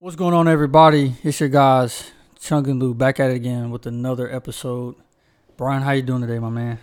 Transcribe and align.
What's 0.00 0.14
going 0.14 0.32
on, 0.32 0.46
everybody? 0.46 1.14
It's 1.24 1.40
your 1.40 1.48
guys, 1.48 2.12
Chung 2.38 2.68
and 2.68 2.80
Lew, 2.80 2.94
back 2.94 3.18
at 3.18 3.32
it 3.32 3.34
again 3.34 3.70
with 3.70 3.84
another 3.84 4.32
episode. 4.32 4.94
Brian, 5.56 5.82
how 5.82 5.90
you 5.90 6.02
doing 6.02 6.20
today, 6.20 6.38
my 6.38 6.50
man? 6.50 6.78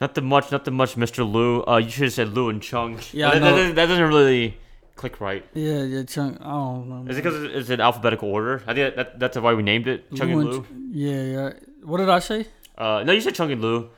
Nothing 0.00 0.26
much, 0.26 0.52
nothing 0.52 0.74
much, 0.74 0.94
Mr. 0.94 1.28
Lew. 1.28 1.64
Uh, 1.66 1.78
you 1.78 1.90
should 1.90 2.04
have 2.04 2.12
said 2.12 2.28
Lew 2.28 2.48
and 2.48 2.62
Chung. 2.62 3.00
Yeah, 3.12 3.36
that, 3.36 3.40
that 3.40 3.74
that 3.74 3.86
doesn't 3.86 4.06
really 4.06 4.56
click 4.94 5.20
right. 5.20 5.44
Yeah, 5.52 5.82
yeah, 5.82 6.04
Chung. 6.04 6.38
I 6.40 6.44
don't 6.44 6.88
know. 6.88 7.10
Is 7.10 7.18
it 7.18 7.24
because 7.24 7.42
it's 7.42 7.70
in 7.70 7.80
alphabetical 7.80 8.28
order? 8.28 8.62
I 8.68 8.74
think 8.74 8.94
that, 8.94 9.18
that's 9.18 9.36
why 9.36 9.52
we 9.52 9.64
named 9.64 9.88
it 9.88 10.14
Chung 10.14 10.30
and 10.30 10.44
Lew. 10.44 10.66
Yeah, 10.92 11.22
yeah. 11.24 11.52
What 11.82 11.98
did 11.98 12.08
I 12.08 12.20
say? 12.20 12.46
Uh, 12.78 13.02
no, 13.04 13.10
you 13.10 13.20
said 13.20 13.34
Chung 13.34 13.50
and 13.50 13.60
Lew. 13.60 13.90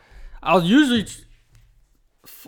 I 0.43 0.54
was 0.54 0.64
usually. 0.64 1.04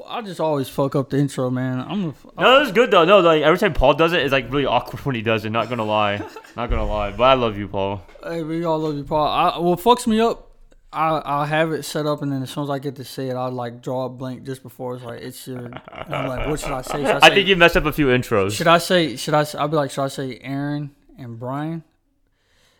I 0.08 0.22
just 0.22 0.38
always 0.40 0.68
fuck 0.68 0.94
up 0.94 1.10
the 1.10 1.18
intro, 1.18 1.50
man. 1.50 1.80
I'm. 1.80 2.14
A, 2.36 2.40
No, 2.40 2.62
it's 2.62 2.70
good 2.70 2.90
though. 2.92 3.04
No, 3.04 3.18
like 3.20 3.42
every 3.42 3.58
time 3.58 3.72
Paul 3.72 3.94
does 3.94 4.12
it, 4.12 4.20
it's 4.22 4.30
like 4.32 4.50
really 4.52 4.66
awkward 4.66 5.04
when 5.04 5.16
he 5.16 5.22
does 5.22 5.44
it. 5.44 5.50
Not 5.50 5.68
gonna 5.68 5.84
lie, 5.84 6.16
not 6.56 6.70
gonna 6.70 6.86
lie. 6.86 7.10
But 7.10 7.24
I 7.24 7.34
love 7.34 7.58
you, 7.58 7.66
Paul. 7.66 8.02
Hey, 8.22 8.42
we 8.44 8.64
all 8.64 8.78
love 8.78 8.96
you, 8.96 9.02
Paul. 9.04 9.26
I, 9.26 9.58
what 9.58 9.80
fucks 9.80 10.06
me 10.06 10.20
up, 10.20 10.52
I 10.92 11.20
I 11.24 11.46
have 11.46 11.72
it 11.72 11.82
set 11.82 12.06
up, 12.06 12.22
and 12.22 12.30
then 12.32 12.42
as 12.44 12.50
soon 12.50 12.62
as 12.64 12.70
I 12.70 12.78
get 12.78 12.94
to 12.96 13.04
say 13.04 13.28
it, 13.30 13.34
I 13.34 13.46
like 13.48 13.82
draw 13.82 14.04
a 14.04 14.08
blank 14.08 14.44
just 14.44 14.62
before. 14.62 14.94
It's 14.94 15.04
like 15.04 15.20
it's 15.22 15.48
your. 15.48 15.58
and 15.66 15.80
I'm 16.08 16.28
like, 16.28 16.46
what 16.46 16.60
should 16.60 16.70
I 16.70 16.82
say? 16.82 16.98
Should 17.04 17.06
I, 17.06 17.26
I 17.26 17.30
think 17.30 17.48
you 17.48 17.56
messed 17.56 17.76
up 17.76 17.84
a 17.84 17.92
few 17.92 18.06
intros. 18.06 18.52
should 18.52 18.68
I 18.68 18.78
say? 18.78 19.16
Should 19.16 19.34
I? 19.34 19.44
I'll 19.58 19.66
be 19.68 19.74
like, 19.76 19.90
should 19.90 20.04
I 20.04 20.08
say 20.08 20.38
Aaron 20.42 20.94
and 21.18 21.36
Brian, 21.36 21.82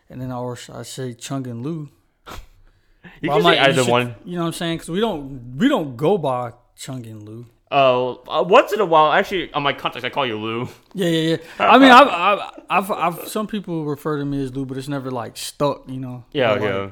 and 0.08 0.22
then 0.22 0.30
or 0.30 0.54
should 0.54 0.76
I 0.76 0.82
say 0.84 1.12
Chung 1.12 1.44
and 1.48 1.64
Lew? 1.64 1.88
You 3.20 3.28
But 3.30 3.36
can 3.36 3.36
I'm 3.36 3.40
say 3.40 3.44
like, 3.44 3.58
either 3.68 3.82
should- 3.84 3.90
one. 3.90 4.14
You 4.24 4.36
know 4.36 4.42
what 4.42 4.46
I'm 4.48 4.52
saying? 4.54 4.76
Because 4.78 4.90
we 4.90 5.00
don't 5.00 5.56
we 5.58 5.68
don't 5.68 5.96
go 5.96 6.16
by 6.18 6.52
Chung 6.76 7.06
and 7.06 7.22
Lew. 7.22 7.46
Uh, 7.70 8.12
uh, 8.12 8.42
once 8.46 8.72
in 8.72 8.80
a 8.80 8.84
while, 8.84 9.12
actually, 9.12 9.52
on 9.52 9.62
my 9.62 9.72
contacts, 9.72 10.04
I 10.04 10.08
call 10.10 10.26
you 10.26 10.38
Lew. 10.38 10.68
Yeah, 10.92 11.08
yeah, 11.08 11.30
yeah. 11.30 11.36
I 11.58 11.78
mean, 11.78 11.90
I've, 11.90 12.08
I've, 12.08 12.50
I've, 12.70 12.90
I've, 13.20 13.28
some 13.28 13.46
people 13.46 13.84
refer 13.84 14.18
to 14.18 14.24
me 14.24 14.42
as 14.44 14.54
Lew, 14.54 14.64
but 14.66 14.76
it's 14.78 14.88
never 14.88 15.10
like 15.10 15.36
stuck, 15.36 15.88
you 15.88 15.98
know. 15.98 16.24
Yeah, 16.32 16.52
like, 16.52 16.62
yeah. 16.62 16.90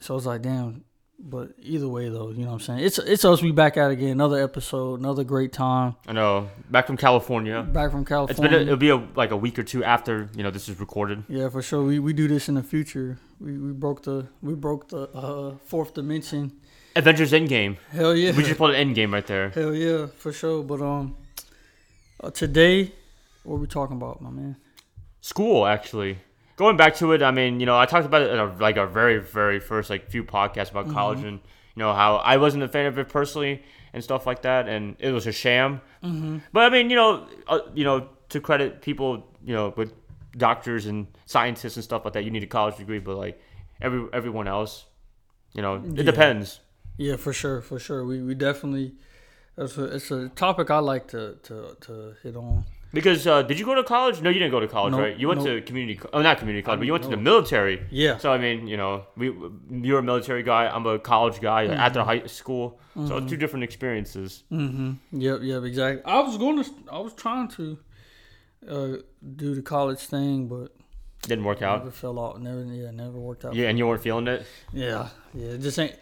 So 0.00 0.16
it's 0.16 0.26
like, 0.26 0.42
damn. 0.42 0.84
But 1.22 1.50
either 1.58 1.86
way, 1.86 2.08
though, 2.08 2.30
you 2.30 2.44
know 2.44 2.52
what 2.52 2.52
I'm 2.54 2.60
saying? 2.60 2.78
It's 2.80 2.98
it's 2.98 3.26
us. 3.26 3.42
We 3.42 3.52
back 3.52 3.76
out 3.76 3.90
again. 3.90 4.12
Another 4.12 4.42
episode. 4.42 5.00
Another 5.00 5.22
great 5.22 5.52
time. 5.52 5.96
I 6.08 6.12
know. 6.14 6.48
Back 6.70 6.86
from 6.86 6.96
California. 6.96 7.62
Back 7.62 7.90
from 7.90 8.00
It's 8.00 8.08
California. 8.08 8.50
been. 8.50 8.60
A, 8.60 8.62
it'll 8.62 8.76
be 8.78 8.88
a, 8.88 9.06
like 9.14 9.30
a 9.30 9.36
week 9.36 9.58
or 9.58 9.62
two 9.62 9.84
after 9.84 10.30
you 10.34 10.42
know 10.42 10.50
this 10.50 10.66
is 10.70 10.80
recorded. 10.80 11.24
yeah, 11.28 11.50
for 11.50 11.60
sure. 11.60 11.82
We 11.82 11.98
we 11.98 12.14
do 12.14 12.26
this 12.26 12.48
in 12.48 12.54
the 12.54 12.62
future. 12.62 13.18
We 13.38 13.58
we 13.58 13.72
broke 13.72 14.02
the 14.04 14.28
we 14.40 14.54
broke 14.54 14.88
the 14.88 15.10
uh, 15.10 15.56
fourth 15.66 15.92
dimension. 15.92 16.52
Avengers 16.96 17.32
Endgame. 17.32 17.76
Hell 17.90 18.14
yeah. 18.14 18.32
We 18.36 18.42
just 18.42 18.58
put 18.58 18.74
an 18.74 18.94
Endgame 18.94 19.12
right 19.12 19.26
there. 19.26 19.50
Hell 19.50 19.74
yeah, 19.74 20.06
for 20.18 20.32
sure. 20.32 20.62
But 20.62 20.80
um, 20.80 21.16
uh, 22.22 22.30
today, 22.30 22.92
what 23.44 23.56
are 23.56 23.58
we 23.58 23.66
talking 23.66 23.96
about, 23.96 24.20
my 24.20 24.30
man? 24.30 24.56
school 25.22 25.66
actually 25.66 26.18
going 26.56 26.78
back 26.78 26.94
to 26.94 27.12
it 27.12 27.22
i 27.22 27.30
mean 27.30 27.60
you 27.60 27.66
know 27.66 27.78
i 27.78 27.84
talked 27.84 28.06
about 28.06 28.22
it 28.22 28.30
in 28.30 28.38
our, 28.38 28.50
like 28.58 28.78
our 28.78 28.86
very 28.86 29.18
very 29.18 29.60
first 29.60 29.90
like 29.90 30.08
few 30.10 30.24
podcasts 30.24 30.70
about 30.70 30.88
college 30.88 31.18
and 31.18 31.40
you 31.74 31.80
know 31.82 31.92
how 31.92 32.16
i 32.16 32.38
wasn't 32.38 32.62
a 32.62 32.68
fan 32.68 32.86
of 32.86 32.98
it 32.98 33.06
personally 33.06 33.62
and 33.92 34.02
stuff 34.02 34.26
like 34.26 34.40
that 34.40 34.66
and 34.66 34.96
it 34.98 35.12
was 35.12 35.26
a 35.26 35.32
sham 35.32 35.78
mm-hmm. 36.02 36.38
but 36.54 36.62
i 36.64 36.70
mean 36.70 36.88
you 36.88 36.96
know 36.96 37.26
uh, 37.48 37.60
you 37.74 37.84
know 37.84 38.08
to 38.30 38.40
credit 38.40 38.80
people 38.80 39.26
you 39.44 39.52
know 39.54 39.74
with 39.76 39.92
doctors 40.38 40.86
and 40.86 41.06
scientists 41.26 41.76
and 41.76 41.84
stuff 41.84 42.02
like 42.06 42.14
that 42.14 42.24
you 42.24 42.30
need 42.30 42.42
a 42.42 42.46
college 42.46 42.78
degree 42.78 42.98
but 42.98 43.14
like 43.18 43.38
every 43.82 44.06
everyone 44.14 44.48
else 44.48 44.86
you 45.52 45.60
know 45.60 45.74
it 45.74 45.98
Yeah. 45.98 46.02
depends 46.04 46.60
Yeah, 47.06 47.16
for 47.16 47.32
sure, 47.32 47.58
for 47.62 47.78
sure. 47.86 48.00
We 48.10 48.16
we 48.28 48.34
definitely. 48.34 48.92
It's 49.56 49.76
a, 49.78 49.84
it's 49.96 50.10
a 50.10 50.28
topic 50.44 50.70
I 50.70 50.78
like 50.92 51.04
to, 51.08 51.22
to, 51.48 51.76
to 51.86 51.92
hit 52.22 52.34
on. 52.36 52.64
because 52.98 53.26
uh, 53.26 53.42
did 53.48 53.56
you 53.60 53.66
go 53.70 53.74
to 53.74 53.84
college 53.84 54.16
no 54.24 54.28
you 54.34 54.38
didn't 54.42 54.54
go 54.58 54.60
to 54.66 54.68
college 54.78 54.92
Nope, 54.92 55.00
right 55.04 55.16
you 55.20 55.26
went 55.30 55.40
nope. 55.44 55.48
to 55.50 55.68
community 55.68 55.96
co- 56.02 56.08
oh 56.16 56.22
not 56.28 56.38
community 56.38 56.62
college 56.66 56.80
but 56.80 56.86
you 56.88 56.94
went 56.96 57.04
to 57.08 57.10
the 57.16 57.22
military 57.30 57.76
Yeah. 57.90 58.14
So 58.22 58.26
I 58.36 58.38
mean, 58.44 58.58
you 58.72 58.78
know, 58.82 58.92
we 59.20 59.26
you're 59.86 59.98
a 60.06 60.08
military 60.12 60.42
guy. 60.52 60.62
I'm 60.74 60.86
a 60.86 60.98
college 61.12 61.38
guy 61.50 61.60
like, 61.66 61.78
after 61.86 62.00
high 62.12 62.22
school. 62.40 62.64
So 63.08 63.12
two 63.30 63.38
different 63.42 63.64
experiences. 63.70 64.30
Mm-hmm. 64.52 64.90
Yep, 65.26 65.38
yep, 65.50 65.62
exactly. 65.70 66.02
I 66.16 66.18
was 66.26 66.34
going 66.44 66.56
to, 66.64 66.70
I 66.96 66.98
was 67.06 67.12
trying 67.24 67.48
to 67.58 67.64
uh, 68.74 68.92
do 69.42 69.48
the 69.58 69.64
college 69.74 70.02
thing, 70.14 70.36
but 70.54 70.68
Didn't 71.22 71.44
work 71.44 71.62
out. 71.62 71.80
never 71.80 71.90
fell 71.90 72.18
out. 72.18 72.40
Never, 72.40 72.64
yeah, 72.64 72.90
never 72.90 73.18
worked 73.18 73.44
out. 73.44 73.54
Yeah, 73.54 73.68
and 73.68 73.78
you 73.78 73.86
weren't 73.86 74.02
feeling 74.02 74.26
it. 74.26 74.46
yeah, 74.72 75.08
yeah. 75.34 75.48
It 75.50 75.60
just 75.60 75.78
ain't. 75.78 75.94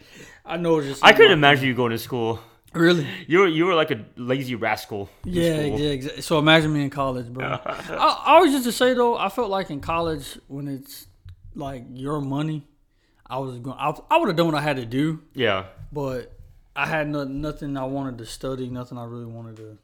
I 0.45 0.57
know. 0.57 0.81
Just. 0.81 1.03
I 1.03 1.11
couldn't 1.13 1.33
imagine 1.33 1.67
you 1.67 1.73
going 1.75 1.91
to 1.91 1.97
school. 1.97 2.39
Really. 2.73 3.05
You 3.27 3.39
were 3.39 3.47
you 3.47 3.65
were 3.65 3.73
like 3.73 3.91
a 3.91 4.05
lazy 4.15 4.55
rascal. 4.55 5.09
Yeah, 5.23 5.55
school. 5.65 5.79
yeah. 5.79 5.89
Exactly. 5.89 6.21
So 6.21 6.39
imagine 6.39 6.71
me 6.71 6.83
in 6.83 6.89
college, 6.89 7.27
bro. 7.27 7.45
I, 7.65 8.23
I 8.25 8.39
was 8.39 8.51
just 8.51 8.63
to 8.65 8.71
say 8.71 8.93
though, 8.93 9.17
I 9.17 9.29
felt 9.29 9.49
like 9.49 9.69
in 9.71 9.81
college 9.81 10.37
when 10.47 10.67
it's 10.67 11.07
like 11.55 11.83
your 11.91 12.21
money, 12.21 12.65
I 13.25 13.39
was 13.39 13.57
going. 13.59 13.77
I, 13.77 13.93
I 14.11 14.17
would 14.17 14.27
have 14.27 14.37
done 14.37 14.45
what 14.45 14.55
I 14.55 14.61
had 14.61 14.77
to 14.77 14.85
do. 14.85 15.21
Yeah. 15.33 15.65
but 15.91 16.31
I 16.75 16.85
had 16.85 17.09
no, 17.09 17.23
nothing 17.25 17.75
I 17.75 17.83
wanted 17.83 18.19
to 18.19 18.25
study, 18.25 18.69
nothing 18.69 18.97
I 18.97 19.03
really 19.03 19.25
wanted 19.25 19.57
to. 19.57 19.77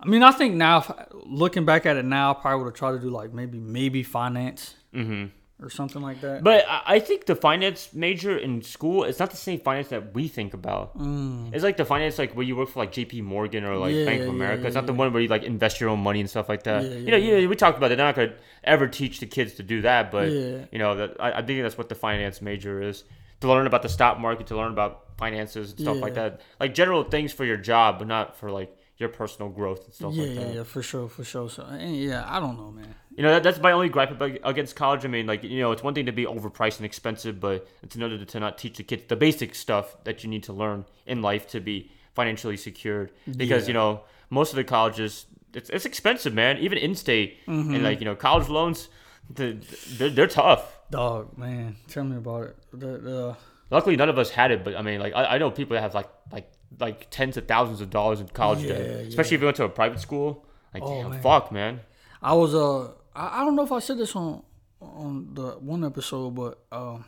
I 0.00 0.06
mean, 0.06 0.22
I 0.22 0.30
think 0.30 0.54
now, 0.54 0.78
if, 0.78 0.90
looking 1.26 1.64
back 1.64 1.84
at 1.86 1.96
it 1.96 2.04
now, 2.04 2.30
I 2.30 2.34
probably 2.34 2.58
would 2.64 2.70
have 2.70 2.78
tried 2.78 2.92
to 2.92 2.98
do 3.00 3.10
like 3.10 3.32
maybe 3.32 3.58
maybe 3.58 4.02
finance 4.02 4.74
hmm 4.92 5.26
or 5.60 5.68
something 5.68 6.00
like 6.00 6.20
that. 6.20 6.44
But 6.44 6.64
I 6.68 6.82
I 6.86 6.98
think 7.00 7.26
the 7.26 7.34
finance 7.34 7.92
major 7.92 8.38
in 8.38 8.62
school 8.62 9.02
it's 9.02 9.18
not 9.18 9.30
the 9.32 9.36
same 9.36 9.58
finance 9.58 9.88
that 9.88 10.14
we 10.14 10.28
think 10.28 10.54
about. 10.54 10.96
Mm. 10.96 11.52
It's 11.52 11.64
like 11.64 11.76
the 11.76 11.84
finance 11.84 12.16
like 12.16 12.32
where 12.36 12.46
you 12.46 12.54
work 12.54 12.68
for 12.68 12.78
like 12.78 12.92
J.P. 12.92 13.22
Morgan 13.22 13.64
or 13.64 13.74
like 13.76 13.92
Yeah, 13.92 14.04
Bank 14.04 14.20
of 14.22 14.28
yeah, 14.28 14.34
America. 14.34 14.66
it's 14.68 14.76
not 14.76 14.86
the 14.86 14.92
one 14.92 15.12
where 15.12 15.20
you 15.20 15.26
like 15.28 15.42
invest 15.42 15.80
your 15.80 15.90
own 15.90 15.98
money 15.98 16.20
and 16.20 16.30
stuff 16.30 16.48
like 16.48 16.62
that. 16.62 16.84
Yeah, 16.84 16.98
you 16.98 17.10
know, 17.10 17.16
yeah, 17.16 17.36
yeah, 17.38 17.48
we 17.48 17.56
talked 17.56 17.76
about 17.76 17.90
it. 17.90 17.96
They're 17.96 18.06
not 18.06 18.14
gonna 18.14 18.34
ever 18.62 18.86
teach 18.86 19.18
the 19.18 19.26
kids 19.26 19.54
to 19.54 19.64
do 19.64 19.82
that, 19.82 20.12
but 20.12 20.30
Yeah. 20.30 20.66
you 20.70 20.78
know 20.78 20.94
that 20.94 21.16
I, 21.18 21.32
I 21.38 21.42
think 21.42 21.60
that's 21.62 21.76
what 21.76 21.88
the 21.88 21.96
finance 21.96 22.40
major 22.40 22.80
is 22.80 23.02
to 23.40 23.48
learn 23.48 23.66
about 23.66 23.82
the 23.82 23.88
stock 23.88 24.20
market, 24.20 24.46
to 24.48 24.56
learn 24.56 24.70
about 24.70 25.06
finances 25.18 25.70
and 25.72 25.80
stuff 25.80 26.00
like 26.00 26.14
Yeah. 26.14 26.28
that, 26.28 26.40
like 26.60 26.72
general 26.72 27.02
things 27.02 27.32
for 27.32 27.44
your 27.44 27.56
job, 27.56 27.98
but 27.98 28.06
not 28.06 28.36
for 28.36 28.52
like 28.52 28.77
your 28.98 29.08
personal 29.08 29.48
growth 29.48 29.84
and 29.84 29.94
stuff 29.94 30.12
yeah, 30.14 30.24
like 30.24 30.34
that. 30.34 30.46
yeah, 30.48 30.52
yeah, 30.54 30.62
for 30.64 30.82
sure, 30.82 31.08
for 31.08 31.22
sure. 31.24 31.48
So, 31.48 31.64
yeah, 31.80 32.24
I 32.26 32.40
don't 32.40 32.56
know, 32.56 32.70
man. 32.72 32.94
You 33.16 33.22
know, 33.22 33.30
that, 33.32 33.42
that's 33.44 33.60
my 33.60 33.72
only 33.72 33.88
gripe 33.88 34.10
about, 34.10 34.32
against 34.44 34.74
college. 34.76 35.04
I 35.04 35.08
mean, 35.08 35.26
like, 35.26 35.42
you 35.44 35.60
know, 35.60 35.70
it's 35.72 35.82
one 35.82 35.94
thing 35.94 36.06
to 36.06 36.12
be 36.12 36.24
overpriced 36.24 36.76
and 36.78 36.84
expensive, 36.86 37.38
but 37.40 37.66
it's 37.82 37.94
another 37.96 38.24
to, 38.24 38.40
not 38.40 38.58
teach 38.58 38.76
the 38.76 38.82
kids 38.82 39.04
the 39.08 39.16
basic 39.16 39.54
stuff 39.54 39.96
that 40.04 40.22
you 40.24 40.30
need 40.30 40.42
to 40.44 40.52
learn 40.52 40.84
in 41.06 41.22
life 41.22 41.48
to 41.50 41.60
be 41.60 41.90
financially 42.14 42.56
secured. 42.56 43.12
Because, 43.36 43.64
Yeah. 43.64 43.68
you 43.68 43.74
know, 43.74 44.00
most 44.30 44.50
of 44.50 44.56
the 44.56 44.64
colleges, 44.64 45.26
it's, 45.54 45.70
it's 45.70 45.84
expensive, 45.86 46.34
man. 46.34 46.58
Even 46.58 46.78
in 46.78 46.94
state 46.96 47.38
Mm-hmm. 47.46 47.74
and, 47.74 47.84
like, 47.84 48.00
you 48.00 48.04
know, 48.04 48.16
college 48.16 48.48
loans, 48.48 48.88
the- 49.32 49.58
they're, 49.96 50.10
they're 50.10 50.26
tough. 50.26 50.76
Dog, 50.90 51.38
man, 51.38 51.76
tell 51.86 52.02
me 52.04 52.16
about 52.16 52.44
it. 52.44 52.56
The, 52.72 52.86
the, 52.98 53.36
Luckily, 53.70 53.94
none 53.96 54.08
of 54.08 54.18
us 54.18 54.30
had 54.30 54.50
it, 54.50 54.64
but 54.64 54.74
I 54.74 54.82
mean, 54.82 54.98
like, 54.98 55.12
I, 55.14 55.34
I 55.34 55.38
know 55.38 55.50
people 55.50 55.74
that 55.74 55.82
have, 55.82 55.94
like, 55.94 56.08
like, 56.32 56.50
like 56.80 57.08
tens 57.10 57.36
of 57.36 57.46
thousands 57.46 57.80
of 57.80 57.90
dollars 57.90 58.20
in 58.20 58.28
college 58.28 58.60
Yeah, 58.62 58.68
debt, 58.74 58.80
yeah. 58.86 59.08
especially 59.08 59.34
if 59.36 59.40
you 59.40 59.46
went 59.46 59.56
to 59.58 59.64
a 59.64 59.68
private 59.68 60.00
school. 60.00 60.44
Like, 60.74 60.82
Oh, 60.84 61.02
damn, 61.02 61.10
man. 61.10 61.22
fuck, 61.22 61.50
man. 61.52 61.80
I 62.22 62.34
was 62.34 62.54
uh, 62.54 62.88
I, 63.14 63.40
I 63.40 63.44
don't 63.44 63.56
know 63.56 63.64
if 63.64 63.72
I 63.72 63.78
said 63.80 63.98
this 63.98 64.14
on 64.16 64.42
on 64.80 65.34
the 65.34 65.52
one 65.52 65.84
episode, 65.84 66.34
but 66.34 66.58
um, 66.70 67.04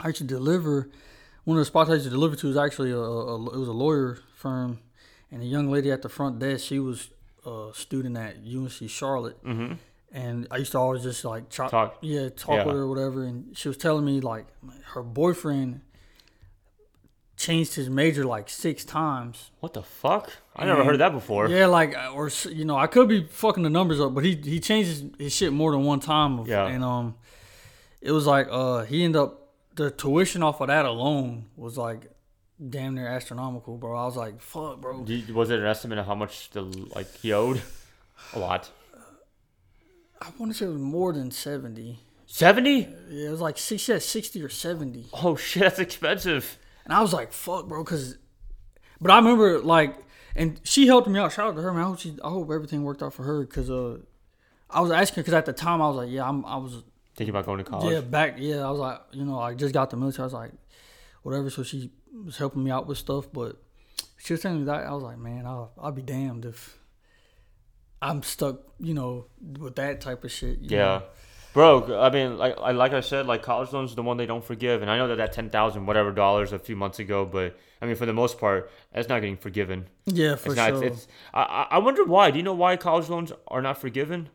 I 0.00 0.08
used 0.08 0.18
to 0.18 0.24
deliver. 0.24 0.90
One 1.44 1.56
of 1.56 1.60
the 1.62 1.64
spots 1.66 1.90
I 1.90 1.94
used 1.94 2.04
to 2.04 2.10
deliver 2.10 2.36
to 2.36 2.46
was 2.46 2.56
actually 2.56 2.92
a, 2.92 2.98
a 2.98 3.34
it 3.54 3.58
was 3.58 3.68
a 3.68 3.72
lawyer 3.72 4.18
firm, 4.36 4.78
and 5.30 5.42
the 5.42 5.46
young 5.46 5.70
lady 5.70 5.90
at 5.90 6.02
the 6.02 6.08
front 6.08 6.38
desk, 6.38 6.64
she 6.66 6.78
was 6.78 7.10
a 7.44 7.70
student 7.74 8.16
at 8.16 8.36
UNC 8.46 8.88
Charlotte, 8.88 9.36
hmm 9.42 9.72
and 10.14 10.46
I 10.50 10.58
used 10.58 10.72
to 10.72 10.78
always 10.78 11.02
just 11.02 11.24
like 11.24 11.48
chop, 11.50 11.70
Talk. 11.70 11.96
yeah, 12.02 12.28
talk 12.28 12.56
Yeah. 12.58 12.64
with 12.66 12.74
her 12.74 12.82
or 12.82 12.88
whatever, 12.88 13.24
and 13.24 13.56
she 13.56 13.66
was 13.68 13.76
telling 13.78 14.04
me 14.04 14.20
like 14.20 14.46
her 14.94 15.02
boyfriend 15.02 15.80
changed 17.42 17.74
his 17.74 17.90
major 17.90 18.24
like 18.24 18.48
six 18.48 18.84
times. 18.84 19.50
What 19.60 19.74
the 19.74 19.82
fuck? 19.82 20.30
I 20.54 20.64
never 20.64 20.84
heard 20.84 20.94
of 20.94 21.00
that 21.00 21.12
before. 21.12 21.48
Yeah, 21.48 21.66
like 21.66 21.96
uh, 21.96 22.12
or 22.14 22.30
you 22.50 22.64
know, 22.64 22.76
I 22.76 22.86
could 22.86 23.08
be 23.08 23.24
fucking 23.24 23.64
the 23.64 23.70
numbers 23.70 24.00
up, 24.00 24.14
but 24.14 24.24
he 24.24 24.36
he 24.36 24.60
changed 24.60 24.88
his, 24.90 25.04
his 25.18 25.34
shit 25.34 25.52
more 25.52 25.72
than 25.72 25.82
one 25.84 26.00
time. 26.00 26.46
Yeah. 26.46 26.66
and 26.66 26.84
um, 26.84 27.16
it 28.00 28.12
was 28.12 28.26
like 28.26 28.46
uh 28.50 28.84
he 28.84 29.02
ended 29.04 29.20
up 29.20 29.48
the 29.74 29.90
tuition 29.90 30.42
off 30.42 30.60
of 30.60 30.68
that 30.68 30.84
alone 30.84 31.46
was 31.56 31.76
like 31.76 32.02
damn 32.70 32.94
near 32.94 33.08
astronomical, 33.08 33.76
bro. 33.76 33.98
I 33.98 34.04
was 34.04 34.16
like, 34.16 34.40
fuck, 34.40 34.80
bro. 34.80 35.04
You- 35.04 35.34
was 35.34 35.50
it 35.50 35.58
an 35.58 35.66
estimate 35.66 35.98
of 35.98 36.06
how 36.06 36.14
much 36.14 36.50
the 36.50 36.62
like 36.94 37.12
he 37.16 37.32
owed? 37.32 37.60
A 38.34 38.38
lot. 38.38 38.70
I 40.20 40.28
want 40.38 40.52
to 40.52 40.58
say 40.58 40.66
it 40.66 40.68
was 40.68 40.78
more 40.80 41.12
than 41.12 41.32
seventy. 41.32 41.98
Seventy? 42.26 42.88
Yeah, 43.10 43.28
it 43.28 43.30
was 43.32 43.40
like 43.40 43.58
six, 43.58 43.88
yeah, 43.88 43.98
sixty 43.98 44.40
or 44.42 44.48
seventy. 44.48 45.06
Oh 45.12 45.34
shit, 45.34 45.62
that's 45.64 45.80
expensive. 45.80 46.56
And 46.84 46.92
I 46.92 47.00
was 47.00 47.12
like, 47.12 47.32
fuck, 47.32 47.68
bro, 47.68 47.84
because. 47.84 48.16
But 49.00 49.10
I 49.10 49.16
remember 49.16 49.60
like, 49.60 49.96
and 50.36 50.60
she 50.64 50.86
helped 50.86 51.08
me 51.08 51.18
out. 51.18 51.32
Shout 51.32 51.48
out 51.48 51.56
to 51.56 51.62
her, 51.62 51.72
man. 51.72 51.82
I 51.84 51.86
hope 51.88 51.98
she, 51.98 52.16
I 52.24 52.28
hope 52.30 52.50
everything 52.50 52.84
worked 52.84 53.02
out 53.02 53.12
for 53.14 53.22
her, 53.24 53.40
because 53.44 53.68
uh, 53.70 53.98
I 54.70 54.80
was 54.80 54.90
asking 54.90 55.22
because 55.22 55.34
at 55.34 55.44
the 55.46 55.52
time 55.52 55.82
I 55.82 55.88
was 55.88 55.96
like, 55.96 56.10
yeah, 56.10 56.28
I'm, 56.28 56.44
I 56.46 56.56
was 56.56 56.82
Thinking 57.14 57.30
about 57.34 57.44
going 57.46 57.58
to 57.58 57.64
college. 57.64 57.92
Yeah, 57.92 58.00
back. 58.00 58.36
Yeah, 58.38 58.66
I 58.66 58.70
was 58.70 58.78
like, 58.80 59.00
you 59.12 59.24
know, 59.24 59.38
I 59.38 59.54
just 59.54 59.74
got 59.74 59.90
the 59.90 59.96
military. 59.96 60.22
I 60.22 60.26
was 60.26 60.32
like, 60.32 60.52
whatever. 61.22 61.50
So 61.50 61.62
she 61.62 61.90
was 62.24 62.38
helping 62.38 62.64
me 62.64 62.70
out 62.70 62.86
with 62.86 62.96
stuff, 62.98 63.30
but 63.32 63.56
she 64.18 64.32
was 64.32 64.40
telling 64.40 64.60
me 64.60 64.64
that 64.64 64.86
I 64.86 64.92
was 64.92 65.02
like, 65.02 65.18
man, 65.18 65.44
I'll, 65.46 65.72
I'll 65.78 65.92
be 65.92 66.00
damned 66.02 66.44
if 66.46 66.78
I'm 68.00 68.22
stuck, 68.22 68.60
you 68.80 68.94
know, 68.94 69.26
with 69.58 69.76
that 69.76 70.00
type 70.00 70.24
of 70.24 70.30
shit. 70.32 70.58
you 70.60 70.68
Yeah. 70.76 70.78
know. 70.78 71.02
Bro, 71.54 72.00
I 72.00 72.08
mean, 72.10 72.38
like, 72.38 72.56
I 72.58 72.70
like 72.72 72.92
I 72.94 73.00
said, 73.00 73.26
like 73.26 73.42
college 73.42 73.72
loans 73.72 73.92
are 73.92 73.96
the 73.96 74.02
one 74.02 74.16
they 74.16 74.24
don't 74.26 74.44
forgive, 74.44 74.80
and 74.80 74.90
I 74.90 74.96
know 74.96 75.08
that 75.08 75.16
that 75.16 75.32
ten 75.32 75.50
thousand 75.50 75.84
whatever 75.84 76.10
dollars 76.10 76.52
a 76.52 76.58
few 76.58 76.76
months 76.76 76.98
ago, 76.98 77.26
but 77.26 77.58
I 77.82 77.86
mean, 77.86 77.94
for 77.94 78.06
the 78.06 78.12
most 78.14 78.38
part, 78.38 78.70
that's 78.92 79.08
not 79.08 79.20
getting 79.20 79.36
forgiven. 79.36 79.86
Yeah, 80.06 80.36
for 80.36 80.48
It's 80.48 80.56
not. 80.56 80.70
sure. 80.70 80.84
It's. 80.84 81.06
I, 81.34 81.42
I- 81.42 81.68
I 81.72 81.78
wonder 81.78 82.04
why. 82.04 82.30
Do 82.30 82.38
you 82.38 82.42
know 82.42 82.54
why 82.54 82.76
college 82.78 83.08
loans 83.10 83.32
are 83.48 83.60
not 83.60 83.76
forgiven? 83.78 84.30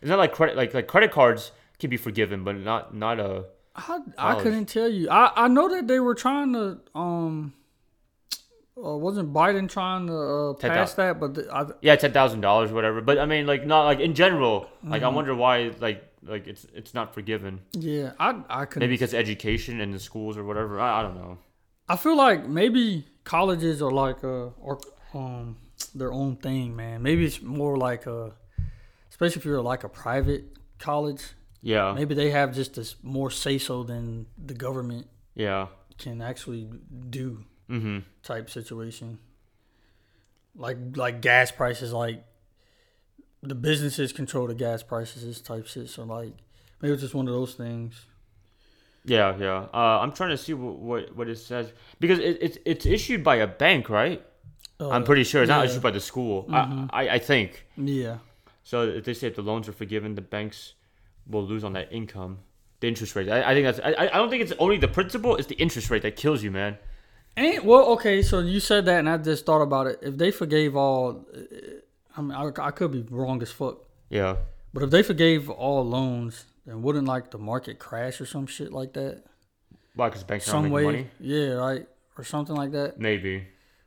It's 0.00 0.08
not 0.08 0.18
like 0.18 0.32
credit. 0.32 0.56
Like 0.56 0.72
like 0.74 0.86
credit 0.86 1.10
cards 1.10 1.50
can 1.80 1.90
be 1.90 1.96
forgiven, 1.96 2.44
but 2.44 2.56
not 2.56 2.94
not 2.94 3.18
a. 3.18 3.46
I, 3.74 3.98
I 4.16 4.34
couldn't 4.40 4.66
tell 4.66 4.88
you. 4.88 5.10
I, 5.10 5.32
I 5.46 5.48
know 5.48 5.68
that 5.68 5.88
they 5.88 5.98
were 5.98 6.14
trying 6.14 6.52
to 6.52 6.78
um 6.94 7.52
uh, 8.76 8.96
wasn't 8.96 9.32
Biden 9.32 9.68
trying 9.68 10.06
to 10.08 10.16
uh, 10.16 10.52
pass 10.54 10.94
that, 10.94 11.20
but 11.20 11.34
the, 11.34 11.48
I, 11.52 11.66
Yeah, 11.80 11.96
ten 11.96 12.12
thousand 12.12 12.40
dollars, 12.40 12.72
whatever. 12.72 13.00
But 13.00 13.18
I 13.18 13.26
mean, 13.26 13.46
like 13.46 13.66
not 13.66 13.84
like 13.84 14.00
in 14.00 14.14
general. 14.14 14.68
Like 14.82 15.02
Mm-hmm. 15.02 15.04
I 15.04 15.08
wonder 15.08 15.34
why. 15.34 15.70
Like 15.78 16.04
like 16.22 16.46
it's 16.46 16.66
it's 16.74 16.94
not 16.94 17.14
forgiven. 17.14 17.60
yeah, 17.72 18.12
I 18.18 18.42
I 18.48 18.64
couldn't. 18.64 18.80
Maybe 18.80 18.94
because 18.94 19.14
education 19.14 19.80
in 19.80 19.90
the 19.92 19.98
schools 20.00 20.36
or 20.36 20.44
whatever. 20.44 20.80
I, 20.80 21.00
I 21.00 21.02
don't 21.02 21.16
know. 21.16 21.38
I 21.88 21.96
feel 21.96 22.16
like 22.16 22.48
maybe 22.48 23.04
colleges 23.24 23.80
are 23.82 23.90
like 23.90 24.24
uh 24.24 24.48
or 24.66 24.80
um 25.14 25.56
their 25.94 26.12
own 26.12 26.36
thing, 26.36 26.74
man. 26.74 27.02
Maybe 27.02 27.24
it's 27.24 27.40
more 27.42 27.76
like 27.76 28.06
a, 28.06 28.32
especially 29.10 29.38
if 29.40 29.44
you're 29.44 29.60
like 29.62 29.84
a 29.84 29.88
private 29.88 30.44
college. 30.78 31.22
Yeah. 31.62 31.92
Maybe 31.94 32.14
they 32.14 32.30
have 32.30 32.54
just 32.54 32.74
this 32.74 32.96
more 33.02 33.30
say 33.30 33.58
so 33.58 33.82
than 33.84 34.26
the 34.36 34.54
government 34.54 35.06
Yeah. 35.34 35.68
can 35.98 36.20
actually 36.22 36.68
do 37.10 37.44
Mm-hmm. 37.70 37.98
type 38.22 38.50
situation. 38.50 39.18
Like 40.56 40.76
like 40.96 41.20
gas 41.20 41.50
prices, 41.50 41.92
like 41.92 42.24
the 43.42 43.54
businesses 43.54 44.12
control 44.12 44.46
the 44.46 44.54
gas 44.54 44.82
prices, 44.82 45.40
type 45.40 45.66
shit. 45.66 45.88
So 45.88 46.04
like 46.04 46.32
maybe 46.80 46.92
it's 46.94 47.02
just 47.02 47.14
one 47.14 47.26
of 47.26 47.34
those 47.34 47.54
things. 47.54 48.06
Yeah, 49.06 49.36
yeah. 49.36 49.66
Uh, 49.74 49.98
I'm 50.00 50.12
trying 50.12 50.30
to 50.30 50.38
see 50.38 50.54
what, 50.54 50.76
what, 50.78 51.16
what 51.16 51.28
it 51.28 51.36
says 51.38 51.72
because 52.00 52.18
it, 52.18 52.38
it's 52.40 52.58
it's 52.64 52.86
issued 52.86 53.22
by 53.24 53.36
a 53.36 53.46
bank, 53.46 53.88
right? 53.90 54.22
I'm 54.80 55.02
Uh, 55.02 55.06
pretty 55.06 55.24
sure 55.24 55.42
it's 55.42 55.48
not 55.48 55.66
issued 55.66 55.82
by 55.82 55.90
the 55.90 56.00
school. 56.00 56.44
Mhm. 56.48 56.88
I, 56.92 57.08
I 57.08 57.14
I 57.14 57.18
think 57.18 57.66
Yeah. 57.76 58.18
so. 58.62 58.82
If 58.82 59.04
they 59.04 59.14
say 59.14 59.26
if 59.28 59.34
the 59.36 59.42
loans 59.42 59.68
are 59.68 59.72
forgiven, 59.72 60.14
the 60.14 60.20
banks 60.22 60.74
will 61.26 61.44
lose 61.44 61.64
on 61.64 61.72
that 61.74 61.92
income, 61.92 62.38
the 62.80 62.88
interest 62.88 63.14
rate. 63.16 63.28
I, 63.28 63.50
I 63.50 63.54
think 63.54 63.64
that's. 63.66 63.80
I, 63.80 64.06
I 64.12 64.16
don't 64.18 64.30
think 64.30 64.42
it's 64.42 64.52
only 64.58 64.76
the 64.78 64.88
principal; 64.88 65.36
it's 65.36 65.48
the 65.48 65.56
interest 65.56 65.90
rate 65.90 66.02
that 66.02 66.16
kills 66.16 66.42
you, 66.42 66.50
man. 66.50 66.78
And 67.36 67.64
well, 67.64 67.86
okay, 67.94 68.22
so 68.22 68.38
you 68.40 68.60
said 68.60 68.84
that, 68.86 68.98
and 69.00 69.08
I 69.08 69.16
just 69.18 69.44
thought 69.44 69.60
about 69.62 69.86
it. 69.88 69.98
If 70.02 70.16
they 70.16 70.30
forgave 70.30 70.76
all, 70.76 71.26
uh, 71.34 71.38
I 72.16 72.20
mean, 72.22 72.32
I, 72.32 72.50
I 72.60 72.70
could 72.70 72.92
be 72.92 73.02
wrong 73.10 73.42
as 73.42 73.50
fuck, 73.50 73.78
Yeah. 74.08 74.36
but 74.72 74.82
if 74.84 74.90
they 74.90 75.02
forgave 75.02 75.50
all 75.50 75.84
loans, 75.84 76.44
then 76.64 76.80
wouldn't 76.82 77.06
like 77.08 77.30
the 77.32 77.38
market 77.38 77.78
crash 77.80 78.20
or 78.20 78.26
some 78.26 78.46
shit 78.46 78.72
like 78.72 78.92
that? 78.92 79.24
Why? 79.96 80.08
Because 80.08 80.22
banks 80.24 80.48
are 80.48 80.52
not 80.52 80.56
Some 80.56 80.62
making 80.64 80.74
way, 80.74 80.84
money. 80.84 81.06
yeah, 81.20 81.48
right, 81.54 81.86
or 82.16 82.24
something 82.24 82.54
like 82.54 82.70
that. 82.72 82.98
Maybe. 83.00 83.46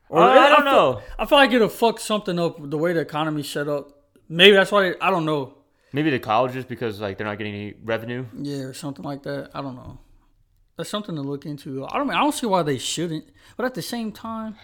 Or 0.09 0.21
I, 0.21 0.47
I 0.47 0.50
don't 0.50 0.63
feel- 0.63 0.71
know. 0.71 1.01
I 1.19 1.25
feel 1.25 1.38
like 1.38 1.51
it'll 1.51 1.69
fuck 1.69 2.00
something 2.00 2.38
up 2.39 2.57
the 2.69 2.77
way 2.77 2.93
the 2.93 3.01
economy's 3.01 3.50
set 3.50 3.67
up. 3.69 3.91
Maybe 4.29 4.55
that's 4.55 4.71
why 4.71 4.93
I 5.01 5.09
don't 5.09 5.25
know. 5.25 5.53
Maybe 5.93 6.09
the 6.09 6.19
colleges 6.19 6.65
because 6.65 7.00
like 7.01 7.17
they're 7.17 7.27
not 7.27 7.38
getting 7.38 7.53
any 7.55 7.73
revenue. 7.83 8.25
Yeah, 8.38 8.63
or 8.63 8.73
something 8.73 9.03
like 9.05 9.23
that. 9.23 9.51
I 9.53 9.61
don't 9.61 9.75
know. 9.75 10.00
That's 10.77 10.89
something 10.89 11.15
to 11.15 11.21
look 11.21 11.45
into. 11.45 11.85
I 11.85 11.97
don't. 11.97 12.09
I 12.12 12.19
don't 12.21 12.33
see 12.33 12.45
why 12.45 12.63
they 12.63 12.77
shouldn't. 12.77 13.25
But 13.56 13.65
at 13.65 13.74
the 13.74 13.81
same 13.81 14.12
time, 14.12 14.56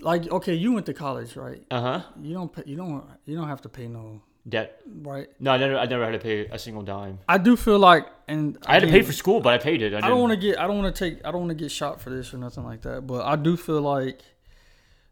like 0.00 0.30
okay, 0.30 0.54
you 0.54 0.72
went 0.72 0.86
to 0.86 0.94
college, 0.94 1.36
right? 1.36 1.62
Uh 1.70 1.80
huh. 1.80 2.02
You 2.22 2.34
don't. 2.34 2.52
Pay, 2.52 2.62
you 2.66 2.76
don't. 2.76 3.04
You 3.26 3.36
don't 3.36 3.48
have 3.48 3.62
to 3.62 3.68
pay 3.68 3.88
no 3.88 4.22
Debt. 4.46 4.80
right. 5.02 5.28
No, 5.40 5.52
I 5.52 5.56
never. 5.56 5.78
I 5.78 5.86
never 5.86 6.04
had 6.04 6.12
to 6.12 6.18
pay 6.18 6.46
a 6.46 6.58
single 6.58 6.82
dime. 6.82 7.18
I 7.26 7.38
do 7.38 7.56
feel 7.56 7.78
like, 7.78 8.06
and 8.28 8.58
I 8.66 8.74
had 8.74 8.82
to 8.82 8.88
pay 8.88 9.00
for 9.00 9.12
school, 9.12 9.40
but 9.40 9.54
I 9.54 9.58
paid 9.58 9.80
it. 9.80 9.94
I, 9.94 9.98
I 9.98 10.08
don't 10.08 10.20
want 10.20 10.32
to 10.32 10.36
get. 10.36 10.58
I 10.58 10.66
don't 10.66 10.78
want 10.78 10.94
to 10.94 11.04
take. 11.10 11.24
I 11.24 11.30
don't 11.30 11.40
want 11.40 11.50
to 11.50 11.62
get 11.62 11.72
shot 11.72 12.00
for 12.00 12.10
this 12.10 12.34
or 12.34 12.36
nothing 12.36 12.62
like 12.62 12.82
that. 12.82 13.06
But 13.06 13.24
I 13.24 13.36
do 13.36 13.56
feel 13.56 13.80
like, 13.80 14.20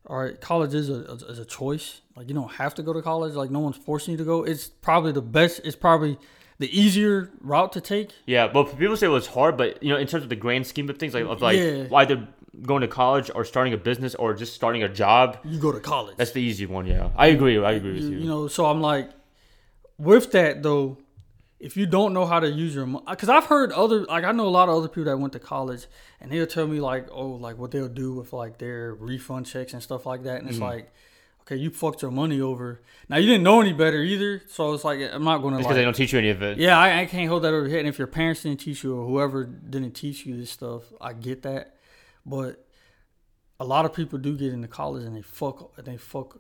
all 0.07 0.19
right, 0.19 0.39
college 0.39 0.75
is 0.75 0.91
a 0.91 1.15
is 1.15 1.39
a 1.39 1.47
choice. 1.47 2.03
Like 2.15 2.29
you 2.29 2.35
don't 2.35 2.53
have 2.53 2.75
to 2.75 2.83
go 2.83 2.93
to 2.93 3.01
college. 3.01 3.33
Like 3.33 3.51
no 3.51 3.61
one's 3.61 3.79
forcing 3.79 4.13
you 4.13 4.19
to 4.19 4.25
go. 4.25 4.45
It's 4.45 4.69
probably 4.69 5.13
the 5.13 5.23
best. 5.23 5.63
It's 5.65 5.77
probably 5.77 6.19
the 6.65 6.71
easier 6.83 7.15
route 7.53 7.73
to 7.77 7.81
take. 7.93 8.09
Yeah, 8.35 8.45
but 8.55 8.65
people 8.79 8.97
say 8.97 9.07
it 9.13 9.17
was 9.23 9.29
hard, 9.39 9.55
but 9.61 9.71
you 9.83 9.91
know, 9.93 9.99
in 10.05 10.07
terms 10.07 10.23
of 10.27 10.31
the 10.35 10.41
grand 10.45 10.65
scheme 10.73 10.89
of 10.91 10.97
things, 10.99 11.13
like 11.15 11.25
of 11.35 11.41
like 11.49 11.59
Yeah. 11.59 11.87
either 12.01 12.17
going 12.71 12.83
to 12.83 12.89
college 13.03 13.29
or 13.37 13.43
starting 13.53 13.73
a 13.73 13.81
business 13.91 14.15
or 14.23 14.27
just 14.43 14.53
starting 14.61 14.83
a 14.83 14.89
job, 15.03 15.27
You 15.45 15.59
go 15.59 15.73
to 15.73 15.81
college. 15.81 16.17
that's 16.19 16.33
the 16.39 16.43
easy 16.51 16.67
one. 16.67 16.87
Yeah, 16.87 17.09
I 17.25 17.27
agree. 17.37 17.57
I 17.71 17.73
agree 17.81 17.95
with 17.99 18.03
you, 18.05 18.11
you. 18.11 18.19
you 18.25 18.29
know 18.33 18.43
so 18.57 18.61
i'm 18.73 18.81
like 18.93 19.07
with 19.99 20.27
that 20.33 20.63
though 20.63 20.99
if 21.61 21.77
you 21.77 21.87
don't 21.87 22.13
know 22.13 22.27
how 22.27 22.41
to 22.41 22.51
use 22.65 22.75
your 22.75 22.87
money 22.87 23.05
because 23.09 23.29
i've 23.37 23.45
heard 23.55 23.71
other 23.73 24.01
like 24.15 24.25
i 24.25 24.33
know 24.33 24.47
a 24.47 24.55
lot 24.61 24.69
of 24.69 24.75
other 24.77 24.89
people 24.89 25.05
that 25.05 25.17
went 25.25 25.33
to 25.33 25.39
college 25.39 25.87
and 26.21 26.31
they'll 26.31 26.47
tell 26.57 26.67
me 26.67 26.81
like 26.81 27.07
oh 27.13 27.29
like 27.47 27.57
what 27.59 27.71
they'll 27.71 27.89
do 28.05 28.13
with 28.19 28.33
like 28.33 28.59
their 28.59 28.95
refund 28.95 29.47
checks 29.47 29.73
and 29.73 29.83
stuff 29.83 30.05
like 30.07 30.23
that 30.25 30.39
and 30.41 30.49
it's 30.49 30.57
Mm-hmm. 30.59 30.67
like 30.77 30.93
okay 31.43 31.57
you 31.57 31.71
fucked 31.71 32.03
your 32.03 32.11
money 32.11 32.41
over 32.41 32.81
now 33.09 33.17
you 33.17 33.27
didn't 33.27 33.43
know 33.43 33.61
any 33.61 33.73
better 33.73 34.03
either 34.03 34.43
so 34.49 34.73
it's 34.75 34.85
like 34.85 35.01
i'm 35.13 35.25
not 35.25 35.39
gonna 35.39 35.59
because 35.59 35.75
they 35.77 35.83
don't 35.85 35.95
teach 35.97 36.13
you 36.13 36.19
any 36.19 36.31
of 36.31 36.41
it. 36.43 36.57
yeah 36.59 36.79
I, 36.79 37.01
I 37.01 37.07
can't 37.07 37.29
hold 37.29 37.43
that 37.45 37.49
over 37.53 37.63
your 37.63 37.71
head 37.71 37.81
and 37.81 37.89
if 37.89 37.99
your 37.99 38.07
parents 38.07 38.43
didn't 38.43 38.61
teach 38.61 38.83
you 38.85 38.97
or 38.97 39.07
whoever 39.07 39.45
didn't 39.45 39.93
teach 39.93 40.25
you 40.27 40.37
this 40.37 40.51
stuff 40.51 40.83
i 41.01 41.13
get 41.13 41.43
that 41.43 41.77
but 42.25 42.65
a 43.61 43.65
lot 43.65 43.85
of 43.85 43.93
people 43.93 44.19
do 44.19 44.37
get 44.37 44.53
into 44.53 44.69
college 44.69 45.05
and 45.05 45.15
they 45.17 45.23
fuck 45.23 45.75
they 45.85 45.97
fuck 45.97 46.39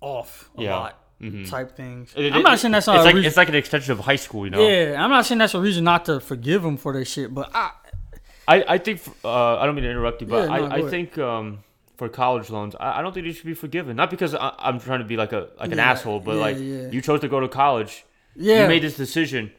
off 0.00 0.50
a 0.56 0.62
Yeah. 0.62 0.76
lot 0.76 0.96
Mhm. 1.20 1.48
type 1.50 1.76
things. 1.76 2.14
It- 2.16 2.32
I'm 2.32 2.40
not 2.42 2.58
saying 2.58 2.72
that's 2.72 2.86
not 2.86 2.96
it's 2.96 3.02
a 3.02 3.04
like 3.04 3.14
reason. 3.14 3.28
it's 3.28 3.36
like 3.36 3.48
an 3.50 3.54
extension 3.54 3.92
of 3.92 3.98
high 4.00 4.16
school, 4.16 4.46
you 4.46 4.50
know. 4.50 4.66
Yeah, 4.66 5.02
I'm 5.04 5.10
not 5.10 5.26
saying 5.26 5.38
that's 5.38 5.52
a 5.54 5.60
reason 5.60 5.84
not 5.84 6.06
to 6.06 6.18
forgive 6.18 6.62
them 6.62 6.78
for 6.78 6.94
their 6.94 7.04
shit, 7.04 7.34
but 7.34 7.50
I 7.54 7.72
I 8.48 8.64
I 8.66 8.78
think 8.78 9.02
uh, 9.22 9.58
I 9.58 9.66
don't 9.66 9.74
mean 9.74 9.84
to 9.84 9.90
interrupt 9.90 10.22
you, 10.22 10.26
but 10.28 10.48
Yeah, 10.48 10.56
no, 10.56 10.64
I, 10.66 10.76
I 10.78 10.88
think 10.88 11.18
um, 11.18 11.58
for 12.00 12.08
college 12.08 12.48
loans, 12.48 12.74
I, 12.80 12.98
I 12.98 13.02
don't 13.02 13.12
think 13.12 13.26
you 13.26 13.32
should 13.34 13.44
be 13.44 13.52
forgiven. 13.52 13.94
Not 13.94 14.08
because 14.08 14.34
I, 14.34 14.54
I'm 14.58 14.80
trying 14.80 15.00
to 15.00 15.04
be 15.04 15.18
like 15.18 15.34
a 15.34 15.50
like 15.60 15.70
an 15.70 15.78
asshole, 15.78 16.20
but 16.20 16.36
yeah, 16.36 16.40
like 16.40 16.56
yeah. 16.56 16.90
you 16.90 17.02
chose 17.02 17.20
to 17.20 17.28
go 17.28 17.40
to 17.40 17.48
college. 17.48 18.06
yeah, 18.34 18.62
You 18.62 18.68
made 18.68 18.82
this 18.82 18.96
decision. 18.96 19.52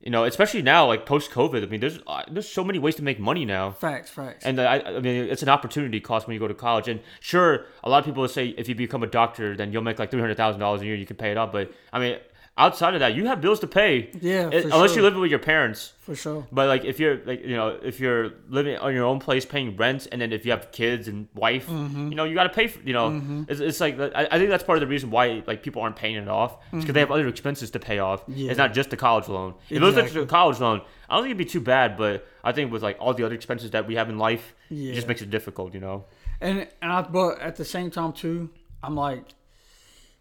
You 0.00 0.10
know, 0.10 0.24
especially 0.24 0.62
now, 0.62 0.86
like 0.86 1.04
post 1.04 1.30
COVID. 1.30 1.62
I 1.62 1.66
mean, 1.66 1.80
there's 1.80 1.98
uh, 2.06 2.22
there's 2.30 2.48
so 2.48 2.64
many 2.64 2.78
ways 2.78 2.94
to 2.96 3.02
make 3.02 3.20
money 3.20 3.44
now. 3.44 3.72
facts, 3.72 4.10
facts. 4.10 4.46
And 4.46 4.58
uh, 4.58 4.62
I, 4.62 4.96
I 4.96 5.00
mean, 5.00 5.26
it's 5.32 5.42
an 5.42 5.50
opportunity 5.50 6.00
cost 6.00 6.26
when 6.26 6.32
you 6.34 6.40
go 6.40 6.48
to 6.48 6.54
college. 6.54 6.88
And 6.88 7.00
sure, 7.20 7.66
a 7.82 7.90
lot 7.90 7.98
of 7.98 8.06
people 8.06 8.22
will 8.22 8.28
say 8.28 8.48
if 8.56 8.66
you 8.66 8.74
become 8.74 9.02
a 9.02 9.06
doctor, 9.20 9.54
then 9.54 9.70
you'll 9.70 9.82
make 9.82 9.98
like 9.98 10.10
three 10.10 10.20
hundred 10.20 10.38
thousand 10.38 10.60
dollars 10.60 10.80
a 10.80 10.86
year. 10.86 10.94
You 10.94 11.06
can 11.06 11.16
pay 11.16 11.32
it 11.32 11.36
off. 11.36 11.52
But 11.52 11.70
I 11.92 11.98
mean, 11.98 12.16
outside 12.56 12.94
of 12.94 13.00
that, 13.00 13.14
you 13.16 13.26
have 13.26 13.40
bills 13.40 13.58
to 13.60 13.66
pay. 13.66 14.10
yeah, 14.20 14.48
It- 14.52 14.64
unless 14.66 14.90
sure, 14.90 14.96
you're 14.96 15.02
living 15.02 15.20
with 15.20 15.30
your 15.30 15.40
parents. 15.40 15.92
for 15.98 16.14
sure. 16.14 16.46
But 16.52 16.68
like, 16.68 16.84
if 16.84 17.00
you're 17.00 17.16
like, 17.24 17.42
you 17.42 17.56
know, 17.56 17.78
if 17.82 17.98
you're 17.98 18.30
living 18.48 18.76
on 18.76 18.94
your 18.94 19.04
own 19.04 19.18
place, 19.18 19.44
paying 19.44 19.74
rent, 19.76 20.06
and 20.12 20.20
then 20.20 20.32
if 20.32 20.44
you 20.44 20.52
have 20.52 20.70
kids 20.70 21.08
and 21.08 21.26
wife, 21.34 21.66
Mm-hmm. 21.66 22.10
you 22.10 22.14
know, 22.14 22.24
you 22.24 22.34
got 22.34 22.44
to 22.44 22.50
pay. 22.50 22.66
For, 22.68 22.80
you 22.84 22.92
know, 22.92 23.44
it's, 23.48 23.58
it's 23.60 23.80
like 23.80 23.98
I, 23.98 24.28
I 24.30 24.38
think 24.38 24.50
that's 24.50 24.62
part 24.62 24.76
of 24.78 24.82
the 24.82 24.86
reason 24.86 25.10
why 25.10 25.42
like 25.46 25.62
people 25.64 25.82
aren't 25.82 25.96
paying 25.96 26.14
it 26.16 26.28
off. 26.28 26.58
It's 26.72 26.84
because 26.84 26.94
they 26.94 27.00
have 27.00 27.10
other 27.10 27.26
expenses 27.26 27.70
to 27.72 27.78
pay 27.80 27.98
off. 27.98 28.20
Mm-hmm. 28.22 28.32
Yeah. 28.36 28.50
It's 28.50 28.58
not 28.58 28.72
just 28.74 28.90
the 28.90 28.96
college 28.96 29.26
loan. 29.28 29.54
If 29.68 29.78
it 29.78 29.80
was 29.82 29.94
just 29.94 30.06
Exactly. 30.08 30.22
a 30.22 30.26
college 30.26 30.60
loan, 30.60 30.82
I 31.08 31.14
don't 31.16 31.24
think 31.24 31.30
it'd 31.34 31.38
be 31.46 31.52
too 31.56 31.60
bad. 31.60 31.96
But 31.96 32.26
I 32.44 32.52
think 32.52 32.70
with 32.70 32.82
like 32.84 32.98
all 33.00 33.14
the 33.14 33.24
other 33.24 33.34
expenses 33.34 33.70
that 33.72 33.86
we 33.88 33.96
have 33.96 34.08
in 34.08 34.18
life, 34.18 34.54
Yeah, 34.68 34.92
it 34.92 34.94
just 34.94 35.08
makes 35.08 35.22
it 35.22 35.30
difficult. 35.30 35.74
You 35.74 35.80
know. 35.80 36.04
and 36.40 36.68
and 36.82 36.92
I 36.92 37.02
but 37.02 37.40
at 37.40 37.56
the 37.56 37.64
same 37.64 37.90
time 37.90 38.12
too, 38.12 38.50
I'm 38.82 38.94
like, 38.94 39.24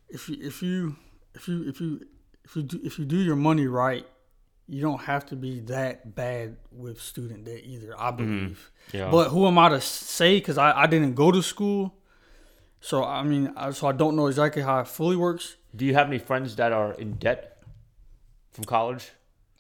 if 0.10 0.30
you 0.30 0.38
if 0.42 0.62
you 0.64 0.96
if 1.36 1.48
you 1.48 1.68
if 1.68 1.82
you 1.82 2.08
if 2.46 2.56
you 2.56 2.64
do 2.64 2.80
if 2.84 3.00
you 3.00 3.06
do 3.06 3.18
your 3.18 3.36
money 3.36 3.68
right, 3.68 4.06
you 4.68 4.82
don't 4.82 5.02
have 5.02 5.26
to 5.28 5.36
be 5.36 5.60
that 5.62 6.16
bad 6.16 6.58
with 6.72 7.02
student 7.02 7.46
debt 7.46 7.62
either. 7.66 7.94
I 8.00 8.12
believe. 8.12 8.72
Yeah. 8.92 9.10
But 9.12 9.30
who 9.30 9.48
am 9.48 9.58
I 9.58 9.70
to 9.70 9.82
say? 9.82 10.38
Because 10.38 10.58
I, 10.58 10.72
I 10.84 10.88
didn't 10.88 11.16
go 11.16 11.32
to 11.32 11.42
school, 11.42 11.96
so 12.82 13.04
I 13.04 13.24
mean, 13.24 13.54
I, 13.56 13.72
so 13.72 13.88
I 13.88 13.92
don't 13.92 14.16
know 14.16 14.28
exactly 14.28 14.62
how 14.62 14.80
it 14.80 14.88
fully 14.88 15.16
works. 15.16 15.56
Do 15.76 15.86
you 15.86 15.94
have 15.96 16.08
any 16.08 16.20
friends 16.20 16.56
that 16.58 16.72
are 16.72 16.94
in 16.94 17.14
debt 17.14 17.64
from 18.52 18.64
college? 18.66 19.12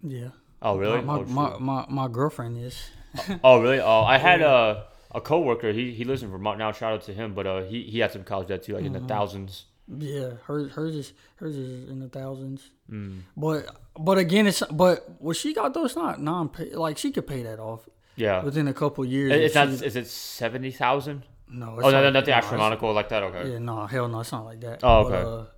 Yeah. 0.01 0.29
Oh 0.61 0.77
really? 0.77 1.01
My, 1.01 1.15
oh, 1.15 1.23
my, 1.25 1.49
shoot. 1.51 1.59
my, 1.61 1.85
my 1.89 2.07
girlfriend 2.07 2.57
is. 2.57 2.77
Oh 3.43 3.61
really? 3.61 3.79
Oh, 3.79 4.01
I 4.01 4.17
had 4.17 4.41
a 4.41 4.85
a 5.13 5.21
coworker. 5.21 5.71
He 5.71 5.91
he 5.93 6.03
lives 6.03 6.23
in 6.23 6.29
Vermont 6.31 6.57
now. 6.57 6.71
Shout 6.71 6.93
out 6.93 7.03
to 7.03 7.13
him. 7.13 7.33
But 7.35 7.45
uh, 7.45 7.61
he 7.63 7.83
he 7.83 7.99
had 7.99 8.11
some 8.11 8.23
college 8.23 8.47
debt 8.47 8.63
too, 8.63 8.73
like 8.73 8.83
Mm-hmm. 8.85 8.95
in 8.95 9.01
the 9.03 9.07
thousands. 9.07 9.65
Yeah, 9.87 10.31
hers 10.45 10.71
hers 10.71 10.95
is 10.95 11.13
hers 11.35 11.55
is 11.57 11.89
in 11.89 11.99
the 11.99 12.07
thousands. 12.09 12.69
Mm. 12.89 13.21
But 13.35 13.67
but 13.99 14.17
again, 14.17 14.47
it's 14.47 14.63
but 14.71 15.05
what 15.21 15.35
she 15.35 15.53
got 15.53 15.73
though, 15.73 15.85
it's 15.85 15.95
not 15.95 16.21
non 16.21 16.49
pay. 16.49 16.73
Like 16.73 16.97
she 16.97 17.11
could 17.11 17.27
pay 17.27 17.43
that 17.43 17.59
off 17.59 17.87
Yeah. 18.15 18.43
within 18.43 18.67
a 18.69 18.73
couple 18.73 19.03
years. 19.05 19.31
It's 19.33 19.55
not. 19.55 19.67
she- 19.69 19.85
Is 19.85 19.95
it 19.95 20.07
seventy 20.07 20.71
thousand? 20.71 21.23
no, 21.49 21.77
Oh 21.83 21.91
no, 21.91 22.01
no, 22.01 22.09
not 22.09 22.25
the 22.25 22.31
no, 22.31 22.37
astronomical 22.37 22.93
like 22.93 23.09
that. 23.09 23.23
Okay. 23.23 23.51
Yeah, 23.51 23.59
no, 23.59 23.85
hell 23.85 24.07
no, 24.07 24.21
it's 24.21 24.31
not 24.31 24.45
like 24.45 24.61
that. 24.61 24.79
Oh, 24.83 25.03
But, 25.09 25.13
okay. 25.13 25.49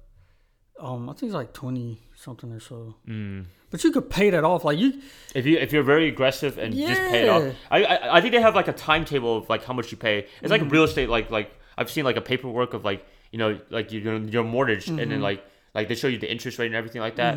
uh, 0.81 0.85
um, 0.87 1.09
I 1.09 1.13
think 1.13 1.29
it's 1.29 1.33
like 1.35 1.53
twenty 1.53 2.01
something 2.15 2.51
or 2.51 2.59
so. 2.59 2.95
Mm. 3.07 3.45
But 3.69 3.83
you 3.83 3.91
could 3.91 4.09
pay 4.09 4.29
that 4.31 4.43
off. 4.43 4.65
Like 4.65 4.79
you, 4.79 5.01
If 5.35 5.45
you 5.45 5.57
if 5.57 5.71
you're 5.71 5.83
very 5.83 6.07
aggressive 6.07 6.57
and 6.57 6.73
just 6.75 6.99
pay 7.11 7.23
it 7.23 7.29
off, 7.29 7.53
I, 7.69 7.83
I 7.85 8.17
I 8.17 8.21
think 8.21 8.33
they 8.33 8.41
have 8.41 8.55
like 8.55 8.67
a 8.67 8.73
timetable 8.73 9.37
of 9.37 9.49
like 9.49 9.63
how 9.63 9.73
much 9.73 9.91
you 9.91 9.97
pay. 9.97 10.19
It's 10.19 10.51
Mm-hmm. 10.51 10.63
like 10.63 10.71
real 10.71 10.83
estate. 10.83 11.09
Like 11.09 11.29
like 11.29 11.51
I've 11.77 11.91
seen 11.91 12.03
like 12.05 12.17
a 12.17 12.21
paperwork 12.21 12.73
of 12.73 12.83
like 12.83 13.05
you 13.35 13.39
know, 13.41 13.51
like 13.77 13.87
your 13.91 14.15
your 14.35 14.45
mortgage, 14.45 14.87
and 14.87 14.97
Mm-hmm. 14.99 15.09
then 15.11 15.21
like 15.29 15.41
like 15.77 15.85
they 15.89 15.95
show 16.03 16.07
you 16.13 16.19
the 16.25 16.31
interest 16.35 16.57
rate 16.59 16.67
and 16.71 16.75
everything 16.81 17.01
like 17.07 17.17
that. 17.23 17.35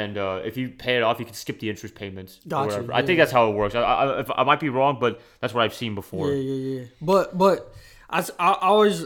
And 0.00 0.12
uh, 0.16 0.40
if 0.48 0.56
you 0.56 0.70
pay 0.70 0.94
it 0.98 1.02
off, 1.06 1.16
you 1.20 1.26
can 1.30 1.34
skip 1.44 1.56
the 1.64 1.68
interest 1.72 1.94
payments. 1.94 2.32
or 2.46 2.48
Gotcha, 2.48 2.66
whatever. 2.76 2.94
I 3.00 3.02
think 3.06 3.18
that's 3.20 3.34
how 3.38 3.44
it 3.50 3.54
works. 3.54 3.74
I, 3.74 3.82
I, 3.82 4.20
if, 4.22 4.28
I 4.40 4.42
might 4.50 4.60
be 4.66 4.70
wrong, 4.78 4.94
but 5.04 5.12
that's 5.40 5.52
what 5.54 5.62
I've 5.64 5.74
seen 5.82 5.94
before. 5.94 6.26
Yeah, 6.30 6.40
yeah, 6.50 6.60
yeah. 6.80 6.84
But 7.10 7.36
but 7.44 7.58
I, 8.08 8.18
I 8.38 8.50
always 8.72 9.04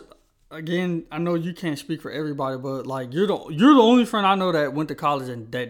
again 0.53 0.91
I 1.11 1.19
know 1.19 1.35
you 1.35 1.53
can't 1.63 1.79
speak 1.87 2.01
for 2.01 2.13
everybody, 2.21 2.57
but 2.69 2.87
like 2.87 3.13
you're 3.13 3.27
the 3.27 3.39
you're 3.61 3.75
the 3.75 3.87
only 3.93 4.05
friend 4.05 4.25
I 4.33 4.37
know 4.37 4.53
that 4.53 4.73
went 4.79 4.89
to 4.91 4.95
college 4.95 5.29
and 5.29 5.51
that 5.57 5.69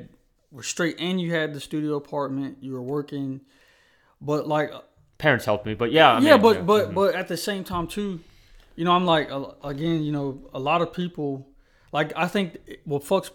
was 0.52 0.66
straight 0.66 0.96
and 1.00 1.14
you 1.20 1.32
had 1.32 1.54
the 1.54 1.60
studio 1.60 1.96
apartment, 1.96 2.58
you 2.60 2.72
were 2.74 2.82
working, 2.82 3.40
but 4.20 4.46
like 4.56 4.70
Parents 5.16 5.44
helped 5.46 5.66
me, 5.66 5.74
but 5.74 5.90
yeah, 5.92 6.12
I 6.12 6.20
yeah, 6.20 6.32
mean, 6.34 6.42
but 6.42 6.56
yeah. 6.56 6.62
but 6.62 6.94
but 6.94 7.14
at 7.14 7.26
the 7.28 7.36
same 7.36 7.64
time 7.64 7.86
too, 7.88 8.20
you 8.78 8.84
know 8.84 8.92
I'm 8.92 9.06
like 9.06 9.28
again 9.64 10.02
you 10.04 10.12
know 10.12 10.48
a 10.54 10.60
lot 10.60 10.80
of 10.82 10.92
people 10.92 11.48
like 11.92 12.12
I 12.16 12.28
think 12.28 12.58
what 12.84 13.02
fucks 13.02 13.30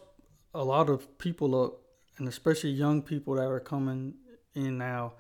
a 0.54 0.64
lot 0.64 0.90
of 0.90 1.18
people 1.18 1.50
up 1.64 1.82
and 2.18 2.28
especially 2.28 2.70
young 2.70 3.02
people 3.02 3.36
that 3.36 3.48
are 3.48 3.60
coming 3.60 4.14
in 4.56 4.78
now 4.78 5.14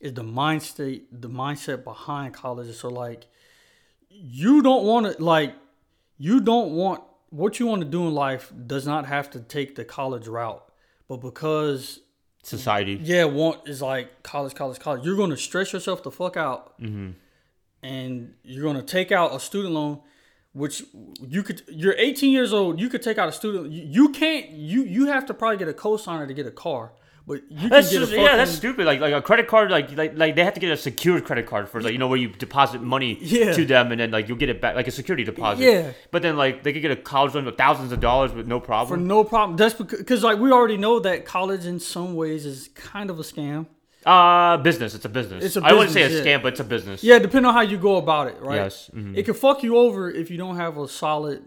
is 0.00 0.14
the 0.14 0.24
mindset 0.24 1.02
the 1.12 1.28
mindset 1.28 1.84
behind 1.84 2.32
college. 2.34 2.74
So 2.74 2.88
like 2.88 3.26
you 4.08 4.62
don't 4.62 4.84
want 4.84 5.14
to 5.14 5.22
like 5.22 5.54
you 6.16 6.40
don't 6.40 6.72
want 6.72 7.02
what 7.28 7.60
you 7.60 7.66
want 7.66 7.82
to 7.82 7.88
do 7.88 8.06
in 8.06 8.14
life 8.14 8.52
does 8.66 8.86
not 8.86 9.06
have 9.06 9.30
to 9.30 9.40
take 9.40 9.74
the 9.74 9.84
college 9.84 10.26
route, 10.26 10.64
but 11.06 11.18
because 11.18 12.00
society. 12.42 12.98
yeah, 13.02 13.24
want 13.24 13.68
is 13.68 13.82
like 13.82 14.22
college, 14.22 14.54
college, 14.54 14.78
college. 14.80 15.04
You're 15.04 15.16
going 15.16 15.30
to 15.30 15.36
stress 15.36 15.72
yourself 15.72 16.02
the 16.02 16.10
fuck 16.10 16.36
out, 16.36 16.80
mm-hmm. 16.80 17.10
And 17.82 18.34
you're 18.42 18.62
going 18.62 18.76
to 18.76 18.82
take 18.82 19.10
out 19.12 19.34
a 19.34 19.40
student 19.40 19.74
loan, 19.74 20.00
which 20.52 20.82
you 21.26 21.42
could. 21.42 21.62
You're 21.68 21.94
18 21.96 22.30
years 22.32 22.52
old. 22.52 22.80
You 22.80 22.88
could 22.88 23.02
take 23.02 23.18
out 23.18 23.28
a 23.28 23.32
student. 23.32 23.70
You, 23.72 23.82
you 23.84 24.08
can't. 24.10 24.50
You 24.50 24.84
you 24.84 25.06
have 25.06 25.26
to 25.26 25.34
probably 25.34 25.58
get 25.58 25.68
a 25.68 25.72
cosigner 25.72 26.26
to 26.28 26.34
get 26.34 26.46
a 26.46 26.50
car, 26.50 26.92
but 27.26 27.40
you 27.48 27.68
That's 27.68 27.88
can 27.88 28.00
get 28.00 28.06
just, 28.08 28.12
yeah, 28.12 28.36
that's 28.36 28.50
stupid. 28.50 28.84
Like 28.86 29.00
like 29.00 29.14
a 29.14 29.22
credit 29.22 29.46
card, 29.46 29.70
like 29.70 29.96
like 29.96 30.16
like 30.18 30.34
they 30.36 30.44
have 30.44 30.54
to 30.54 30.60
get 30.60 30.72
a 30.72 30.76
secured 30.76 31.24
credit 31.24 31.46
card 31.46 31.68
first, 31.68 31.84
like 31.84 31.92
you 31.92 31.98
know 31.98 32.08
where 32.08 32.18
you 32.18 32.28
deposit 32.28 32.82
money 32.82 33.16
Yeah. 33.20 33.52
to 33.52 33.64
them 33.64 33.92
and 33.92 34.00
then 34.00 34.10
like 34.10 34.28
you'll 34.28 34.38
get 34.38 34.48
it 34.48 34.60
back 34.60 34.74
like 34.74 34.88
a 34.88 34.90
security 34.90 35.22
deposit. 35.24 35.62
Yeah. 35.62 35.92
But 36.10 36.22
then 36.22 36.36
like 36.36 36.64
they 36.64 36.72
could 36.72 36.82
get 36.82 36.90
a 36.90 36.96
college 36.96 37.34
loan 37.34 37.44
with 37.44 37.56
thousands 37.56 37.92
of 37.92 38.00
dollars 38.00 38.32
with 38.32 38.46
no 38.48 38.58
problem. 38.60 39.00
for 39.00 39.06
no 39.06 39.22
problem. 39.24 39.56
That's 39.56 39.74
because 39.74 40.22
like 40.24 40.38
we 40.38 40.50
already 40.50 40.76
know 40.76 40.98
that 41.00 41.24
college 41.24 41.64
in 41.64 41.78
some 41.78 42.14
ways 42.14 42.44
is 42.44 42.68
kind 42.74 43.08
of 43.10 43.18
a 43.18 43.22
scam. 43.22 43.66
Uh 44.06 44.56
business. 44.58 44.94
It's 44.94 45.04
a 45.04 45.08
business. 45.08 45.44
It's 45.44 45.56
a 45.56 45.60
I 45.62 45.72
wouldn't 45.72 45.92
say 45.92 46.02
a 46.04 46.08
business, 46.08 46.26
scam, 46.26 46.30
yeah. 46.30 46.38
but 46.38 46.52
it's 46.52 46.60
a 46.60 46.64
business. 46.64 47.04
Yeah, 47.04 47.18
depending 47.18 47.46
on 47.46 47.54
how 47.54 47.60
you 47.60 47.76
go 47.78 47.96
about 47.96 48.28
it, 48.28 48.40
right? 48.40 48.56
Yes. 48.56 48.90
mhm. 48.94 49.16
It 49.16 49.24
can 49.24 49.34
fuck 49.34 49.62
you 49.62 49.76
over 49.76 50.10
if 50.10 50.30
you 50.30 50.38
don't 50.38 50.56
have 50.56 50.78
a 50.78 50.88
solid 50.88 51.46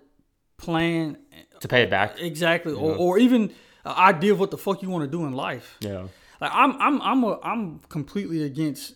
plan 0.57 1.17
To 1.61 1.67
pay 1.67 1.81
it 1.83 1.89
back. 1.89 2.19
exactly, 2.19 2.73
or, 2.73 2.95
or 2.95 3.17
even 3.17 3.51
an 3.85 3.95
idea 3.97 4.31
of 4.33 4.39
what 4.39 4.51
the 4.51 4.57
fuck 4.57 4.81
you 4.83 4.89
want 4.89 5.03
to 5.03 5.09
do 5.09 5.25
in 5.25 5.33
life. 5.33 5.77
Yeah. 5.81 6.07
Like 6.39 6.51
I'm, 6.53 6.73
I'm, 6.79 7.01
I'm, 7.01 7.23
a, 7.23 7.39
I'm 7.41 7.79
completely 7.89 8.43
against, 8.43 8.95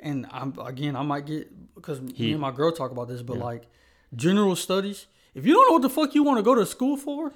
and 0.00 0.26
I'm 0.32 0.58
again, 0.58 0.96
I 0.96 1.02
might 1.02 1.24
get 1.26 1.74
because 1.74 2.00
me 2.00 2.32
and 2.32 2.40
my 2.40 2.50
girl 2.50 2.72
talk 2.72 2.90
about 2.90 3.08
this, 3.08 3.22
but 3.22 3.38
like 3.38 3.62
general 4.16 4.56
studies. 4.56 5.06
If 5.34 5.46
you 5.46 5.52
don't 5.54 5.68
know 5.68 5.74
what 5.74 5.82
the 5.82 5.90
fuck 5.90 6.14
you 6.16 6.24
want 6.24 6.38
to 6.38 6.42
go 6.42 6.54
to 6.56 6.66
school 6.66 6.96
for, 6.96 7.32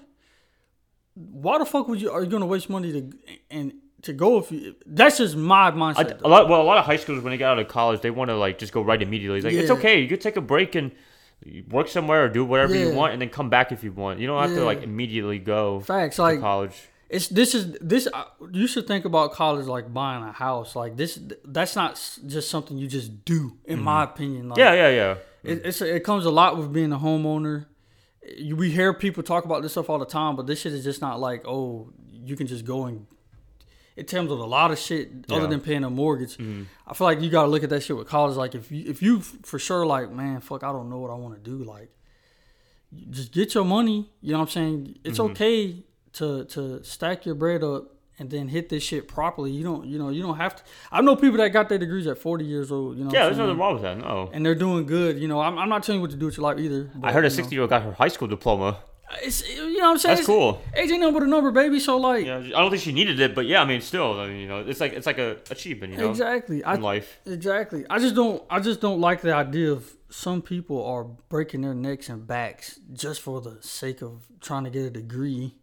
why 1.15 1.59
the 1.59 1.67
fuck 1.67 1.87
would 1.89 2.01
you 2.01 2.11
are 2.11 2.23
you 2.23 2.29
gonna 2.31 2.47
waste 2.47 2.69
money 2.71 2.91
to 2.93 3.13
and 3.51 3.75
to 4.03 4.13
go 4.13 4.39
if 4.39 4.51
you? 4.53 4.75
That's 4.87 5.19
just 5.19 5.37
my 5.37 5.69
I, 5.69 5.71
mindset. 5.71 6.21
a 6.23 6.29
lot. 6.29 6.49
Well, 6.49 6.61
a 6.61 6.65
lot 6.65 6.79
of 6.79 6.85
high 6.85 6.97
schools 6.97 7.23
when 7.23 7.31
they 7.31 7.37
get 7.39 7.49
out 7.49 7.59
of 7.59 7.69
college, 7.69 8.01
they 8.01 8.11
want 8.11 8.29
to 8.31 8.37
like 8.37 8.59
just 8.59 8.73
go 8.73 8.83
right 8.83 9.01
immediately. 9.01 9.39
It's 9.39 9.45
like 9.45 9.55
it's 9.55 9.71
okay. 9.71 10.01
You 10.01 10.09
could 10.09 10.21
take 10.21 10.37
a 10.37 10.41
break 10.41 10.75
and 10.75 10.93
work 11.71 11.89
somewhere 11.89 12.25
or 12.25 12.29
do 12.29 12.45
whatever 12.45 12.75
you 12.75 12.93
want, 12.95 13.13
and 13.13 13.21
then 13.23 13.29
come 13.29 13.51
back 13.51 13.73
if 13.73 13.83
you 13.85 13.93
want. 13.93 14.21
You 14.21 14.27
don't 14.27 14.41
have 14.43 14.55
to 14.57 14.65
like 14.65 14.83
immediately 14.83 15.39
go 15.39 15.81
Facts, 15.81 16.17
to 16.17 16.23
like 16.23 16.41
college. 16.41 16.75
It's 17.09 17.29
this 17.29 17.55
is 17.55 17.77
this. 17.81 18.09
uh, 18.13 18.25
You 18.53 18.67
should 18.67 18.87
think 18.87 19.05
about 19.05 19.33
college 19.33 19.67
like 19.67 19.93
buying 19.93 20.23
a 20.25 20.33
house. 20.33 20.75
Like 20.75 20.97
this, 20.97 21.19
that's 21.45 21.77
not 21.77 21.95
just 22.27 22.49
something 22.49 22.79
you 22.79 22.87
just 22.89 23.25
do. 23.25 23.59
In 23.67 23.83
my 23.83 24.05
opinion, 24.05 24.49
like, 24.49 24.59
Yeah, 24.59 24.73
yeah, 24.73 24.89
yeah. 24.91 25.15
it, 25.43 25.61
it's 25.67 25.83
it 25.83 26.05
comes 26.05 26.25
a 26.25 26.31
lot 26.31 26.57
with 26.57 26.73
being 26.73 26.93
a 26.93 26.99
homeowner. 26.99 27.67
You- 28.37 28.57
We 28.57 28.71
hear 28.71 28.95
people 28.95 29.23
talk 29.23 29.45
about 29.45 29.63
this 29.63 29.73
stuff 29.73 29.91
all 29.91 29.99
the 29.99 30.07
time, 30.07 30.37
but 30.37 30.47
this 30.47 30.61
shit 30.61 30.73
is 30.73 30.85
just 30.85 31.01
not 31.03 31.21
like 31.21 31.47
oh 31.47 31.93
you 32.11 32.35
can 32.37 32.47
just 32.47 32.65
go 32.65 32.85
and. 32.87 33.07
It 33.95 34.09
comes 34.09 34.31
with 34.31 34.41
a 34.41 34.45
lot 34.45 34.71
of 34.71 34.79
shit 34.79 35.11
other 35.31 35.43
Yeah. 35.43 35.47
than 35.49 35.61
paying 35.61 35.85
a 35.85 35.91
mortgage. 35.91 36.37
Mm-hmm. 36.37 36.63
I 36.87 36.95
feel 36.95 37.07
like 37.07 37.21
you 37.21 37.31
gotta 37.31 37.49
look 37.49 37.63
at 37.63 37.71
that 37.71 37.83
shit 37.83 37.97
with 37.97 38.09
college. 38.09 38.37
Like 38.37 38.55
if 38.55 38.73
you 38.73 38.89
if 38.91 39.03
you 39.03 39.21
for 39.21 39.59
sure 39.59 39.85
like 39.85 40.11
man 40.11 40.41
fuck 40.41 40.65
I 40.65 40.73
don't 40.73 40.89
know 40.89 40.99
what 40.99 41.11
I 41.11 41.15
want 41.15 41.35
to 41.35 41.41
do 41.41 41.63
like 41.63 41.91
just 43.11 43.33
get 43.33 43.55
your 43.55 43.65
money. 43.65 44.11
You 44.21 44.33
know 44.33 44.39
what 44.39 44.45
I'm 44.45 44.51
saying? 44.51 44.99
It's 45.05 45.19
mm-hmm. 45.19 45.33
okay 45.33 45.85
to 46.15 46.45
to 46.47 46.83
stack 46.85 47.27
your 47.27 47.35
bread 47.35 47.63
up 47.63 47.93
and 48.19 48.31
then 48.31 48.49
hit 48.49 48.69
this 48.69 48.83
shit 48.83 49.09
properly. 49.09 49.51
You 49.51 49.65
don't 49.65 49.87
you 49.87 49.99
know 49.99 50.11
you 50.11 50.23
don't 50.23 50.37
have 50.37 50.57
to. 50.57 50.63
I 50.91 51.01
know 51.01 51.17
people 51.17 51.39
that 51.39 51.49
got 51.51 51.69
their 51.69 51.79
degrees 51.79 52.07
at 52.07 52.19
40 52.19 52.45
years 52.45 52.71
old. 52.71 52.97
You 52.97 53.05
know, 53.05 53.11
Yeah, 53.13 53.25
there's 53.25 53.39
nothing 53.39 53.59
wrong 53.59 53.75
with 53.75 53.83
that. 53.83 53.99
No. 53.99 54.31
and 54.33 54.45
they're 54.45 54.55
doing 54.55 54.87
good. 54.87 55.19
You 55.19 55.29
know, 55.29 55.41
I'm, 55.41 55.59
I'm 55.59 55.69
not 55.69 55.83
telling 55.83 56.01
you 56.01 56.03
what 56.03 56.11
to 56.11 56.17
do 56.17 56.27
with 56.27 56.37
your 56.37 56.45
life 56.45 56.59
either. 56.59 56.91
But, 56.95 57.09
I 57.09 57.13
heard 57.13 57.25
a 57.25 57.31
60 57.31 57.55
year 57.55 57.63
old 57.63 57.71
got 57.71 57.83
her 57.83 57.93
high 57.93 58.09
school 58.09 58.29
diploma. 58.29 58.79
It's 59.23 59.47
you 59.49 59.79
know 59.79 59.85
what 59.85 59.91
I'm 59.93 59.99
saying. 59.99 60.15
That's 60.17 60.27
cool. 60.27 60.63
Age 60.75 60.91
ain't 60.91 61.01
number 61.01 61.25
a 61.25 61.27
number, 61.29 61.51
baby. 61.51 61.79
So 61.81 61.97
like 61.99 62.25
Yeah, 62.25 62.39
I 62.39 62.49
don't 62.51 62.71
think 62.71 62.83
she 62.83 62.93
needed 62.93 63.21
it, 63.21 63.35
but 63.35 63.47
yeah, 63.47 63.61
I 63.63 63.65
mean, 63.65 63.81
still, 63.81 64.19
I 64.19 64.29
mean, 64.29 64.39
you 64.39 64.49
know, 64.49 64.61
it's 64.61 64.81
like 64.81 64.93
it's 64.93 65.07
like 65.07 65.19
a 65.19 65.37
achievement, 65.51 65.93
you 65.93 65.99
know, 65.99 66.11
exactly. 66.11 66.65
I 66.65 66.75
in 66.75 66.81
life. 66.83 67.19
Exactly. 67.27 67.85
I 67.91 67.99
just 67.99 68.15
don't. 68.15 68.43
I 68.49 68.61
just 68.61 68.81
don't 68.81 69.01
like 69.01 69.21
the 69.21 69.35
idea 69.35 69.73
of 69.73 69.93
some 70.09 70.43
people 70.43 70.85
are 70.85 71.05
breaking 71.05 71.63
their 71.63 71.75
necks 71.75 72.09
and 72.09 72.27
backs 72.27 72.79
just 72.93 73.21
for 73.21 73.41
the 73.41 73.59
sake 73.61 74.03
of 74.03 74.27
trying 74.41 74.65
to 74.65 74.71
get 74.71 74.83
a 74.85 74.91
degree, 74.91 75.55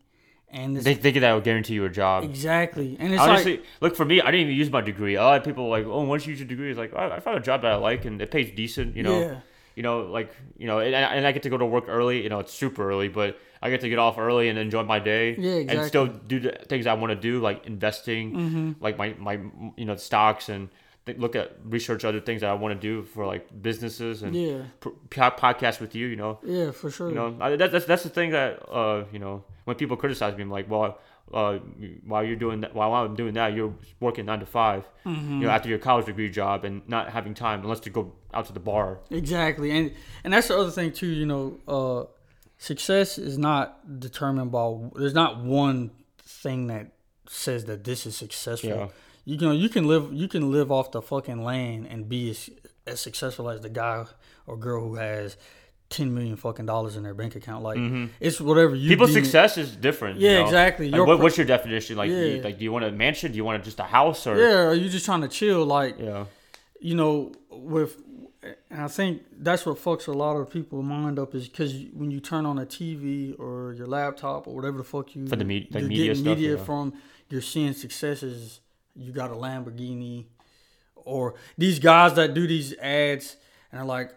and 0.49 0.75
it's 0.75 0.85
They 0.85 0.95
thinking 0.95 1.21
that 1.21 1.33
will 1.33 1.41
guarantee 1.41 1.73
you 1.75 1.85
a 1.85 1.89
job. 1.89 2.23
exactly. 2.23 2.97
And 2.99 3.13
it's 3.13 3.21
Honestly, 3.21 3.57
like 3.57 3.65
look 3.81 3.95
for 3.95 4.05
me. 4.05 4.21
I 4.21 4.25
didn't 4.31 4.41
even 4.47 4.55
use 4.55 4.71
my 4.71 4.81
degree. 4.81 5.15
A 5.15 5.21
lot 5.23 5.37
of 5.37 5.43
people 5.43 5.65
are 5.65 5.69
like, 5.69 5.85
oh, 5.85 6.01
once 6.03 6.25
you 6.25 6.31
use 6.31 6.39
your 6.39 6.47
degree, 6.47 6.69
it's 6.69 6.79
like 6.79 6.93
I, 6.95 7.17
I 7.17 7.19
found 7.19 7.37
a 7.37 7.41
job 7.41 7.61
that 7.63 7.71
I 7.71 7.75
like 7.75 8.05
and 8.05 8.21
it 8.21 8.31
pays 8.31 8.51
decent. 8.55 8.95
You 8.95 9.03
know, 9.03 9.19
Yeah. 9.19 9.39
You 9.79 9.83
know, 9.83 9.95
like 10.17 10.29
you 10.61 10.67
know, 10.67 10.79
and, 10.79 10.93
and 10.93 11.25
I 11.25 11.31
get 11.31 11.43
to 11.43 11.49
go 11.49 11.57
to 11.57 11.65
work 11.75 11.85
early. 11.87 12.17
You 12.21 12.29
know, 12.29 12.39
it's 12.43 12.53
super 12.53 12.83
early, 12.91 13.07
but 13.07 13.39
I 13.61 13.69
get 13.69 13.79
to 13.85 13.89
get 13.93 13.97
off 14.05 14.17
early 14.17 14.49
and 14.49 14.59
enjoy 14.59 14.83
my 14.83 14.99
day. 14.99 15.25
Yeah, 15.37 15.51
And 15.51 15.61
exactly. 15.61 15.75
Mm-hmm. 15.77 15.87
still 15.87 16.07
do 16.31 16.37
the 16.45 16.51
things 16.71 16.83
I 16.85 16.95
want 17.01 17.11
to 17.11 17.19
do, 17.29 17.33
like 17.49 17.65
investing, 17.65 18.75
like 18.81 18.97
my 18.97 19.07
my 19.17 19.35
you 19.81 19.85
know 19.85 19.95
stocks 19.95 20.49
and 20.49 20.67
th- 21.05 21.17
look 21.17 21.35
at 21.41 21.47
research 21.63 22.03
other 22.03 22.19
things 22.27 22.41
that 22.41 22.49
I 22.49 22.55
want 22.63 22.71
to 22.75 22.81
do 22.89 23.03
for 23.13 23.25
like 23.33 23.43
businesses 23.61 24.21
and 24.23 24.35
Yeah. 24.35 24.63
p- 24.81 24.91
podcast 25.09 25.79
with 25.79 25.95
you. 25.95 26.07
You 26.07 26.17
know, 26.23 26.39
yeah, 26.43 26.71
for 26.71 26.89
sure. 26.91 27.07
you 27.09 27.15
know, 27.15 27.37
I, 27.39 27.55
that, 27.55 27.71
that's 27.71 27.85
that's 27.85 28.03
the 28.03 28.09
thing 28.17 28.31
that 28.31 28.51
uh, 28.69 29.05
you 29.13 29.19
know, 29.19 29.43
when 29.65 29.75
people 29.77 29.95
criticize 29.97 30.35
me, 30.35 30.43
I'm 30.43 30.51
like, 30.51 30.69
well, 30.69 30.99
uh, 31.33 31.59
while 32.05 32.23
you're 32.23 32.35
doing 32.35 32.61
that, 32.61 32.73
while 32.73 32.93
I'm 32.93 33.15
doing 33.15 33.33
that, 33.35 33.53
you're 33.53 33.73
working 33.99 34.25
nine 34.25 34.39
to 34.39 34.45
5 34.45 34.83
Mm-hmm. 35.05 35.33
you 35.41 35.47
know, 35.47 35.49
after 35.49 35.69
your 35.69 35.79
college 35.79 36.05
degree 36.05 36.29
job, 36.29 36.65
and 36.65 36.87
not 36.87 37.09
having 37.09 37.33
time 37.33 37.61
unless 37.61 37.79
to 37.81 37.89
go 37.89 38.13
out 38.33 38.45
to 38.45 38.53
the 38.53 38.59
bar. 38.59 38.99
Exactly, 39.09 39.71
and 39.71 39.91
and 40.23 40.33
that's 40.33 40.49
the 40.49 40.57
other 40.57 40.69
thing 40.71 40.91
too. 40.91 41.07
You 41.07 41.25
know, 41.25 41.57
uh, 41.67 42.05
success 42.57 43.17
is 43.17 43.37
not 43.37 43.99
determined 43.99 44.51
by. 44.51 44.77
There's 44.95 45.15
not 45.15 45.43
one 45.43 45.91
thing 46.19 46.67
that 46.67 46.91
says 47.27 47.65
that 47.65 47.83
this 47.83 48.05
is 48.05 48.15
successful. 48.15 48.69
Yeah. 48.69 48.87
You 49.25 49.37
know, 49.37 49.51
you 49.51 49.69
can 49.69 49.87
live. 49.87 50.11
You 50.13 50.27
can 50.27 50.51
live 50.51 50.71
off 50.71 50.91
the 50.91 51.01
fucking 51.01 51.43
land 51.43 51.87
and 51.89 52.07
be 52.07 52.29
as, 52.31 52.49
as 52.85 52.99
successful 52.99 53.49
as 53.49 53.61
the 53.61 53.69
guy 53.69 54.05
or 54.45 54.57
girl 54.57 54.81
who 54.81 54.95
has 54.95 55.37
ten 55.89 56.13
million 56.13 56.35
fucking 56.35 56.65
dollars 56.65 56.95
in 56.95 57.03
their 57.03 57.13
bank 57.13 57.35
account. 57.35 57.63
Like 57.63 57.77
mm-hmm. 57.77 58.05
it's 58.19 58.39
whatever 58.39 58.75
you. 58.75 58.89
People's 58.89 59.13
deem 59.13 59.23
success 59.23 59.57
is 59.57 59.75
different. 59.75 60.19
you 60.19 60.29
Yeah, 60.29 60.39
know? 60.39 60.45
exactly. 60.45 60.89
Like, 60.89 60.95
Your 60.95 61.05
what, 61.05 61.17
per- 61.17 61.23
what's 61.23 61.37
your 61.37 61.47
definition? 61.47 61.97
Like, 61.97 62.09
do 62.09 62.15
you, 62.15 62.41
like, 62.41 62.57
do 62.57 62.63
you 62.63 62.71
want 62.71 62.85
a 62.85 62.91
mansion? 62.91 63.31
Do 63.31 63.37
you 63.37 63.43
want 63.43 63.63
just 63.63 63.79
a 63.79 63.83
house? 63.83 64.27
Or 64.27 64.37
Yeah, 64.37 64.65
are 64.65 64.73
you 64.73 64.89
just 64.89 65.05
trying 65.05 65.21
to 65.21 65.27
chill? 65.27 65.65
Like 65.65 65.97
yeah, 65.99 66.25
you 66.79 66.95
know, 66.95 67.31
with, 67.49 67.97
and 68.69 68.81
I 68.83 68.87
think 68.87 69.23
that's 69.37 69.65
what 69.65 69.77
fucks 69.77 70.07
a 70.07 70.11
lot 70.11 70.35
of 70.35 70.49
people's 70.49 70.85
mind 70.85 71.17
up 71.19 71.33
is 71.35 71.49
because 71.49 71.73
when 71.93 72.11
you 72.11 72.19
turn 72.19 72.45
on 72.45 72.57
a 72.59 72.65
TV 72.65 73.37
or 73.39 73.73
your 73.73 73.87
laptop 73.87 74.47
or 74.47 74.55
whatever 74.55 74.77
the 74.77 74.83
fuck 74.83 75.15
you 75.15 75.27
For 75.27 75.35
the 75.35 75.43
me- 75.43 75.67
like 75.71 75.81
you're 75.81 75.89
media 75.89 76.05
getting 76.07 76.23
stuff, 76.23 76.37
media 76.37 76.57
yeah. 76.57 76.63
from, 76.63 76.93
you're 77.29 77.41
seeing 77.41 77.73
successes. 77.73 78.59
You 78.95 79.11
got 79.11 79.31
a 79.31 79.33
Lamborghini, 79.33 80.25
or 80.95 81.35
these 81.57 81.79
guys 81.79 82.13
that 82.15 82.33
do 82.33 82.45
these 82.47 82.73
ads 82.77 83.37
and 83.71 83.81
are 83.81 83.85
like, 83.85 84.11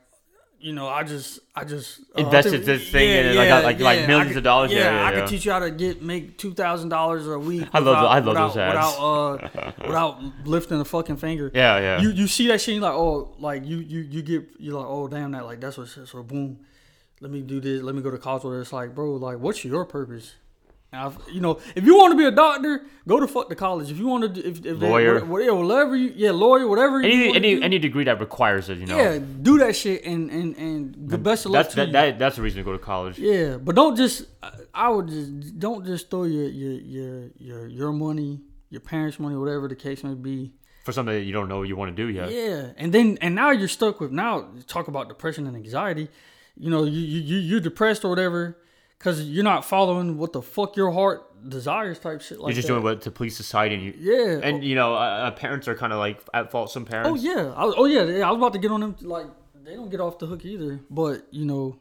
you 0.63 0.73
know, 0.73 0.89
I 0.89 1.03
just, 1.03 1.41
I 1.55 1.65
just 1.65 2.01
uh, 2.01 2.21
I 2.21 2.21
Invested 2.23 2.51
think- 2.53 2.65
this 2.65 2.89
thing 2.91 3.11
in 3.11 3.27
it, 3.27 3.35
like, 3.37 3.65
like- 3.65 3.81
like 3.81 4.07
millions 4.07 4.29
could- 4.31 4.37
of 4.39 4.45
dollars? 4.45 4.73
Yeah, 4.73 4.79
yeah, 4.79 5.07
I 5.07 5.11
yeah. 5.13 5.21
could 5.21 5.29
teach 5.29 5.45
you 5.45 5.53
how 5.53 5.59
to 5.59 5.71
get 5.71 6.01
make 6.03 6.39
two 6.39 6.55
thousand 6.55 6.89
dollars 6.89 7.27
a 7.27 7.39
week. 7.39 7.69
I 7.73 7.79
love 7.81 8.03
the- 8.03 8.09
I 8.09 8.19
love 8.21 8.27
without, 8.27 8.49
those 8.49 8.57
ads. 8.57 8.75
Without, 8.97 9.67
uh, 9.67 9.73
without 9.87 10.47
lifting 10.47 10.81
a 10.81 10.85
fucking 10.85 11.17
finger 11.17 11.51
yeah, 11.55 11.79
yeah. 11.79 12.01
you 12.01 12.11
you 12.11 12.27
see 12.27 12.47
that 12.49 12.61
shit, 12.61 12.75
you're 12.75 12.83
like, 12.83 12.95
oh, 12.95 13.35
like 13.39 13.67
you 13.67 13.79
you 13.79 14.01
you 14.01 14.23
get 14.23 14.45
you're 14.59 14.79
like, 14.79 14.87
oh 14.89 15.09
damn 15.09 15.33
that, 15.33 15.45
like 15.45 15.61
that's 15.61 15.77
what 15.79 15.89
so 15.89 16.23
boom, 16.23 16.59
let 17.21 17.31
me 17.31 17.41
do 17.43 17.61
this, 17.61 17.83
let 17.83 17.95
me 17.95 18.01
go 18.03 18.11
to 18.11 18.19
college. 18.19 18.45
Where 18.45 18.61
it's 18.61 18.73
like, 18.73 18.95
bro, 18.95 19.13
like 19.17 19.39
what's 19.39 19.65
your 19.65 19.85
purpose? 19.85 20.35
I've, 20.95 21.17
you 21.33 21.41
know, 21.41 21.59
if 21.75 21.85
you 21.85 21.97
want 21.97 22.13
to 22.13 22.19
be 22.19 22.27
a 22.27 22.31
doctor, 22.31 22.85
go 23.09 23.19
to 23.19 23.27
fuck 23.27 23.49
the 23.49 23.55
college. 23.55 23.91
If 23.91 23.97
you 23.99 24.07
want 24.07 24.35
to, 24.35 24.41
if, 24.47 24.59
if 24.65 24.79
they- 24.79 24.89
Lawyer. 24.89 25.25
whatever, 25.25 25.55
whatever 25.55 25.97
you, 25.97 26.13
yeah, 26.15 26.33
lawyer, 26.33 26.69
whatever. 26.69 27.01
Any 27.01 27.35
any 27.35 27.55
do, 27.57 27.63
any 27.63 27.79
degree 27.79 28.05
that 28.05 28.21
requires 28.21 28.69
it, 28.69 28.77
you 28.77 28.85
know. 28.85 28.99
yeah, 28.99 29.19
do 29.19 29.57
that 29.59 29.75
shit 29.75 30.05
and 30.05 30.31
and 30.31 30.55
and 30.57 31.09
the 31.09 31.17
best 31.17 31.47
of 31.47 31.53
luck 31.53 31.65
That's 31.65 31.75
to 31.75 31.81
that, 31.81 31.87
you. 31.87 31.93
that 31.93 32.19
that's 32.19 32.37
the 32.37 32.43
reason 32.43 32.59
to 32.59 32.65
go 32.65 32.73
to 32.73 32.79
college. 32.79 33.19
Yeah, 33.19 33.57
but 33.57 33.75
don't 33.75 33.97
just. 33.97 34.27
I- 34.75 34.89
would 34.91 35.09
just 35.09 35.59
don't 35.59 35.85
just 35.87 36.11
throw 36.11 36.25
your 36.25 36.45
your 36.49 36.73
your 36.73 37.31
your 37.39 37.67
your 37.69 37.93
money, 37.93 38.41
your 38.69 38.81
parents' 38.83 39.19
money, 39.19 39.37
whatever 39.37 39.69
the 39.69 39.77
case 39.77 40.05
may 40.05 40.15
be. 40.15 40.53
For 40.85 40.93
something 40.93 41.15
that 41.15 41.23
you 41.23 41.33
don't 41.33 41.49
know 41.49 41.63
you 41.63 41.77
want 41.77 41.97
to 41.97 42.03
do 42.07 42.11
yet. 42.13 42.31
Yeah, 42.31 42.73
and 42.77 42.93
then 42.93 43.17
and 43.23 43.35
now 43.35 43.51
you're 43.51 43.69
stuck 43.69 43.99
with 44.01 44.11
now 44.13 44.49
talk 44.67 44.89
about 44.89 45.09
depression 45.09 45.47
and 45.47 45.57
anxiety. 45.57 46.09
You 46.57 46.69
know, 46.71 46.85
you 46.85 47.01
you- 47.01 47.39
you're 47.39 47.61
depressed 47.61 48.05
or 48.05 48.09
whatever 48.11 48.59
because 49.03 49.23
you're 49.29 49.43
not 49.43 49.65
following 49.65 50.17
what 50.17 50.33
the 50.33 50.41
fuck 50.43 50.77
your 50.77 50.93
heart 50.93 51.23
desires 51.49 51.99
type 51.99 52.21
shit 52.21 52.39
like 52.39 52.51
You're 52.51 52.55
just 52.55 52.69
that. 52.69 52.75
doing 52.75 52.85
what 52.85 53.01
to 53.03 53.11
please 53.11 53.37
society, 53.37 53.75
and 53.75 53.83
you 53.85 53.95
Yeah. 53.99 54.39
and 54.45 54.63
you 54.63 54.77
know, 54.77 54.95
uh, 54.95 54.99
uh, 54.99 55.31
parents 55.33 55.67
are 55.67 55.75
kind 55.75 55.93
of 55.93 55.99
like 55.99 56.21
at 56.33 56.53
fault. 56.53 56.71
Some 56.71 56.85
parents. 56.85 57.11
Oh 57.11 57.15
yeah. 57.17 57.53
I, 57.57 57.65
was- 57.65 57.75
oh 57.77 57.87
yeah. 57.87 58.27
I 58.27 58.31
was 58.31 58.39
about 58.39 58.53
to 58.53 58.61
get 58.61 58.71
on 58.71 58.81
them. 58.81 58.95
Like 59.01 59.27
they 59.65 59.75
don't 59.75 59.91
get 59.91 60.01
off 60.01 60.19
the 60.21 60.27
hook 60.27 60.45
either. 60.45 60.79
But 60.89 61.27
you 61.33 61.45
know, 61.45 61.81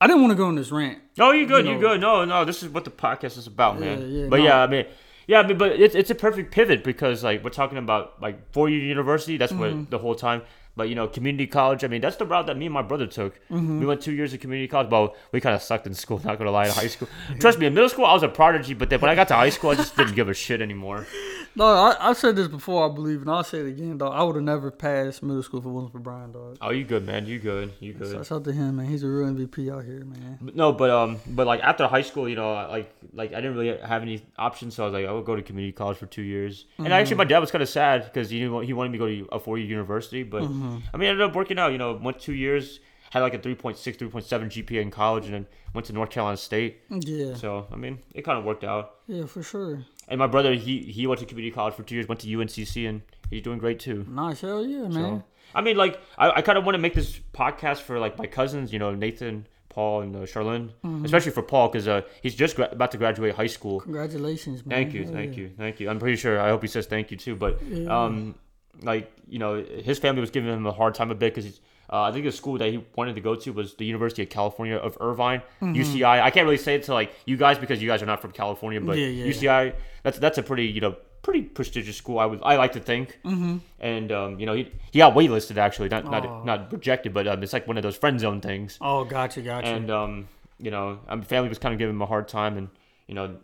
I 0.00 0.06
didn't 0.06 0.22
want 0.22 0.32
to 0.32 0.36
go 0.36 0.46
on 0.46 0.54
this 0.56 0.70
rant. 0.72 0.98
No, 1.18 1.32
you're 1.32 1.46
good. 1.46 1.66
you 1.66 1.74
know. 1.74 1.80
good. 1.80 2.00
No, 2.00 2.24
no. 2.24 2.44
This 2.46 2.62
is 2.62 2.70
what 2.70 2.84
the 2.84 2.90
podcast 2.90 3.36
is 3.36 3.46
about, 3.46 3.78
man. 3.78 4.10
yeah, 4.10 4.26
but 4.28 4.38
no. 4.38 4.44
yeah, 4.44 4.62
I 4.62 4.66
mean, 4.66 4.86
yeah, 5.26 5.40
I 5.40 5.46
mean, 5.46 5.58
but 5.58 5.72
it's 5.72 5.94
it's 5.94 6.10
a 6.10 6.14
perfect 6.14 6.50
pivot 6.50 6.82
because 6.82 7.22
like 7.22 7.44
we're 7.44 7.50
talking 7.50 7.76
about 7.78 8.20
like 8.22 8.52
four 8.52 8.70
year 8.70 8.80
university. 8.80 9.36
That's 9.36 9.52
Mm-hmm. 9.52 9.78
what 9.80 9.90
the 9.90 9.98
whole 9.98 10.14
time. 10.14 10.42
But 10.74 10.88
you 10.88 10.94
know, 10.94 11.06
community 11.06 11.46
college. 11.46 11.84
I 11.84 11.88
mean, 11.88 12.00
that's 12.00 12.16
the 12.16 12.24
route 12.24 12.46
that 12.46 12.56
me 12.56 12.66
and 12.66 12.72
my 12.72 12.82
brother 12.82 13.06
took. 13.06 13.34
Mm-hmm. 13.50 13.80
We 13.80 13.86
went 13.86 14.00
two 14.00 14.12
years 14.12 14.32
of 14.32 14.40
community 14.40 14.68
college. 14.68 14.90
Well, 14.90 15.14
we 15.30 15.40
kind 15.40 15.54
of 15.54 15.62
sucked 15.62 15.86
in 15.86 15.94
school. 15.94 16.18
Not 16.24 16.38
gonna 16.38 16.50
lie, 16.50 16.66
in 16.66 16.72
high 16.72 16.86
school. 16.86 17.08
Trust 17.40 17.58
me, 17.58 17.66
in 17.66 17.74
middle 17.74 17.88
school 17.88 18.06
I 18.06 18.14
was 18.14 18.22
a 18.22 18.28
prodigy, 18.28 18.74
but 18.74 18.88
then 18.88 19.00
when 19.00 19.10
I 19.10 19.14
got 19.14 19.28
to 19.28 19.34
high 19.34 19.50
school, 19.50 19.70
I 19.70 19.74
just 19.74 19.96
didn't 19.96 20.14
give 20.14 20.28
a 20.28 20.34
shit 20.34 20.62
anymore. 20.62 21.06
No, 21.54 21.66
I, 21.66 21.96
I 22.00 22.12
said 22.14 22.34
this 22.36 22.48
before, 22.48 22.90
I 22.90 22.94
believe, 22.94 23.20
and 23.20 23.30
I'll 23.30 23.44
say 23.44 23.58
it 23.58 23.66
again, 23.66 23.98
dog. 23.98 24.12
I 24.14 24.22
would 24.22 24.36
have 24.36 24.44
never 24.44 24.70
passed 24.70 25.22
middle 25.22 25.42
school 25.42 25.60
if 25.60 25.66
it 25.66 25.68
wasn't 25.68 25.92
for 25.92 25.98
Brian, 25.98 26.32
dog. 26.32 26.56
Oh, 26.62 26.70
you 26.70 26.82
good, 26.84 27.04
man? 27.04 27.26
You 27.26 27.38
good? 27.38 27.72
You 27.78 27.92
good? 27.92 28.10
Shouts 28.12 28.32
out 28.32 28.44
to 28.44 28.52
him, 28.52 28.76
man. 28.76 28.86
He's 28.86 29.02
a 29.02 29.08
real 29.08 29.28
MVP 29.28 29.70
out 29.70 29.84
here, 29.84 30.02
man. 30.04 30.38
But 30.40 30.56
no, 30.56 30.72
but 30.72 30.88
um, 30.90 31.18
but 31.26 31.46
like 31.46 31.60
after 31.60 31.86
high 31.86 32.00
school, 32.02 32.26
you 32.28 32.36
know, 32.36 32.52
like 32.70 32.90
like 33.12 33.32
I 33.34 33.42
didn't 33.42 33.56
really 33.56 33.76
have 33.78 34.00
any 34.00 34.24
options, 34.38 34.74
so 34.76 34.84
I 34.84 34.86
was 34.86 34.94
like, 34.94 35.06
I 35.06 35.12
would 35.12 35.26
go 35.26 35.36
to 35.36 35.42
community 35.42 35.72
college 35.72 35.98
for 35.98 36.06
two 36.06 36.22
years. 36.22 36.64
And 36.78 36.90
actually, 36.92 37.16
my 37.16 37.24
dad 37.24 37.40
was 37.40 37.50
kind 37.50 37.62
of 37.62 37.68
sad 37.68 38.04
because 38.04 38.30
he 38.30 38.38
didn't 38.38 38.54
want- 38.54 38.66
he 38.66 38.72
wanted 38.72 38.92
me 38.92 38.98
to 38.98 39.04
go 39.04 39.08
to 39.08 39.34
a 39.34 39.38
four 39.38 39.58
year 39.58 39.66
university, 39.68 40.22
but 40.22 40.42
I 40.42 40.46
mean, 40.46 40.82
it 40.92 41.06
ended 41.10 41.20
up 41.22 41.36
working 41.36 41.58
out. 41.58 41.72
You 41.72 41.78
know, 41.78 41.92
went 42.02 42.18
two 42.18 42.32
years, 42.34 42.80
had 43.10 43.20
like 43.20 43.34
a 43.34 43.38
3.6, 43.38 43.76
3.7 43.98 44.48
GPA 44.48 44.80
in 44.80 44.90
college, 44.90 45.26
and 45.26 45.34
then 45.34 45.46
went 45.74 45.86
to 45.86 45.92
North 45.92 46.08
Carolina 46.08 46.36
State. 46.38 46.80
Yeah, 46.88 47.34
So 47.34 47.66
I 47.70 47.76
mean, 47.76 47.98
it 48.14 48.22
kind 48.22 48.38
of 48.38 48.44
worked 48.46 48.64
out. 48.64 48.94
yeah, 49.06 49.26
for 49.26 49.42
sure. 49.42 49.84
And 50.08 50.18
my 50.18 50.26
brother, 50.26 50.54
he 50.54 50.78
he 50.80 51.06
went 51.06 51.20
to 51.20 51.26
community 51.26 51.54
college 51.54 51.74
for 51.74 51.82
two 51.82 51.94
years, 51.94 52.08
went 52.08 52.20
to 52.22 52.26
UNCC, 52.28 52.88
and 52.88 53.02
he's 53.30 53.42
doing 53.42 53.58
great 53.58 53.78
too. 53.80 54.04
Nice, 54.08 54.40
hell 54.40 54.64
yeah, 54.64 54.82
man. 54.88 54.92
So 54.92 55.24
I 55.54 55.60
mean, 55.60 55.76
like 55.76 56.00
I, 56.18 56.30
I 56.38 56.42
kind 56.42 56.58
of 56.58 56.64
want 56.64 56.74
to 56.74 56.78
make 56.80 56.94
this 56.94 57.20
podcast 57.32 57.78
for 57.78 57.98
like 57.98 58.18
my 58.18 58.26
cousins, 58.26 58.72
you 58.72 58.78
know, 58.78 58.94
Nathan, 58.94 59.46
Paul, 59.68 60.02
and 60.02 60.14
uh, 60.16 60.20
Charlene, 60.20 60.70
Mm-hmm. 60.84 61.04
especially 61.04 61.32
for 61.32 61.42
Paul 61.42 61.68
because 61.68 61.86
uh, 61.88 62.02
he's 62.22 62.34
just 62.34 62.56
gra- 62.56 62.68
about 62.72 62.90
to 62.90 62.98
graduate 62.98 63.34
high 63.34 63.46
school. 63.46 63.80
Congratulations, 63.80 64.66
man. 64.66 64.76
Thank 64.84 64.94
you, 64.94 65.06
thank 65.06 65.36
yeah. 65.36 65.42
you, 65.44 65.50
thank 65.56 65.80
you. 65.80 65.88
I'm 65.88 65.98
pretty 65.98 66.16
sure. 66.16 66.40
I 66.40 66.48
hope 66.48 66.62
he 66.62 66.68
says 66.68 66.86
thank 66.86 67.10
you 67.10 67.16
too. 67.16 67.36
But 67.36 67.60
um, 67.88 68.34
like 68.82 69.10
you 69.28 69.38
know, 69.38 69.62
his 69.62 69.98
family 69.98 70.20
was 70.20 70.30
giving 70.30 70.52
him 70.52 70.66
a 70.66 70.72
hard 70.72 70.94
time 70.94 71.10
a 71.10 71.14
bit 71.14 71.34
because 71.34 71.60
uh, 71.92 72.02
I 72.02 72.12
think 72.12 72.24
the 72.24 72.32
school 72.32 72.56
that 72.58 72.70
he 72.70 72.82
wanted 72.96 73.14
to 73.16 73.20
go 73.20 73.34
to 73.36 73.52
was 73.52 73.74
the 73.74 73.84
University 73.84 74.22
of 74.22 74.30
California 74.30 74.76
of 74.76 74.96
Irvine, 75.00 75.42
Mm-hmm. 75.60 75.74
UCI. 75.80 76.22
I 76.22 76.30
can't 76.30 76.44
really 76.46 76.56
say 76.56 76.74
it 76.76 76.84
to 76.84 76.94
like 76.94 77.12
you 77.26 77.36
guys 77.36 77.58
because 77.58 77.82
you 77.82 77.88
guys 77.88 78.02
are 78.02 78.06
not 78.06 78.20
from 78.22 78.32
California, 78.32 78.80
but 78.80 78.96
Yeah, 78.96 79.06
yeah. 79.08 79.26
UCI. 79.26 79.74
That's 80.02 80.18
that's 80.18 80.38
a 80.38 80.42
pretty 80.42 80.66
you 80.66 80.80
know 80.80 80.96
pretty 81.22 81.42
prestigious 81.42 81.96
school. 81.96 82.18
I 82.18 82.26
would 82.26 82.40
I 82.42 82.56
like 82.56 82.72
to 82.72 82.80
think. 82.80 83.18
Mm-hmm. 83.24 83.58
And 83.80 84.10
um, 84.10 84.40
you 84.40 84.46
know 84.46 84.54
he 84.54 84.72
he 84.90 84.98
got 84.98 85.14
waitlisted 85.14 85.56
actually, 85.58 85.88
not 85.90 86.06
Oh. 86.06 86.10
not 86.10 86.44
not 86.46 86.72
rejected, 86.72 87.12
but 87.14 87.28
um, 87.28 87.42
it's 87.42 87.52
like 87.52 87.68
one 87.68 87.76
of 87.76 87.82
those 87.82 87.96
friend 87.96 88.18
zone 88.18 88.40
things. 88.40 88.78
Oh, 88.80 89.04
gotcha, 89.04 89.42
gotcha. 89.42 89.68
And 89.68 89.90
um, 89.90 90.28
you 90.58 90.70
know, 90.70 90.98
um, 91.08 91.22
family 91.22 91.48
was 91.48 91.58
kind 91.58 91.72
of 91.74 91.78
giving 91.78 91.94
him 91.94 92.02
a 92.02 92.06
hard 92.06 92.26
time, 92.28 92.56
and 92.56 92.68
you 93.06 93.14
know, 93.14 93.36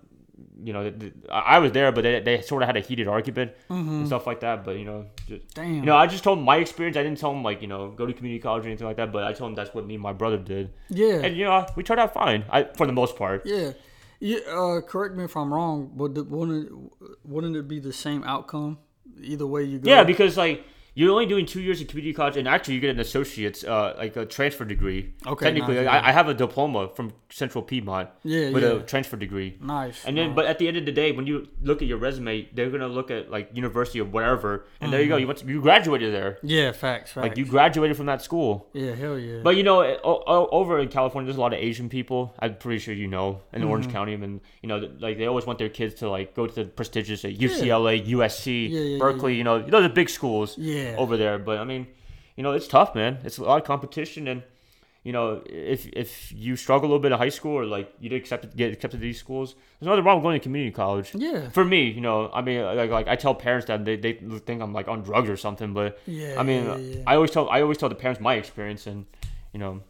you 0.63 0.73
know, 0.73 0.93
I 1.31 1.59
was 1.59 1.73
there, 1.73 1.93
but 1.93 2.03
they, 2.03 2.21
they 2.21 2.41
sort 2.43 2.63
of 2.63 2.67
had 2.67 2.77
a 2.77 2.81
heated 2.81 3.09
argument 3.09 3.53
and 3.69 4.07
stuff 4.07 4.27
like 4.27 4.41
that. 4.41 4.65
But 4.65 4.79
you 4.79 4.85
know, 4.85 5.07
just, 5.27 5.55
Damn. 5.55 5.75
you 5.75 5.83
know, 5.83 5.97
I 5.97 6.07
just 6.07 6.25
told 6.25 6.39
him 6.39 6.45
my 6.45 6.57
experience. 6.57 6.97
I 6.97 7.03
didn't 7.03 7.19
tell 7.19 7.33
him 7.33 7.43
like 7.43 7.63
you 7.63 7.69
know 7.69 7.91
go 7.91 8.07
to 8.07 8.13
community 8.13 8.43
college 8.43 8.65
or 8.65 8.69
anything 8.69 8.87
like 8.87 8.97
that. 8.97 9.13
But 9.13 9.25
I 9.25 9.33
told 9.33 9.51
him 9.51 9.55
that's 9.55 9.75
what 9.75 9.87
me 9.87 9.95
and 9.95 10.03
my 10.03 10.13
brother 10.13 10.39
did, 10.39 10.71
yeah, 10.89 11.21
and 11.23 11.37
you 11.37 11.45
know, 11.45 11.67
we 11.77 11.83
turned 11.83 12.01
out 12.01 12.13
fine. 12.15 12.45
I 12.51 12.65
for 12.65 12.87
the 12.87 12.93
most 12.93 13.17
part. 13.17 13.43
yeah. 13.47 13.73
Yeah, 14.21 14.39
uh, 14.49 14.81
correct 14.81 15.15
me 15.15 15.23
if 15.23 15.37
I'm 15.37 15.55
wrong, 15.55 15.93
but 15.95 16.13
the, 16.17 16.25
wouldn't 16.25 16.67
it, 16.67 16.73
wouldn't 17.23 17.55
it 17.55 17.69
be 17.69 17.79
the 17.79 17.93
same 17.93 18.25
outcome 18.25 18.79
either 19.23 19.47
way 19.47 19.63
you 19.63 19.79
go? 19.79 19.89
Yeah, 19.89 20.03
because 20.03 20.37
like 20.37 20.65
you're 20.99 21.13
only 21.13 21.27
doing 21.27 21.47
two 21.47 21.61
years 21.61 21.81
of 21.81 21.87
community 21.87 22.13
college, 22.13 22.37
and 22.37 22.49
actually 22.49 22.75
you 22.75 22.81
get 22.81 22.91
an 22.91 22.99
associate's, 22.99 23.63
uh, 23.63 23.95
like 23.97 24.17
a 24.17 24.25
transfer 24.27 24.65
degree. 24.65 25.01
Okay, 25.33 25.45
Technically, 25.47 25.77
nice, 25.77 25.87
I, 25.87 26.09
I 26.09 26.13
have 26.13 26.29
a 26.29 26.35
diploma 26.35 26.89
from 26.97 27.13
Central 27.31 27.63
Piedmont. 27.63 28.09
Yeah, 28.25 28.51
With 28.51 28.65
yeah. 28.65 28.71
a 28.71 28.83
transfer 28.83 29.17
degree. 29.17 29.57
nice. 29.61 30.05
And 30.05 30.17
then, 30.19 30.29
nice. 30.29 30.37
but 30.37 30.47
at 30.47 30.59
the 30.59 30.67
end 30.67 30.77
of 30.77 30.85
the 30.87 30.93
day, 31.03 31.13
when 31.13 31.27
you 31.31 31.47
look 31.63 31.83
at 31.83 31.89
your 31.89 31.99
resume, 31.99 32.49
they're 32.53 32.71
gonna 32.71 32.89
look 32.99 33.11
at 33.13 33.31
like 33.31 33.51
university 33.55 34.01
or 34.01 34.07
whatever, 34.07 34.65
and 34.81 34.93
there 34.93 35.01
you 35.01 35.09
go. 35.09 35.17
You 35.17 35.29
went, 35.29 35.39
to, 35.39 35.47
you 35.47 35.61
graduated 35.61 36.13
there. 36.13 36.39
yeah, 36.43 36.73
facts, 36.73 37.13
facts. 37.13 37.17
Like 37.29 37.37
you 37.39 37.45
graduated 37.45 37.97
from 37.97 38.07
that 38.07 38.21
school. 38.29 38.69
yeah, 38.73 38.95
hell 38.97 39.17
yeah. 39.17 39.39
But 39.45 39.55
you 39.57 39.63
know, 39.63 39.79
over 40.61 40.81
in 40.81 40.89
California, 40.89 41.27
there's 41.29 41.37
a 41.37 41.41
lot 41.47 41.53
of 41.53 41.61
Asian 41.61 41.89
people. 41.89 42.35
I'm 42.41 42.57
pretty 42.57 42.81
sure 42.81 42.93
you 42.95 43.07
know 43.07 43.41
in 43.53 43.61
Mm-hmm. 43.61 43.71
Orange 43.71 43.89
County, 43.93 44.15
and 44.15 44.41
you 44.63 44.69
know, 44.69 44.79
like 44.99 45.19
they 45.19 45.27
always 45.27 45.47
want 45.47 45.59
their 45.61 45.69
kids 45.69 45.95
to 46.01 46.09
like 46.11 46.35
go 46.35 46.47
to 46.49 46.55
the 46.55 46.65
prestigious 46.65 47.25
at 47.25 47.35
UCLA, 47.39 48.05
USC, 48.17 48.69
Yeah, 48.71 48.81
yeah, 48.81 48.99
Berkeley. 48.99 49.37
You 49.37 49.45
know, 49.45 49.57
you 49.65 49.71
know 49.71 49.83
the 49.83 49.89
big 50.01 50.09
schools 50.09 50.57
Yeah. 50.59 50.88
Over 50.97 51.17
there. 51.17 51.39
But 51.39 51.59
I 51.59 51.65
mean, 51.65 51.87
you 52.37 52.43
know, 52.43 52.53
it's 52.53 52.69
tough, 52.69 52.95
man. 52.95 53.19
It's 53.25 53.39
a 53.39 53.43
lot 53.43 53.61
of 53.61 53.67
competition, 53.67 54.29
and 54.29 54.43
you 55.05 55.13
know, 55.13 55.43
if 55.47 55.87
if 55.89 56.33
you 56.33 56.57
struggle 56.57 56.87
a 56.87 56.91
little 56.91 57.03
bit 57.03 57.13
in 57.13 57.19
high 57.19 57.29
school 57.29 57.53
or 57.53 57.65
like 57.65 57.93
you 58.01 58.09
didn't 58.09 58.23
accept 58.23 58.57
get 58.57 58.73
accepted 58.73 58.99
to 58.99 59.01
these 59.01 59.19
schools, 59.19 59.55
there's 59.79 59.89
nothing 59.89 60.05
wrong 60.05 60.17
with 60.17 60.25
going 60.25 60.39
to 60.39 60.43
community 60.43 60.73
college. 60.73 61.15
yeah, 61.15 61.49
For 61.51 61.65
me, 61.65 61.89
you 61.91 62.01
know, 62.01 62.31
I 62.33 62.43
mean, 62.43 62.63
like, 62.63 62.91
like 62.91 63.09
I 63.09 63.17
tell 63.17 63.35
parents 63.35 63.67
that 63.67 63.85
they, 63.85 63.97
they 63.97 64.15
think 64.47 64.61
I'm 64.61 64.73
like 64.73 64.89
on 64.89 65.03
drugs 65.03 65.31
or 65.31 65.37
something, 65.37 65.73
but 65.73 65.99
Yeah, 66.07 66.39
I 66.39 66.43
mean, 66.43 66.65
yeah, 66.65 66.77
yeah. 66.77 67.03
I 67.07 67.15
always 67.15 67.31
tell 67.31 67.49
I 67.49 67.63
always 67.63 67.79
tell 67.79 67.89
the 67.89 67.95
parents 67.95 68.21
my 68.21 68.35
experience, 68.35 68.87
and 68.87 69.07
you 69.53 69.61
know, 69.61 69.83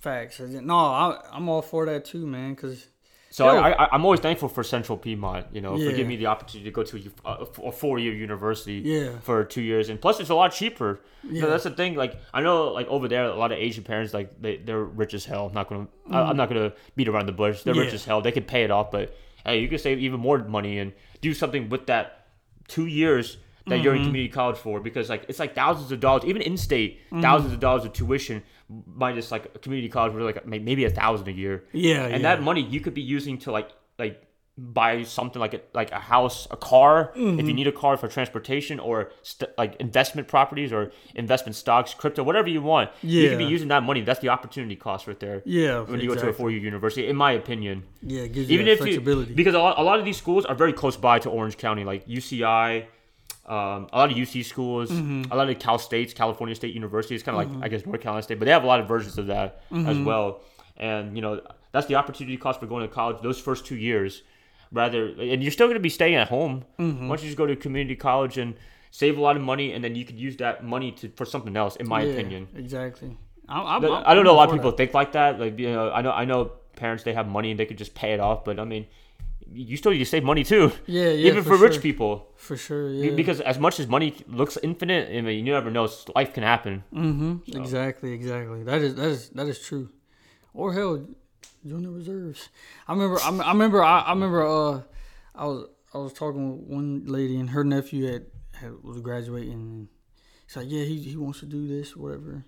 facts. 0.00 0.38
No, 0.40 0.76
I, 0.76 1.20
I'm 1.32 1.48
all 1.48 1.62
for 1.62 1.86
that 1.86 2.04
too, 2.04 2.26
man. 2.26 2.54
Cause 2.56 2.88
so 3.36 3.42
Yo. 3.46 3.60
I, 3.66 3.70
I 3.84 3.88
I'm 3.94 4.04
always 4.04 4.20
thankful 4.20 4.48
for 4.48 4.62
Central 4.62 4.96
Piedmont, 4.98 5.46
you 5.52 5.60
know, 5.64 5.72
for 5.76 5.90
giving 5.90 6.08
me 6.08 6.16
the 6.16 6.26
opportunity 6.26 6.68
to 6.70 6.74
go 6.78 6.82
to 6.90 6.94
a, 7.24 7.30
a 7.70 7.72
four 7.72 7.98
year 7.98 8.12
university 8.12 8.78
Yeah. 8.84 9.18
for 9.20 9.42
two 9.54 9.62
years, 9.62 9.88
and 9.88 10.00
plus 10.00 10.20
it's 10.20 10.30
a 10.30 10.34
lot 10.34 10.52
cheaper. 10.52 11.00
Yeah. 11.24 11.46
that's 11.46 11.64
the 11.64 11.70
thing. 11.70 11.94
Like 11.94 12.12
I 12.34 12.40
know, 12.42 12.56
like 12.78 12.88
over 12.88 13.08
there, 13.08 13.24
a 13.24 13.34
lot 13.34 13.50
of 13.52 13.58
Asian 13.58 13.84
parents 13.84 14.12
like 14.12 14.28
they 14.42 14.58
they're 14.58 14.84
rich 14.84 15.14
as 15.14 15.24
hell. 15.24 15.46
I'm 15.46 15.54
not 15.54 15.68
gonna 15.68 15.88
I, 16.10 16.18
I'm 16.30 16.36
not 16.36 16.48
gonna 16.50 16.72
beat 16.96 17.08
around 17.08 17.26
the 17.26 17.32
bush. 17.32 17.62
They're 17.62 17.74
rich 17.74 17.88
Mm-hmm. 17.88 17.94
As 17.94 18.04
hell. 18.04 18.20
They 18.20 18.32
could 18.32 18.46
pay 18.46 18.64
it 18.64 18.70
off, 18.70 18.90
but 18.90 19.14
hey, 19.46 19.58
you 19.60 19.68
can 19.68 19.78
save 19.78 19.98
even 19.98 20.20
more 20.20 20.38
money 20.38 20.78
and 20.78 20.92
do 21.20 21.32
something 21.34 21.68
with 21.68 21.86
that 21.86 22.26
two 22.68 22.86
years 22.86 23.38
that 23.66 23.80
you're 23.80 23.92
Mm-hmm. 23.94 24.02
in 24.02 24.08
community 24.08 24.32
college 24.32 24.56
for 24.56 24.80
because 24.80 25.08
like 25.08 25.24
it's 25.28 25.38
like 25.38 25.54
thousands 25.54 25.92
of 25.92 26.00
dollars 26.00 26.24
even 26.24 26.42
in 26.42 26.56
state 26.56 26.98
Mm-hmm. 27.06 27.20
thousands 27.22 27.52
of 27.52 27.60
dollars 27.60 27.84
of 27.84 27.92
tuition 27.92 28.42
minus 28.86 29.30
like 29.30 29.46
a 29.54 29.58
community 29.58 29.88
college 29.88 30.12
where 30.14 30.22
like 30.24 30.46
maybe 30.46 30.84
a 30.84 30.90
thousand 30.90 31.28
a 31.28 31.32
year 31.32 31.64
yeah, 31.72 32.04
and 32.04 32.22
yeah. 32.22 32.34
that 32.36 32.42
money 32.42 32.62
you 32.62 32.80
could 32.80 32.94
be 32.94 33.02
using 33.02 33.38
to 33.38 33.52
like 33.52 33.70
like 33.98 34.22
buy 34.58 35.02
something 35.02 35.40
like 35.40 35.54
a 35.54 35.60
like 35.74 35.90
a 35.92 35.98
house 35.98 36.46
a 36.50 36.56
car 36.56 37.12
if 37.14 37.20
Mm-hmm. 37.22 37.48
you 37.48 37.54
need 37.54 37.66
a 37.66 37.72
car 37.72 37.96
for 37.96 38.06
transportation 38.06 38.78
or 38.78 39.10
st- 39.22 39.50
like 39.56 39.76
investment 39.76 40.28
properties 40.28 40.72
or 40.74 40.92
investment 41.14 41.56
stocks 41.56 41.94
crypto 41.94 42.22
whatever 42.22 42.48
you 42.50 42.60
want 42.60 42.90
Yeah. 43.02 43.22
you 43.22 43.28
could 43.30 43.38
be 43.38 43.44
using 43.56 43.68
that 43.68 43.82
money 43.82 44.02
that's 44.02 44.20
the 44.20 44.28
opportunity 44.28 44.76
cost 44.76 45.06
right 45.06 45.18
there 45.18 45.42
yeah, 45.46 45.80
when 45.80 46.00
you 46.00 46.08
go 46.08 46.14
to 46.16 46.28
a 46.28 46.32
four-year 46.34 46.60
university 46.60 47.08
in 47.08 47.16
my 47.16 47.32
opinion 47.32 47.84
Yeah, 48.02 48.22
it 48.22 48.32
gives 48.34 48.50
you 48.50 48.54
even 48.54 48.68
if 48.68 48.78
flexibility. 48.78 49.30
you 49.30 49.36
because 49.36 49.54
a 49.54 49.58
lot, 49.58 49.78
a 49.78 49.82
lot 49.82 49.98
of 49.98 50.04
these 50.04 50.18
schools 50.18 50.44
are 50.44 50.54
very 50.54 50.74
close 50.74 50.98
by 50.98 51.18
to 51.20 51.30
Orange 51.30 51.56
County, 51.56 51.84
like 51.84 52.06
UCI, 52.06 52.84
um, 53.46 53.88
a 53.92 53.98
lot 53.98 54.10
of 54.12 54.16
UC 54.16 54.44
schools, 54.44 54.90
Mm-hmm. 54.90 55.32
a 55.32 55.36
lot 55.36 55.48
of 55.48 55.58
Cal 55.58 55.78
States, 55.78 56.14
California 56.14 56.54
State 56.54 56.74
University. 56.74 57.14
It's 57.14 57.24
kind 57.24 57.36
of 57.40 57.52
like 57.52 57.64
I 57.64 57.68
guess 57.68 57.84
North 57.86 58.00
Carolina 58.00 58.22
State, 58.22 58.38
but 58.38 58.44
they 58.44 58.52
have 58.52 58.64
a 58.64 58.66
lot 58.66 58.80
of 58.80 58.86
versions 58.88 59.18
of 59.18 59.26
that 59.28 59.62
as 59.72 59.78
Mm-hmm. 59.78 60.04
well. 60.04 60.40
And 60.76 61.16
you 61.16 61.22
know 61.22 61.40
that's 61.72 61.86
the 61.86 61.96
opportunity 61.96 62.36
cost 62.36 62.60
for 62.60 62.66
going 62.66 62.82
to 62.86 62.92
college 62.94 63.20
those 63.22 63.38
first 63.40 63.66
two 63.66 63.76
years, 63.76 64.22
rather, 64.72 65.06
and 65.06 65.42
you're 65.42 65.52
still 65.52 65.66
going 65.66 65.74
to 65.76 65.80
be 65.80 65.88
staying 65.88 66.14
at 66.14 66.28
home. 66.28 66.64
Mm-hmm. 66.78 67.08
Once 67.08 67.22
you 67.22 67.28
just 67.28 67.38
go 67.38 67.46
to 67.46 67.56
community 67.56 67.96
college 67.96 68.38
and 68.38 68.54
save 68.90 69.16
a 69.18 69.20
lot 69.20 69.36
of 69.36 69.42
money, 69.42 69.72
and 69.72 69.82
then 69.82 69.94
you 69.94 70.04
could 70.04 70.18
use 70.18 70.36
that 70.38 70.64
money 70.64 70.92
to 70.92 71.08
for 71.10 71.24
something 71.26 71.56
else. 71.56 71.76
In 71.76 71.88
my 71.88 72.02
Yeah, 72.02 72.12
opinion, 72.12 72.48
exactly. 72.56 73.16
I, 73.48 73.60
I, 73.60 73.78
but 73.80 73.90
I'm- 73.90 74.02
I 74.06 74.14
don't 74.14 74.24
know. 74.24 74.30
A 74.30 74.34
I'm 74.34 74.36
lot 74.36 74.48
of 74.50 74.54
people 74.54 74.70
that. 74.70 74.76
think 74.76 74.94
like 74.94 75.12
that. 75.12 75.40
Like 75.40 75.58
you 75.58 75.70
know, 75.72 75.90
I 75.90 76.00
know 76.02 76.12
I 76.12 76.24
know 76.24 76.52
parents 76.76 77.04
they 77.04 77.12
have 77.12 77.28
money 77.28 77.50
and 77.50 77.58
they 77.60 77.66
could 77.66 77.78
just 77.78 77.94
pay 77.94 78.12
it 78.12 78.20
off. 78.20 78.44
But 78.44 78.58
I 78.60 78.64
mean, 78.64 78.86
you 79.52 79.76
still 79.76 79.92
need 79.92 79.98
to 79.98 80.06
save 80.06 80.24
money 80.24 80.44
too. 80.44 80.72
Yeah, 80.86 81.04
yeah, 81.04 81.30
Even 81.30 81.42
for 81.42 81.56
for, 81.56 81.62
rich 81.62 81.74
sure. 81.74 81.82
people, 81.82 82.28
for 82.36 82.56
sure. 82.56 82.90
Yeah, 82.90 83.12
because 83.12 83.40
as 83.40 83.58
much 83.58 83.80
as 83.80 83.86
money 83.86 84.14
looks 84.26 84.58
infinite, 84.62 85.08
I 85.10 85.20
mean, 85.20 85.46
you 85.46 85.52
never 85.52 85.70
know. 85.70 85.88
Life 86.14 86.32
can 86.32 86.42
happen. 86.42 86.84
mm-hmm. 86.92 87.56
exactly, 87.56 88.12
exactly. 88.12 88.62
That 88.64 88.80
is 88.82 88.94
that 88.94 89.08
is 89.08 89.28
that 89.30 89.46
is 89.46 89.58
true. 89.58 89.90
Or 90.54 90.72
hell, 90.72 91.06
join 91.66 91.82
the 91.82 91.90
reserves. 91.90 92.48
I 92.88 92.92
remember. 92.92 93.18
I, 93.20 93.28
I 93.28 93.52
remember. 93.52 93.82
I, 93.82 94.00
I 94.00 94.10
remember. 94.10 94.46
Uh, 94.46 94.82
I 95.34 95.46
was 95.46 95.68
I 95.94 95.98
was 95.98 96.12
talking 96.12 96.58
with 96.58 96.68
one 96.68 97.06
lady 97.06 97.38
and 97.38 97.50
her 97.50 97.64
nephew 97.64 98.06
had, 98.06 98.26
had 98.54 98.82
was 98.82 99.00
graduating. 99.00 99.52
And 99.52 99.88
he's 100.46 100.56
like, 100.56 100.66
yeah, 100.68 100.84
he 100.84 100.98
he 101.00 101.16
wants 101.16 101.40
to 101.40 101.46
do 101.46 101.66
this, 101.66 101.96
whatever, 101.96 102.44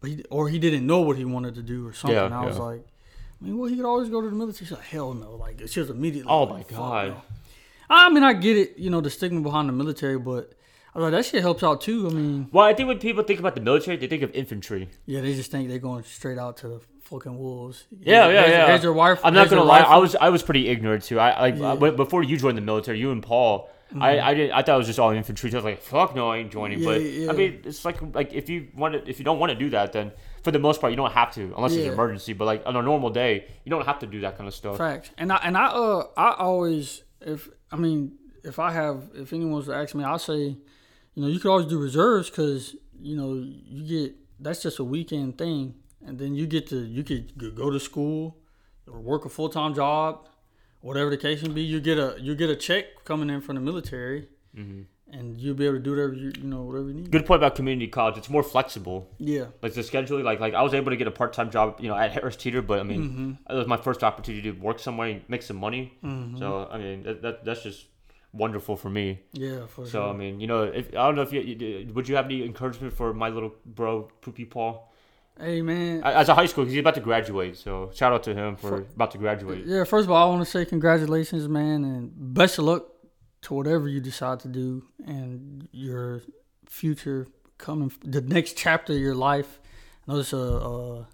but 0.00 0.10
he 0.10 0.24
or 0.30 0.48
he 0.48 0.58
didn't 0.58 0.86
know 0.86 1.00
what 1.00 1.16
he 1.16 1.24
wanted 1.24 1.54
to 1.56 1.62
do 1.62 1.86
or 1.86 1.92
something. 1.92 2.16
Yeah, 2.16 2.40
I 2.40 2.44
was 2.44 2.58
like, 2.58 2.86
I 3.40 3.44
mean, 3.44 3.56
well, 3.58 3.68
he 3.70 3.76
could 3.76 3.84
always 3.84 4.08
go 4.08 4.20
to 4.20 4.28
the 4.28 4.34
military. 4.34 4.66
She's 4.66 4.72
like, 4.76 4.84
hell 4.86 5.14
no, 5.14 5.36
like 5.36 5.60
she 5.68 5.80
was 5.80 5.90
immediately. 5.90 6.30
Oh 6.30 6.44
like, 6.44 6.70
my 6.70 6.76
God. 6.76 7.08
no." 7.08 7.22
I 7.90 8.10
mean, 8.10 8.22
I 8.22 8.32
get 8.34 8.56
it, 8.58 8.78
you 8.78 8.90
know, 8.90 9.00
the 9.00 9.08
stigma 9.10 9.40
behind 9.40 9.68
the 9.68 9.72
military, 9.72 10.18
but 10.18 10.52
I 10.94 10.98
was 10.98 11.04
like, 11.04 11.12
that 11.12 11.24
shit 11.30 11.40
helps 11.40 11.62
out 11.62 11.80
too. 11.80 12.06
I 12.06 12.10
mean, 12.10 12.48
Well, 12.52 12.66
I 12.66 12.74
think 12.74 12.88
when 12.88 12.98
people 12.98 13.22
think 13.24 13.40
about 13.40 13.54
the 13.54 13.60
military, 13.62 13.96
they 13.96 14.06
think 14.08 14.22
of 14.22 14.30
infantry. 14.32 14.88
yeah, 15.06 15.20
they 15.22 15.34
just 15.34 15.50
think 15.50 15.68
they're 15.68 15.78
going 15.78 16.02
straight 16.04 16.38
out 16.38 16.58
to 16.58 16.68
the 16.68 16.80
fucking 17.04 17.38
wolves. 17.38 17.86
Yeah, 18.00 18.28
yeah, 18.28 18.46
yeah. 18.46 18.66
Here's 18.66 18.82
your 18.82 18.92
wife. 18.92 19.20
I'm 19.24 19.32
not 19.32 19.48
gonna 19.48 19.62
lie. 19.64 19.78
rifle. 19.80 19.94
I 19.94 19.96
was 19.98 20.16
I 20.16 20.28
was 20.28 20.42
pretty 20.42 20.68
ignorant 20.68 21.04
too. 21.04 21.18
I 21.18 21.40
like 21.40 21.56
Yeah. 21.56 21.76
but 21.76 21.96
before 21.96 22.22
you 22.22 22.36
joined 22.36 22.58
the 22.58 22.62
military, 22.62 22.98
you 22.98 23.10
and 23.12 23.22
Paul. 23.22 23.70
Mm-hmm. 23.88 24.02
I, 24.02 24.20
I 24.20 24.34
didn't. 24.34 24.52
I 24.52 24.60
thought 24.62 24.74
it 24.74 24.78
was 24.78 24.86
just 24.86 24.98
all 24.98 25.10
infantry. 25.12 25.50
So 25.50 25.56
I 25.56 25.60
was 25.60 25.64
like, 25.64 25.80
"Fuck 25.80 26.14
no, 26.14 26.28
I 26.28 26.36
ain't 26.38 26.52
joining." 26.52 26.80
Yeah, 26.80 26.84
but 26.84 27.00
yeah. 27.00 27.30
I 27.30 27.32
mean, 27.32 27.62
it's 27.64 27.86
like 27.86 27.96
like 28.14 28.34
if 28.34 28.50
you 28.50 28.68
want 28.76 28.92
to, 28.92 29.08
if 29.08 29.18
you 29.18 29.24
don't 29.24 29.38
want 29.38 29.48
to 29.52 29.56
do 29.58 29.70
that, 29.70 29.94
then 29.94 30.12
for 30.42 30.50
the 30.50 30.58
most 30.58 30.80
part, 30.80 30.92
you 30.92 30.96
don't 30.96 31.12
have 31.12 31.32
to, 31.34 31.52
unless 31.56 31.72
it's 31.72 31.86
an 31.86 31.92
emergency. 31.92 32.32
But 32.32 32.44
like 32.46 32.62
on 32.66 32.76
a 32.76 32.82
normal 32.82 33.10
day, 33.10 33.46
you 33.64 33.70
don't 33.70 33.86
have 33.86 33.98
to 34.00 34.06
do 34.06 34.20
that 34.20 34.36
kind 34.36 34.48
of 34.48 34.54
stuff. 34.54 34.78
Facts. 34.78 35.10
And 35.18 35.32
I 35.32 35.36
and 35.42 35.56
I 35.56 35.66
uh 35.66 36.06
I 36.16 36.34
always 36.38 37.02
if 37.20 37.48
I 37.70 37.76
mean 37.76 38.12
if 38.44 38.58
I 38.58 38.72
have 38.72 39.10
if 39.14 39.32
anyone 39.32 39.54
was 39.54 39.66
to 39.66 39.74
ask 39.74 39.94
me, 39.94 40.04
I'll 40.04 40.18
say, 40.18 40.40
you 41.14 41.22
know, 41.22 41.26
you 41.28 41.38
could 41.38 41.50
always 41.50 41.66
do 41.66 41.78
reserves 41.78 42.30
because 42.30 42.76
you 43.00 43.16
know 43.16 43.34
you 43.34 43.84
get 43.86 44.16
that's 44.40 44.62
just 44.62 44.78
a 44.78 44.84
weekend 44.84 45.38
thing, 45.38 45.74
and 46.04 46.18
then 46.18 46.34
you 46.34 46.46
get 46.46 46.66
to 46.68 46.78
you 46.78 47.02
could 47.02 47.54
go 47.54 47.70
to 47.70 47.80
school 47.80 48.36
or 48.86 49.00
work 49.00 49.24
a 49.24 49.28
full 49.28 49.48
time 49.48 49.74
job, 49.74 50.28
whatever 50.80 51.10
the 51.10 51.16
case 51.16 51.42
may 51.42 51.48
be. 51.48 51.62
You 51.62 51.80
get 51.80 51.98
a 51.98 52.16
you 52.20 52.34
get 52.34 52.50
a 52.50 52.56
check 52.56 53.04
coming 53.04 53.30
in 53.30 53.40
from 53.40 53.56
the 53.56 53.60
military, 53.60 54.28
and 55.12 55.40
you'll 55.40 55.54
be 55.54 55.64
able 55.66 55.76
to 55.76 55.82
do 55.82 55.90
whatever 55.92 56.12
you 56.12 56.32
you 56.36 56.44
know 56.44 56.62
whatever 56.62 56.88
you 56.88 56.94
need. 56.94 57.10
Good 57.10 57.26
point 57.26 57.40
about 57.42 57.54
community 57.54 57.88
college. 57.88 58.16
It's 58.18 58.28
more 58.30 58.42
flexible. 58.42 59.08
Yeah. 59.18 59.46
Like 59.62 59.74
the 59.74 59.80
scheduling, 59.82 60.24
like 60.24 60.40
like 60.40 60.54
I 60.54 60.62
was 60.62 60.74
able 60.74 60.90
to 60.90 60.96
get 60.96 61.06
a 61.06 61.10
part 61.10 61.32
time 61.32 61.50
job, 61.50 61.80
you 61.80 61.88
know, 61.88 61.96
at 61.96 62.12
Harris 62.12 62.36
Teeter. 62.36 62.62
But 62.62 62.80
I 62.80 62.82
mean, 62.82 63.02
Mm-hmm. 63.02 63.52
it 63.52 63.56
was 63.56 63.66
my 63.66 63.76
first 63.76 64.04
opportunity 64.04 64.52
to 64.52 64.58
work 64.58 64.78
somewhere, 64.78 65.08
and 65.08 65.22
make 65.28 65.42
some 65.42 65.56
money. 65.56 65.92
So 66.38 66.68
I 66.70 66.78
mean, 66.78 67.02
that, 67.04 67.22
that 67.22 67.44
that's 67.44 67.62
just 67.62 67.86
wonderful 68.32 68.76
for 68.76 68.90
me. 68.90 69.20
Yeah, 69.32 69.66
for 69.66 69.84
So 69.86 69.90
sure. 69.90 70.08
I 70.08 70.12
mean, 70.12 70.40
you 70.40 70.46
know, 70.46 70.64
if 70.64 70.88
I 70.90 71.06
don't 71.06 71.14
know 71.16 71.22
if 71.22 71.32
you, 71.32 71.40
you 71.40 71.92
would 71.94 72.08
you 72.08 72.16
have 72.16 72.26
any 72.26 72.44
encouragement 72.44 72.92
for 72.92 73.14
my 73.14 73.30
little 73.30 73.54
bro 73.64 74.10
Poopy 74.20 74.44
Paul 74.44 74.84
Hey 75.40 75.62
man, 75.62 76.02
as 76.02 76.28
a 76.28 76.34
high 76.34 76.46
school 76.46 76.64
he's 76.64 76.78
about 76.80 76.96
to 76.96 77.00
graduate. 77.00 77.56
So 77.56 77.90
shout 77.94 78.12
out 78.12 78.24
to 78.24 78.34
him 78.34 78.56
for 78.56 78.78
about 78.96 79.12
to 79.12 79.18
graduate. 79.18 79.64
Yeah, 79.66 79.84
first 79.84 80.04
of 80.06 80.10
all, 80.10 80.26
I 80.26 80.28
want 80.34 80.44
to 80.44 80.50
say 80.50 80.64
congratulations, 80.64 81.46
man, 81.48 81.84
and 81.84 82.10
best 82.34 82.58
of 82.58 82.64
luck 82.64 82.86
to 83.42 83.54
whatever 83.54 83.88
you 83.88 84.00
decide 84.00 84.40
to 84.40 84.48
do 84.48 84.84
and 85.06 85.68
your 85.72 86.22
future 86.68 87.26
coming, 87.58 87.92
the 88.04 88.20
next 88.20 88.56
chapter 88.56 88.92
of 88.92 88.98
your 88.98 89.14
life. 89.14 89.60
I 90.06 90.12
know 90.12 90.18
it's 90.20 90.32
a, 90.32 90.38
uh, 90.40 91.04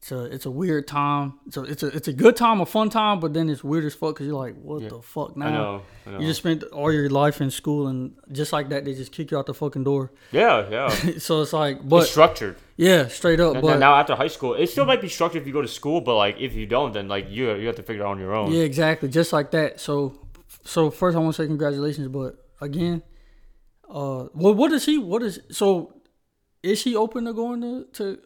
it's 0.00 0.12
a, 0.12 0.24
it's 0.26 0.46
a 0.46 0.50
weird 0.50 0.86
time. 0.86 1.34
It's 1.46 1.56
a, 1.56 1.62
it's 1.64 1.82
a, 1.82 1.86
it's 1.88 2.08
a 2.08 2.12
good 2.12 2.36
time, 2.36 2.60
a 2.60 2.66
fun 2.66 2.88
time, 2.88 3.18
but 3.20 3.34
then 3.34 3.50
it's 3.50 3.64
weird 3.64 3.84
as 3.84 3.94
fuck 3.94 4.14
because 4.14 4.26
you're 4.28 4.36
like, 4.38 4.54
what 4.62 4.80
Yeah. 4.82 4.90
the 4.90 5.02
fuck 5.02 5.36
now? 5.36 5.46
I 5.46 5.50
know, 5.50 5.82
I 6.06 6.10
know. 6.12 6.20
You 6.20 6.26
just 6.28 6.38
spent 6.40 6.62
all 6.64 6.92
your 6.92 7.10
life 7.10 7.40
in 7.40 7.50
school, 7.50 7.88
and 7.88 8.14
just 8.30 8.52
like 8.52 8.68
that, 8.68 8.84
they 8.84 8.94
just 8.94 9.10
kick 9.10 9.32
you 9.32 9.38
out 9.38 9.46
the 9.46 9.54
fucking 9.54 9.82
door. 9.84 10.12
yeah, 10.30 10.68
yeah. 10.70 10.88
so 11.18 11.42
it's 11.42 11.52
like, 11.52 11.78
it's 11.84 12.10
structured. 12.10 12.56
yeah, 12.76 13.08
straight 13.08 13.40
up. 13.40 13.54
And 13.54 13.62
but 13.62 13.78
now 13.80 13.96
after 13.96 14.14
high 14.14 14.28
school, 14.28 14.54
it 14.54 14.68
still 14.68 14.86
might 14.86 15.00
be 15.00 15.08
structured 15.08 15.42
if 15.42 15.46
you 15.48 15.52
go 15.52 15.62
to 15.62 15.68
school, 15.68 16.00
but 16.00 16.14
like 16.16 16.38
if 16.40 16.54
you 16.54 16.64
don't, 16.66 16.92
then 16.92 17.08
like 17.08 17.28
you 17.28 17.52
you 17.56 17.66
have 17.66 17.76
to 17.76 17.82
figure 17.82 18.02
it 18.02 18.06
out 18.06 18.12
on 18.12 18.18
your 18.20 18.34
own. 18.34 18.52
Yeah, 18.52 18.62
exactly. 18.62 19.08
Just 19.08 19.32
like 19.32 19.50
that. 19.50 19.80
So, 19.80 20.14
so 20.68 20.90
first 20.90 21.16
I 21.16 21.20
want 21.20 21.34
to 21.36 21.42
say 21.42 21.46
congratulations, 21.46 22.08
but 22.08 22.36
again, 22.60 23.02
uh, 23.88 24.26
well, 24.34 24.54
what 24.54 24.72
is 24.72 24.84
he? 24.86 24.98
What 24.98 25.22
is 25.22 25.40
so? 25.50 25.94
Is 26.62 26.82
he 26.84 26.96
open 26.96 27.24
to 27.24 27.32
going 27.32 27.60
to 27.62 27.84
to 27.94 28.18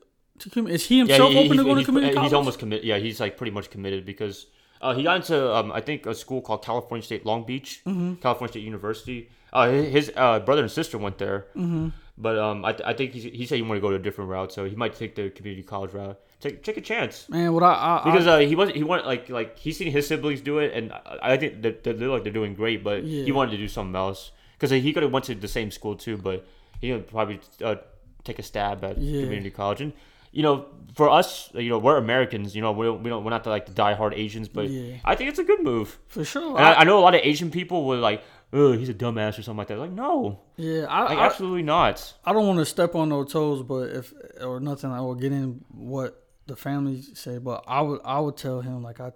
to 0.51 0.67
Is 0.69 0.87
he 0.87 0.97
Yeah, 0.99 1.05
himself 1.05 1.31
he- 1.33 1.39
open 1.45 1.57
to 1.59 1.65
going 1.65 1.79
to 1.79 1.85
community 1.85 2.19
He's 2.21 2.33
almost 2.33 2.59
committed. 2.59 2.85
Yeah, 2.85 2.99
he's 2.99 3.21
like 3.21 3.37
pretty 3.37 3.53
much 3.53 3.71
committed 3.71 4.05
because 4.05 4.47
uh, 4.81 4.95
he 4.95 5.03
got 5.05 5.17
into 5.17 5.37
um, 5.55 5.71
I 5.73 5.81
think 5.81 6.07
a 6.07 6.15
school 6.15 6.41
called 6.41 6.65
California 6.65 7.05
State 7.05 7.25
Long 7.25 7.45
Beach, 7.45 7.81
Mm-hmm. 7.87 8.15
California 8.17 8.53
State 8.53 8.65
University. 8.65 9.29
Uh, 9.53 9.69
his 9.71 9.93
his, 9.93 10.13
uh, 10.17 10.41
brother 10.41 10.63
and 10.63 10.71
sister 10.71 10.97
went 10.99 11.19
there, 11.19 11.47
Mm-hmm. 11.55 11.89
but 12.19 12.39
um, 12.39 12.65
I, 12.65 12.73
th- 12.73 12.87
I 12.87 12.95
think 12.95 13.13
he, 13.13 13.21
he 13.31 13.45
said 13.47 13.57
he 13.57 13.63
wanted 13.63 13.81
to 13.81 13.87
go 13.87 13.91
to 13.91 13.97
a 13.97 14.05
different 14.07 14.31
route, 14.31 14.51
so 14.51 14.65
he 14.65 14.75
might 14.75 14.95
take 14.95 15.15
the 15.15 15.29
community 15.31 15.63
college 15.63 15.93
route. 15.93 16.19
Take 16.43 16.65
take 16.65 16.77
a 16.77 16.81
chance 16.81 17.29
Man, 17.29 17.53
what 17.55 17.63
I, 17.63 17.73
I, 17.73 18.11
because 18.11 18.27
uh, 18.27 18.39
he 18.39 18.55
was 18.57 18.69
he 18.71 18.83
wanted 18.83 19.07
like 19.07 19.29
like 19.31 19.57
he's 19.59 19.79
seen 19.79 19.91
his 19.93 20.09
siblings 20.09 20.41
do 20.41 20.59
it, 20.59 20.75
and 20.75 20.93
I, 20.93 21.19
I 21.35 21.37
think 21.37 21.63
that 21.63 21.85
they 21.85 21.93
look 21.93 22.11
like 22.11 22.25
they're 22.25 22.33
doing 22.41 22.55
great, 22.55 22.83
but 22.83 23.05
he 23.05 23.31
wanted 23.31 23.53
to 23.53 23.59
do 23.59 23.69
something 23.69 23.95
else 23.95 24.33
because 24.55 24.71
he 24.71 24.93
could 24.93 25.05
have 25.05 25.13
went 25.13 25.25
to 25.27 25.35
the 25.37 25.47
same 25.49 25.71
school 25.71 25.95
too, 25.95 26.17
but 26.17 26.45
he 26.81 26.91
would 26.93 27.07
probably 27.07 27.39
uh, 27.63 27.77
take 28.25 28.39
a 28.41 28.43
stab 28.43 28.83
at 28.85 28.99
Yeah. 28.99 29.23
community 29.23 29.51
college 29.51 29.81
and. 29.81 29.93
You 30.35 30.43
know, 30.43 30.65
for 30.95 31.11
us, 31.11 31.51
you 31.53 31.69
know, 31.69 31.77
we're 31.77 31.99
Americans. 31.99 32.57
You 32.57 32.63
know, 32.63 32.73
we 32.73 32.87
don't, 32.87 33.03
we 33.03 33.11
don't, 33.11 33.23
we're 33.23 33.29
not 33.37 33.45
the, 33.45 33.51
like 33.51 33.67
the 33.67 33.73
diehard 33.75 34.15
Asians, 34.17 34.49
but 34.49 34.67
Yeah. 34.67 34.97
I 35.05 35.15
think 35.15 35.29
it's 35.29 35.39
a 35.39 35.45
good 35.45 35.63
move. 35.63 35.99
for 36.09 36.25
sure. 36.25 36.57
I, 36.57 36.73
I 36.73 36.85
know 36.85 36.99
a 36.99 37.05
lot 37.05 37.15
of 37.15 37.21
Asian 37.23 37.51
people 37.51 37.85
were 37.85 37.97
like, 37.99 38.23
"Oh, 38.51 38.73
he's 38.73 38.89
a 38.89 38.95
dumbass" 38.95 39.39
or 39.39 39.43
something 39.43 39.59
like 39.59 39.69
that. 39.69 39.77
Like, 39.79 39.91
no, 39.91 40.41
yeah, 40.57 40.87
I, 40.89 41.03
like 41.03 41.19
I, 41.19 41.27
absolutely 41.27 41.65
not. 41.65 42.15
I 42.25 42.33
don't 42.33 42.47
want 42.47 42.61
to 42.61 42.65
step 42.65 42.95
on 42.95 43.11
no 43.11 43.25
toes, 43.25 43.63
but 43.63 43.91
if 43.91 44.15
or 44.41 44.59
nothing, 44.59 44.91
I 44.91 45.03
will 45.03 45.17
get 45.17 45.33
in 45.33 45.67
what 45.71 46.22
the 46.47 46.57
family 46.57 47.03
say. 47.15 47.39
But 47.39 47.65
I 47.67 47.81
would 47.83 48.01
I 48.05 48.21
would 48.21 48.37
tell 48.37 48.61
him 48.61 48.83
like 48.83 49.01
I 49.01 49.13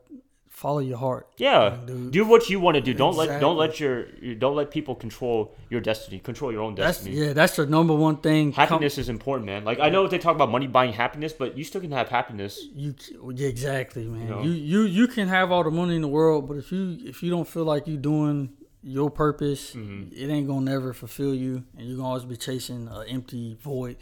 follow 0.48 0.78
your 0.78 0.96
heart. 0.96 1.28
Yeah, 1.36 1.76
do 2.10 2.24
what 2.24 2.48
you 2.48 2.58
want 2.60 2.76
to 2.76 2.80
do. 2.80 2.94
Don't 2.94 3.14
let 3.16 3.40
don't 3.40 3.56
let 3.58 3.78
your 3.78 4.06
don't 4.36 4.56
let 4.56 4.70
people 4.70 4.94
control 4.94 5.54
your 5.68 5.80
destiny. 5.80 6.18
Control 6.18 6.50
your 6.50 6.62
own 6.62 6.74
That's 6.74 6.98
destiny. 6.98 7.16
yeah, 7.26 7.32
that's 7.34 7.56
the 7.56 7.66
number 7.66 7.94
one 7.94 8.16
thing. 8.18 8.52
Com- 8.52 8.68
Happiness 8.68 8.96
is 8.96 9.08
important, 9.08 9.44
man. 9.46 9.64
Like 9.64 9.78
I 9.80 9.90
know 9.90 10.06
they 10.06 10.18
talk 10.18 10.34
about 10.34 10.50
money 10.50 10.66
buying 10.66 10.92
happiness, 10.94 11.32
but 11.32 11.58
you 11.58 11.64
still 11.64 11.80
can 11.82 11.92
have 11.92 12.08
happiness. 12.08 12.58
You 12.74 12.94
exactly, 13.38 14.04
man. 14.06 14.28
know? 14.28 14.42
You 14.42 14.50
you 14.52 14.80
you 14.82 15.08
can 15.08 15.28
have 15.28 15.50
all 15.52 15.64
the 15.64 15.70
money 15.70 15.96
in 15.96 16.02
the 16.02 16.08
world, 16.08 16.48
but 16.48 16.56
if 16.56 16.72
you 16.72 16.98
if 17.04 17.22
you 17.22 17.30
don't 17.30 17.46
feel 17.48 17.64
like 17.64 17.86
you're 17.86 17.96
doing 17.98 18.50
your 18.82 19.10
purpose, 19.10 19.74
Mm-hmm. 19.74 20.14
it 20.16 20.30
ain't 20.32 20.46
gonna 20.46 20.60
never 20.70 20.92
fulfill 20.92 21.34
you, 21.34 21.64
and 21.76 21.86
you're 21.88 21.96
gonna 21.96 22.08
always 22.08 22.24
be 22.24 22.36
chasing 22.36 22.88
an 22.88 23.04
empty 23.08 23.56
void. 23.60 23.96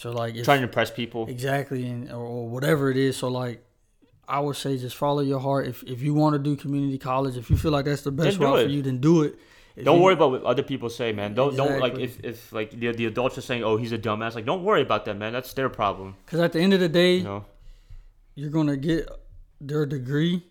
So 0.00 0.10
like, 0.12 0.34
if, 0.34 0.44
Trying 0.46 0.60
to 0.60 0.64
impress 0.70 0.90
people. 0.90 1.26
exactly, 1.28 1.86
and 1.86 2.10
or, 2.10 2.24
or 2.24 2.48
whatever 2.48 2.90
it 2.90 2.96
is. 2.96 3.18
So 3.18 3.28
like, 3.28 3.62
I 4.26 4.40
would 4.40 4.56
say 4.56 4.78
just 4.78 4.96
follow 4.96 5.20
your 5.20 5.40
heart. 5.40 5.66
If 5.66 5.82
if 5.82 6.00
you 6.00 6.14
want 6.14 6.32
to 6.36 6.38
do 6.38 6.56
community 6.56 6.96
college, 6.96 7.36
if 7.36 7.50
you 7.50 7.56
feel 7.58 7.70
like 7.70 7.84
that's 7.84 8.00
the 8.02 8.10
best 8.10 8.38
route 8.38 8.62
for 8.64 8.68
you, 8.70 8.80
then 8.80 8.98
do 8.98 9.24
it. 9.24 9.34
If 9.76 9.84
Don't 9.84 9.98
you- 9.98 10.04
worry 10.04 10.14
about 10.14 10.30
what 10.30 10.42
other 10.44 10.62
people 10.62 10.88
say, 10.88 11.12
man. 11.12 11.34
Don't 11.34 11.54
don't 11.54 11.78
like 11.80 11.98
if, 11.98 12.18
if 12.24 12.50
like 12.50 12.70
the, 12.70 12.92
the 12.92 13.04
adults 13.12 13.36
are 13.36 13.42
saying, 13.42 13.62
"Oh, 13.62 13.76
he's 13.76 13.92
a 13.92 13.98
dumbass." 13.98 14.34
Like, 14.34 14.46
don't 14.46 14.64
worry 14.64 14.80
about 14.82 15.04
that, 15.04 15.16
man. 15.18 15.34
That's 15.34 15.52
their 15.52 15.68
problem. 15.68 16.16
Because 16.24 16.40
at 16.40 16.52
the 16.54 16.60
end 16.60 16.72
of 16.72 16.80
the 16.80 16.88
day, 16.88 17.16
You 17.16 17.24
know. 17.24 17.44
you're 18.34 18.50
gonna 18.58 18.78
get 18.78 19.06
their 19.60 19.84
degree 19.84 20.42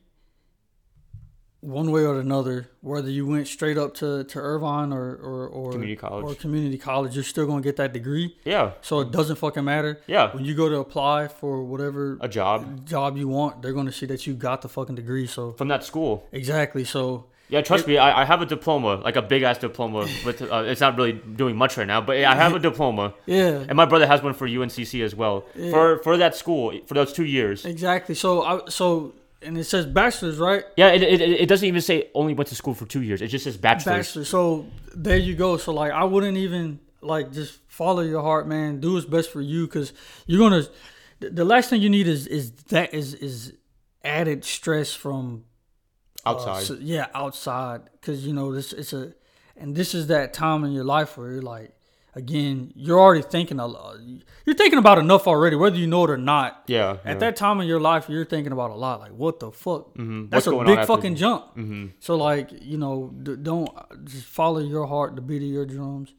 one 1.61 1.91
way 1.91 2.03
or 2.05 2.19
another. 2.19 2.69
Whether 2.81 3.09
you 3.09 3.25
went 3.27 3.47
straight 3.47 3.77
up 3.77 3.93
to, 3.95 4.23
to 4.23 4.39
Irvine 4.39 4.93
or, 4.93 5.15
or, 5.15 5.47
or 5.47 5.71
Community 5.71 5.95
college. 5.97 6.23
or 6.25 6.35
community 6.35 6.77
college, 6.77 7.15
you're 7.15 7.23
still 7.23 7.45
gonna 7.45 7.61
get 7.61 7.75
that 7.77 7.91
degree. 7.93 8.37
Yeah. 8.45 8.71
So 8.81 9.01
it 9.01 9.11
doesn't 9.11 9.35
fucking 9.37 9.65
matter. 9.65 9.99
Yeah. 10.07 10.33
When 10.33 10.45
you 10.45 10.55
go 10.55 10.69
to 10.69 10.77
apply 10.77 11.27
for 11.27 11.63
whatever 11.63 12.17
A 12.21 12.29
job 12.29 12.85
job 12.87 13.17
you 13.17 13.27
want, 13.27 13.61
they're 13.61 13.73
gonna 13.73 13.91
see 13.91 14.05
that 14.05 14.25
you 14.25 14.33
got 14.35 14.61
the 14.61 14.69
fucking 14.69 14.95
degree. 14.95 15.27
So 15.27 15.51
from 15.53 15.67
that 15.67 15.83
school. 15.83 16.27
exactly. 16.31 16.85
So 16.85 17.25
Yeah, 17.49 17.61
trust 17.61 17.87
me, 17.87 17.97
I, 17.97 18.21
I 18.21 18.25
have 18.25 18.41
a 18.41 18.45
diploma, 18.45 19.01
like 19.03 19.15
a 19.17 19.21
big 19.23 19.41
ass 19.43 19.57
diploma. 19.57 20.07
but 20.23 20.41
uh, 20.41 20.63
it's 20.71 20.81
not 20.81 20.95
really 20.97 21.13
doing 21.13 21.55
much 21.57 21.77
right 21.77 21.87
now, 21.87 21.99
but 21.99 22.15
I 22.23 22.35
have 22.35 22.53
a 22.55 22.59
diploma, 22.59 23.13
yeah, 23.25 23.65
and 23.67 23.75
my 23.75 23.85
brother 23.85 24.05
has 24.07 24.21
one 24.21 24.33
for 24.35 24.47
UNCC 24.47 25.03
as 25.03 25.13
well. 25.15 25.43
For 25.71 25.97
for 26.03 26.15
that 26.17 26.35
school 26.35 26.71
for 26.85 26.93
those 26.93 27.11
two 27.11 27.25
years. 27.25 27.65
exactly. 27.65 28.13
So 28.15 28.43
I 28.43 28.69
so 28.69 29.13
and 29.41 29.57
it 29.57 29.63
says 29.65 29.85
bachelor's, 29.85 30.37
right? 30.37 30.63
Yeah, 30.75 30.89
it, 30.89 31.01
it, 31.03 31.21
it 31.21 31.49
doesn't 31.49 31.67
even 31.67 31.81
say 31.81 32.09
only 32.13 32.33
went 32.33 32.49
to 32.49 32.55
school 32.55 32.73
for 32.73 32.85
two 32.85 33.01
years. 33.01 33.21
It 33.21 33.27
just 33.27 33.43
says 33.45 33.57
bachelor's. 33.57 34.07
Bachelor. 34.07 34.25
So 34.25 34.67
there 34.95 35.17
you 35.17 35.35
go. 35.35 35.57
So 35.57 35.73
like 35.73 35.91
I 35.91 36.03
wouldn't 36.03 36.37
even 36.37 36.79
like 37.01 37.31
just 37.31 37.59
follow 37.67 38.01
your 38.01 38.21
heart, 38.21 38.47
man. 38.47 38.79
Do 38.79 38.93
what's 38.93 39.05
best 39.05 39.31
for 39.31 39.41
you 39.41 39.65
because 39.67 39.93
you're 40.25 40.39
gonna. 40.39 40.63
The 41.19 41.29
the 41.29 41.45
last 41.45 41.69
thing 41.69 41.81
you 41.81 41.89
need 41.89 42.07
is 42.07 42.27
is 42.27 42.51
that 42.69 42.93
is 42.93 43.13
is 43.13 43.53
added 44.03 44.43
stress 44.45 44.93
from 44.93 45.45
uh, 46.25 46.31
outside. 46.31 46.63
so- 46.63 46.77
yeah, 46.79 47.07
outside 47.13 47.81
because 47.93 48.25
you 48.25 48.33
know 48.33 48.53
this 48.53 48.73
it's 48.73 48.93
a 48.93 49.13
and 49.55 49.75
this 49.75 49.93
is 49.93 50.07
that 50.07 50.33
time 50.33 50.63
in 50.63 50.71
your 50.71 50.85
life 50.85 51.17
where 51.17 51.31
you're 51.31 51.41
like 51.41 51.71
again 52.15 52.71
you're 52.75 52.99
already 52.99 53.21
thinking 53.21 53.59
a 53.59 53.67
lot. 53.67 53.97
You're 54.45 54.55
thinking 54.55 54.79
about 54.79 54.97
enough 54.97 55.27
already, 55.27 55.55
whether 55.55 55.77
you 55.77 55.87
know 55.87 56.03
it 56.05 56.09
or 56.09 56.17
not. 56.17 56.63
yeah. 56.67 56.97
yeah. 57.05 57.11
At 57.11 57.19
that 57.19 57.35
time 57.35 57.61
in 57.61 57.67
your 57.67 57.79
life, 57.79 58.09
you're 58.09 58.25
thinking 58.25 58.51
about 58.51 58.71
a 58.71 58.75
lot. 58.75 58.99
Like, 58.99 59.11
what 59.11 59.39
the 59.39 59.51
fuck? 59.51 59.93
Mhm. 59.95 60.31
What's 60.31 60.45
That's 60.45 60.47
a 60.47 60.63
big 60.65 60.85
fucking 60.85 61.15
jump. 61.15 61.55
Mhm. 61.55 61.91
So, 61.99 62.15
like, 62.15 62.49
you 62.61 62.77
know, 62.77 63.13
d- 63.23 63.35
don't 63.41 63.69
just 64.05 64.25
follow 64.25 64.59
your 64.59 64.87
heart, 64.87 65.15
the 65.15 65.21
beat 65.21 65.43
of 65.43 65.49
your 65.49 65.65
drums, 65.65 66.13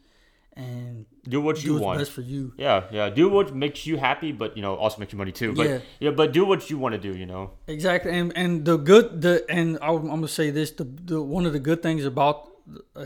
and 0.57 1.07
Do 1.29 1.41
what 1.41 1.57
do 1.57 1.63
you 1.63 1.75
what's 1.75 1.85
want. 1.85 1.99
best 1.99 2.11
for 2.13 2.21
you. 2.23 2.53
Yeah, 2.57 2.85
yeah. 2.91 3.09
Do 3.11 3.29
what 3.29 3.55
makes 3.55 3.87
you 3.87 3.97
happy, 3.97 4.33
but 4.33 4.57
you 4.57 4.63
know, 4.63 4.75
also 4.75 4.99
makes 5.01 5.13
you 5.13 5.19
money 5.19 5.33
too. 5.33 5.53
But 5.55 5.69
Yeah. 5.69 5.79
yeah, 6.01 6.11
but 6.11 6.33
do 6.33 6.45
what 6.45 6.71
you 6.71 6.79
want 6.79 6.95
to 6.95 7.01
do. 7.01 7.17
You 7.17 7.27
know. 7.27 7.51
Exactly, 7.67 8.13
and 8.13 8.33
and 8.37 8.65
the 8.65 8.77
good 8.77 9.23
the 9.23 9.45
and 9.49 9.79
I'm, 9.83 9.97
I'm 10.11 10.21
gonna 10.21 10.29
say 10.29 10.51
this 10.51 10.71
the, 10.73 10.85
the 10.85 11.23
one 11.23 11.47
of 11.47 11.53
the 11.53 11.61
good 11.61 11.83
things 11.83 12.05
about 12.05 12.50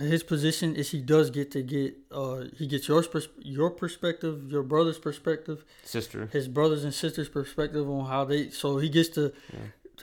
his 0.01 0.23
position 0.23 0.75
is 0.77 0.91
he 0.91 1.01
does 1.01 1.31
get 1.31 1.51
to 1.53 1.63
get 1.63 1.97
uh 2.13 2.45
he 2.59 2.67
gets 2.67 2.89
your 2.89 3.03
pers- 3.03 3.29
your 3.39 3.71
perspective, 3.71 4.51
your 4.51 4.63
brother's 4.63 4.99
perspective, 4.99 5.65
Sister. 5.85 6.27
his 6.33 6.49
brothers 6.49 6.85
and 6.85 6.93
sisters' 6.93 7.29
perspective 7.29 7.89
on 7.89 8.07
how 8.07 8.25
they 8.25 8.51
so 8.51 8.79
he 8.79 8.89
gets 8.89 9.09
to 9.11 9.33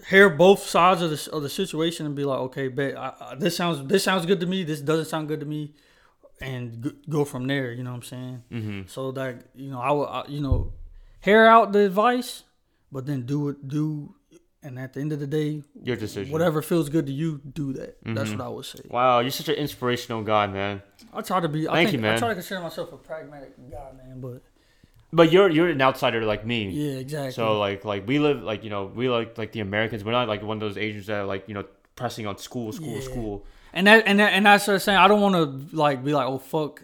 hear 0.10 0.30
both 0.30 0.60
sides 0.63 1.02
of 1.02 1.10
the 1.12 1.32
of 1.32 1.43
the 1.43 1.50
situation 1.50 2.06
and 2.06 2.15
be 2.15 2.24
like, 2.24 2.39
okay, 2.39 2.67
bet 2.69 2.97
I, 2.97 3.13
I, 3.19 3.36
this 3.36 3.56
sounds 3.56 3.88
this 3.88 4.04
sounds 4.04 4.26
good 4.26 4.39
to 4.39 4.45
me, 4.47 4.63
this 4.63 4.82
doesn't 4.82 5.06
sound 5.06 5.28
good 5.28 5.39
to 5.41 5.45
me, 5.45 5.74
and 6.41 6.84
g- 6.84 6.91
go 7.10 7.26
from 7.26 7.45
there. 7.47 7.71
You 7.71 7.84
know 7.84 7.91
what 7.91 7.97
I'm 7.97 8.04
saying? 8.04 8.43
Mm-hmm. 8.52 8.82
So 8.88 9.12
that 9.12 9.47
you 9.54 9.69
know, 9.69 9.80
I 9.80 9.91
would 9.91 10.06
I, 10.08 10.24
you 10.28 10.41
know, 10.41 10.74
hear 11.19 11.45
out 11.45 11.74
the 11.74 11.80
advice, 11.80 12.43
but 12.91 13.06
then 13.06 13.26
do 13.26 13.50
it 13.50 13.67
do, 13.67 14.15
and 14.63 14.78
at 14.80 14.93
the 14.93 15.00
end 15.02 15.12
of 15.12 15.19
the 15.19 15.28
day, 15.28 15.63
Your 15.84 15.95
decision. 15.95 16.32
whatever 16.32 16.62
feels 16.62 16.89
good 16.89 17.06
to 17.08 17.12
you, 17.12 17.41
do 17.54 17.74
that. 17.74 17.97
That's 18.06 18.30
Mhm. 18.30 18.38
what 18.38 18.45
I 18.45 18.50
would 18.50 18.65
say. 18.65 18.80
Wow, 18.89 19.19
you're 19.19 19.32
such 19.32 19.50
an 19.50 19.56
inspirational 19.56 20.21
guy, 20.24 20.47
man. 20.47 20.82
I 21.13 21.21
try 21.21 21.39
to 21.39 21.47
be. 21.50 21.67
I 21.67 21.74
Thank 21.74 21.88
think, 21.89 21.93
you, 21.93 22.00
man. 22.02 22.15
I 22.15 22.19
try 22.19 22.28
to 22.30 22.34
consider 22.36 22.62
myself 22.62 22.93
a 22.93 22.97
pragmatic 22.97 23.54
guy, 23.71 23.91
man. 23.97 24.19
But 24.21 24.41
But 25.13 25.32
you're 25.32 25.50
you're 25.50 25.67
an 25.69 25.82
outsider 25.82 26.24
like 26.24 26.45
me. 26.45 26.69
yeah, 26.69 27.00
exactly. 27.00 27.32
So 27.32 27.60
like 27.60 27.84
like 27.84 28.08
we 28.08 28.19
live 28.19 28.43
like 28.43 28.63
you 28.63 28.69
know 28.69 28.86
we 28.86 29.10
like 29.10 29.38
like 29.38 29.52
the 29.52 29.60
Americans. 29.60 30.04
We're 30.06 30.12
not 30.13 30.28
like 30.28 30.41
one 30.43 30.58
of 30.58 30.62
those 30.62 30.78
Asians 30.78 31.08
that 31.08 31.21
are 31.21 31.26
like 31.26 31.47
you 31.47 31.54
know 31.54 31.65
pressing 31.95 32.26
on 32.28 32.38
school, 32.38 32.71
school, 32.71 32.95
Yeah. 32.95 33.02
school. 33.02 33.45
and 33.74 33.88
that 33.88 34.04
and 34.08 34.19
that 34.19 34.32
and 34.34 34.45
that's 34.45 34.67
what 34.67 34.74
I'm 34.74 34.80
saying. 34.80 34.97
I 35.00 35.08
don't 35.08 35.21
want 35.21 35.36
to 35.36 35.76
like 35.76 36.04
be 36.04 36.13
like, 36.13 36.28
oh 36.28 36.38
fuck, 36.38 36.84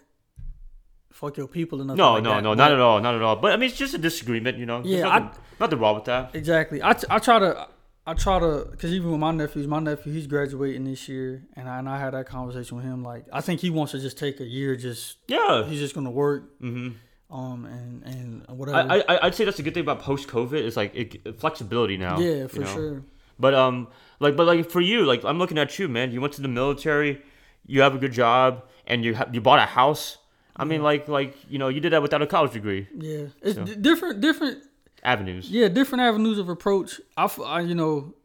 fuck 1.17 1.36
your 1.38 1.47
people 1.47 1.80
and 1.82 1.88
nothing. 1.88 1.97
No, 1.97 2.13
like 2.13 2.23
no, 2.23 2.30
that. 2.36 2.43
no, 2.43 2.49
But- 2.51 2.58
not 2.63 2.71
at 2.71 2.80
all, 2.80 2.99
not 3.01 3.15
at 3.15 3.21
all. 3.21 3.36
But 3.38 3.51
I 3.53 3.58
mean, 3.58 3.69
it's 3.69 3.77
just 3.77 3.93
a 3.93 3.97
disagreement, 3.97 4.58
you 4.58 4.65
know. 4.65 4.82
There's 4.82 4.99
Yeah, 5.01 5.10
I- 5.10 5.19
nothing, 5.19 5.41
nothing 5.60 5.80
wrong 5.80 5.95
with 5.95 6.06
that. 6.06 6.36
Exactly. 6.36 6.82
I, 6.84 6.93
t- 6.93 7.08
I 7.10 7.19
try 7.19 7.39
to 7.39 7.67
I 8.06 8.13
try 8.13 8.39
to 8.39 8.67
because 8.71 8.93
even 8.93 9.12
with 9.12 9.19
my 9.19 9.32
nephews, 9.32 9.67
my 9.67 9.80
nephew 9.80 10.13
he's 10.13 10.27
graduating 10.27 10.86
this 10.86 11.10
year, 11.10 11.43
and 11.58 11.67
I 11.67 11.80
and 11.80 11.89
I 11.89 11.99
had 11.99 12.13
that 12.13 12.25
conversation 12.27 12.77
with 12.77 12.86
him. 12.86 13.03
Like 13.03 13.25
I 13.34 13.41
think 13.41 13.60
he 13.60 13.69
wants 13.69 13.91
to 13.91 13.99
just 13.99 14.17
take 14.17 14.39
a 14.39 14.45
year, 14.45 14.75
just 14.77 15.17
Yeah. 15.27 15.65
he's 15.65 15.80
just 15.80 15.93
gonna 15.95 16.12
work, 16.12 16.43
hmm 16.60 16.89
um, 17.30 17.65
and 17.65 18.03
and 18.06 18.58
whatever. 18.58 18.77
I, 18.77 19.03
I 19.10 19.25
I'd 19.25 19.36
say 19.36 19.43
that's 19.43 19.60
a 19.60 19.63
good 19.63 19.73
thing 19.73 19.82
about 19.84 19.99
post 19.99 20.30
COVID 20.30 20.53
is 20.69 20.77
like 20.77 20.95
it, 20.95 21.38
flexibility 21.39 21.97
now. 21.97 22.17
yeah, 22.19 22.30
you 22.43 22.47
for 22.47 22.62
know? 22.62 22.73
sure. 22.73 23.03
But 23.39 23.53
um, 23.53 23.89
like, 24.21 24.36
but 24.38 24.47
like 24.47 24.69
for 24.71 24.80
you, 24.82 25.03
like 25.06 25.25
I'm 25.25 25.38
looking 25.38 25.58
at 25.58 25.77
you, 25.77 25.89
man. 25.89 26.12
You 26.13 26.21
went 26.21 26.34
to 26.36 26.41
the 26.41 26.47
military, 26.47 27.21
you 27.65 27.82
have 27.82 27.93
a 27.93 27.97
good 27.97 28.13
job, 28.13 28.63
and 28.88 29.03
you 29.03 29.15
ha- 29.15 29.27
you 29.34 29.41
bought 29.41 29.60
a 29.60 29.65
house. 29.65 30.17
I 30.57 30.65
mean, 30.65 30.81
like, 30.81 31.07
like 31.07 31.35
you 31.49 31.59
know, 31.59 31.67
you 31.67 31.79
did 31.79 31.93
that 31.93 32.01
without 32.01 32.21
a 32.21 32.27
college 32.27 32.51
degree. 32.53 32.87
Yeah, 32.97 33.25
it's 33.41 33.55
So- 33.55 33.63
d- 33.63 33.75
different, 33.75 34.21
different. 34.21 34.63
Avenues. 35.03 35.49
Yeah, 35.51 35.67
different 35.67 36.01
avenues 36.01 36.39
of 36.39 36.49
approach. 36.49 36.99
I, 37.15 37.25
f- 37.25 37.39
I- 37.39 37.61
you 37.61 37.75
know, 37.75 38.15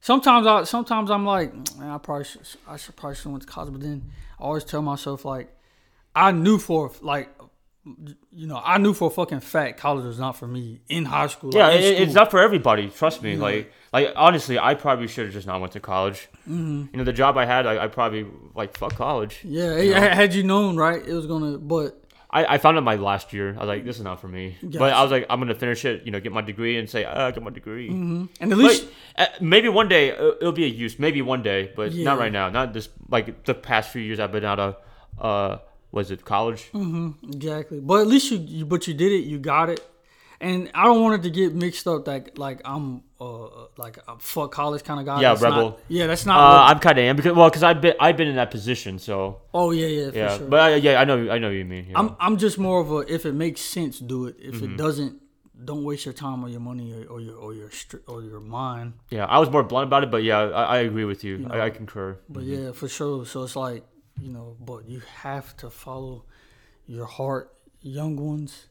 sometimes 0.00 0.46
I 0.46 0.64
sometimes 0.64 1.10
I'm 1.10 1.24
like, 1.26 1.52
man, 1.76 1.90
I 1.90 1.98
probably 1.98 2.24
should, 2.24 2.42
I 2.66 2.76
should 2.76 2.96
probably 2.96 3.16
should 3.16 3.30
went 3.32 3.42
to 3.42 3.48
college, 3.48 3.72
but 3.72 3.80
then 3.80 4.10
I 4.38 4.44
always 4.44 4.64
tell 4.64 4.80
myself 4.82 5.24
like, 5.24 5.52
I 6.14 6.30
knew 6.32 6.58
for 6.58 6.90
like, 7.02 7.28
you 8.32 8.46
know, 8.46 8.60
I 8.64 8.78
knew 8.78 8.92
for 8.94 9.08
a 9.08 9.10
fucking 9.10 9.40
fact 9.40 9.78
college 9.80 10.04
was 10.04 10.18
not 10.18 10.36
for 10.36 10.46
me 10.46 10.80
in 10.88 11.04
high 11.04 11.26
school. 11.28 11.50
Yeah, 11.54 11.68
like, 11.68 11.80
it, 11.80 12.00
it's 12.02 12.14
not 12.14 12.30
for 12.30 12.40
everybody. 12.40 12.88
Trust 12.88 13.22
me. 13.22 13.34
Yeah. 13.34 13.40
Like, 13.42 13.72
like 13.92 14.12
honestly, 14.16 14.58
I 14.58 14.74
probably 14.74 15.08
should 15.08 15.26
have 15.26 15.32
just 15.34 15.46
not 15.46 15.60
went 15.60 15.72
to 15.72 15.80
college. 15.80 16.28
Mm-hmm. 16.48 16.86
You 16.92 16.98
know, 16.98 17.04
the 17.04 17.12
job 17.12 17.36
I 17.36 17.44
had, 17.46 17.66
I, 17.66 17.84
I 17.84 17.88
probably 17.88 18.26
like 18.54 18.76
fuck 18.76 18.94
college. 18.94 19.40
Yeah, 19.44 19.78
you 19.78 19.94
had 19.94 20.34
you 20.34 20.42
known, 20.42 20.76
right, 20.76 21.04
it 21.06 21.12
was 21.12 21.26
gonna. 21.26 21.58
But 21.58 22.04
I, 22.30 22.54
I 22.54 22.58
found 22.58 22.76
out 22.76 22.84
my 22.84 22.96
last 22.96 23.32
year. 23.32 23.54
I 23.56 23.60
was 23.60 23.68
like, 23.68 23.84
this 23.84 23.96
is 23.96 24.02
not 24.02 24.20
for 24.20 24.28
me. 24.28 24.56
But 24.62 24.92
I 24.92 25.02
was 25.02 25.10
like, 25.10 25.26
I'm 25.30 25.40
gonna 25.40 25.54
finish 25.54 25.84
it. 25.84 26.04
You 26.04 26.10
know, 26.12 26.20
get 26.20 26.32
my 26.32 26.42
degree 26.42 26.76
and 26.76 26.88
say, 26.88 27.04
ah, 27.04 27.26
I 27.26 27.30
got 27.30 27.42
my 27.42 27.50
degree. 27.50 27.88
and 27.88 28.28
at 28.40 28.58
least 28.58 28.86
But, 29.16 29.28
uh, 29.30 29.32
maybe 29.40 29.68
one 29.68 29.88
day 29.88 30.12
uh, 30.12 30.32
it'll 30.40 30.52
be 30.52 30.64
a 30.64 30.68
use. 30.68 30.98
Maybe 30.98 31.22
one 31.22 31.42
day, 31.42 31.72
but 31.74 31.92
Yeah. 31.92 32.04
not 32.04 32.18
right 32.18 32.32
now. 32.32 32.50
Not 32.50 32.72
this. 32.74 32.90
Like 33.08 33.44
the 33.44 33.54
past 33.54 33.90
few 33.90 34.02
years, 34.02 34.20
I've 34.20 34.32
been 34.32 34.44
out 34.44 34.60
of, 34.60 34.76
uh, 35.18 35.58
was 35.92 36.10
it 36.10 36.24
college? 36.24 36.70
Mm-hmm, 36.72 37.30
exactly. 37.32 37.80
But 37.80 38.00
at 38.02 38.06
least 38.06 38.30
you, 38.30 38.38
you 38.38 38.66
but 38.66 38.86
you 38.88 38.94
did 38.94 39.12
it, 39.12 39.24
you 39.24 39.38
got 39.38 39.70
it. 39.70 39.80
And 40.40 40.70
I 40.72 40.84
don't 40.84 41.02
want 41.02 41.18
it 41.18 41.22
to 41.28 41.30
get 41.30 41.52
mixed 41.52 41.88
up 41.88 42.04
that 42.04 42.38
like 42.38 42.60
I'm 42.64 43.02
uh 43.20 43.66
like 43.76 43.98
a 44.06 44.16
fuck 44.20 44.52
college 44.52 44.84
kind 44.84 45.00
of 45.00 45.06
guy. 45.06 45.20
Yeah, 45.20 45.30
That's 45.30 45.42
rebel. 45.42 45.70
Not, 45.70 45.78
yeah, 45.88 46.06
that's 46.06 46.24
Uh, 46.26 46.30
not. 46.30 46.36
what- 46.38 46.70
I'm 46.70 46.78
kind 46.78 46.96
of 46.98 47.04
am 47.04 47.16
because 47.16 47.32
well, 47.36 47.48
because 47.50 47.64
I've 47.64 47.80
been 47.80 47.94
I've 47.98 48.16
been 48.16 48.28
in 48.28 48.36
that 48.36 48.52
position. 48.52 49.00
So 49.00 49.40
oh 49.52 49.72
yeah, 49.72 49.86
yeah, 49.88 50.10
for 50.12 50.16
yeah, 50.16 50.36
sure. 50.38 50.46
but 50.46 50.72
uh, 50.72 50.76
yeah, 50.76 51.00
I 51.00 51.04
know 51.04 51.28
I 51.28 51.38
know 51.38 51.48
what 51.48 51.56
you 51.56 51.64
mean. 51.64 51.90
I'm 51.96 52.14
I'm 52.20 52.36
just 52.36 52.56
more 52.56 52.80
of 52.80 52.92
a 52.92 52.98
if 53.12 53.26
it 53.26 53.32
makes 53.34 53.60
sense, 53.60 53.98
do 53.98 54.26
it. 54.26 54.36
If 54.38 54.54
Mm-hmm. 54.54 54.74
it 54.74 54.76
doesn't, 54.76 55.14
don't 55.64 55.82
waste 55.82 56.04
your 56.04 56.14
time 56.14 56.44
or 56.44 56.48
your 56.48 56.60
money 56.60 56.92
or, 56.92 57.02
or 57.14 57.20
your 57.20 57.34
or 57.36 57.52
your 57.54 57.70
str- 57.72 58.04
or 58.06 58.22
your 58.22 58.38
mind. 58.38 58.92
yeah, 59.10 59.24
I 59.24 59.40
was 59.40 59.50
more 59.50 59.64
blunt 59.64 59.88
about 59.88 60.04
it, 60.04 60.10
but 60.12 60.22
yeah, 60.22 60.38
I, 60.38 60.62
I 60.76 60.78
agree 60.88 61.04
with 61.04 61.24
you. 61.24 61.48
I, 61.50 61.62
I 61.62 61.70
concur. 61.70 62.16
But 62.28 62.44
Mm-hmm. 62.44 62.64
yeah, 62.66 62.70
for 62.72 62.86
sure. 62.86 63.26
So 63.26 63.42
it's 63.42 63.56
like 63.56 63.82
you 64.20 64.30
know, 64.32 64.56
but 64.60 64.88
you 64.88 65.02
have 65.22 65.56
to 65.58 65.70
follow 65.70 66.24
your 66.86 67.06
heart, 67.06 67.52
young 67.82 68.16
ones. 68.16 68.66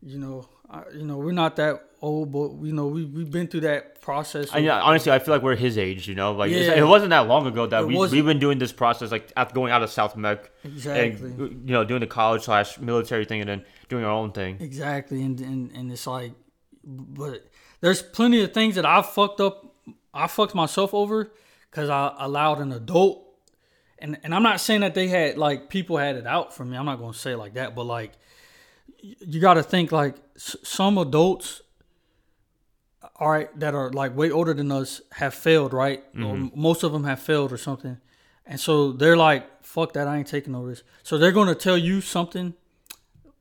You 0.00 0.18
know, 0.18 0.48
I, 0.70 0.84
you 0.94 1.04
know 1.04 1.16
we're 1.16 1.32
not 1.32 1.56
that 1.56 1.82
old, 2.00 2.30
but 2.30 2.50
you 2.64 2.72
know 2.72 2.86
we 2.86 3.04
we've 3.04 3.30
been 3.30 3.48
through 3.48 3.62
that 3.62 4.00
process. 4.00 4.54
And 4.54 4.64
yeah, 4.64 4.80
honestly, 4.80 5.10
I 5.10 5.18
feel 5.18 5.34
like 5.34 5.42
we're 5.42 5.56
his 5.56 5.76
age. 5.76 6.06
You 6.06 6.14
know, 6.14 6.32
like 6.32 6.52
Yeah. 6.52 6.74
it 6.74 6.86
wasn't 6.86 7.10
that 7.10 7.26
long 7.26 7.46
ago 7.48 7.66
that 7.66 7.82
It 7.82 7.86
we 7.88 7.96
wasn't. 7.96 8.16
we've 8.18 8.24
been 8.26 8.38
doing 8.38 8.58
this 8.58 8.70
process, 8.72 9.10
like 9.10 9.32
after 9.36 9.54
going 9.54 9.72
out 9.72 9.82
of 9.82 9.90
South 9.90 10.16
Meck 10.16 10.50
Exactly. 10.64 11.30
and 11.30 11.68
you 11.68 11.72
know 11.74 11.84
doing 11.84 12.00
the 12.00 12.06
college 12.06 12.42
slash 12.44 12.78
military 12.78 13.24
thing, 13.24 13.40
and 13.40 13.48
then 13.50 13.64
doing 13.88 14.04
our 14.04 14.12
own 14.12 14.30
thing. 14.30 14.58
Exactly, 14.60 15.20
and, 15.22 15.40
and 15.40 15.72
and 15.72 15.90
it's 15.90 16.06
like, 16.06 16.32
but 16.84 17.44
there's 17.80 18.00
plenty 18.00 18.40
of 18.42 18.52
things 18.54 18.76
that 18.76 18.86
I 18.86 19.02
fucked 19.02 19.40
up. 19.40 19.74
I 20.14 20.28
fucked 20.28 20.54
myself 20.54 20.94
over 20.94 21.32
because 21.70 21.90
I 21.90 22.14
allowed 22.20 22.60
an 22.60 22.70
adult, 22.72 23.24
and 24.00 24.18
and 24.22 24.34
I'm 24.34 24.42
not 24.42 24.60
saying 24.60 24.80
that 24.82 24.94
they 24.94 25.08
had 25.08 25.38
like 25.38 25.68
people 25.68 25.96
had 25.96 26.16
it 26.16 26.26
out 26.26 26.54
for 26.54 26.64
me. 26.64 26.76
I'm 26.76 26.86
not 26.86 26.98
gonna 26.98 27.14
say 27.14 27.34
like 27.34 27.54
that, 27.54 27.74
but 27.74 27.84
like, 27.84 28.12
you 28.98 29.40
got 29.40 29.54
to 29.54 29.62
think 29.62 29.92
like 29.92 30.16
s- 30.36 30.56
some 30.62 30.98
adults, 30.98 31.62
all 33.16 33.30
right, 33.30 33.58
that 33.58 33.74
are 33.74 33.90
like 33.90 34.16
way 34.16 34.30
older 34.30 34.54
than 34.54 34.70
us 34.72 35.00
have 35.12 35.34
failed, 35.34 35.72
right? 35.72 36.04
Or 36.14 36.34
mm-hmm. 36.34 36.60
most 36.60 36.82
of 36.82 36.92
them 36.92 37.04
have 37.04 37.20
failed 37.20 37.52
or 37.52 37.58
something, 37.58 37.98
and 38.46 38.60
so 38.60 38.92
they're 38.92 39.16
like, 39.16 39.64
fuck 39.64 39.92
that, 39.94 40.08
I 40.08 40.18
ain't 40.18 40.28
taking 40.28 40.52
no 40.52 40.62
risk. 40.62 40.84
So 41.02 41.18
they're 41.18 41.32
gonna 41.32 41.54
tell 41.54 41.78
you 41.78 42.00
something 42.00 42.54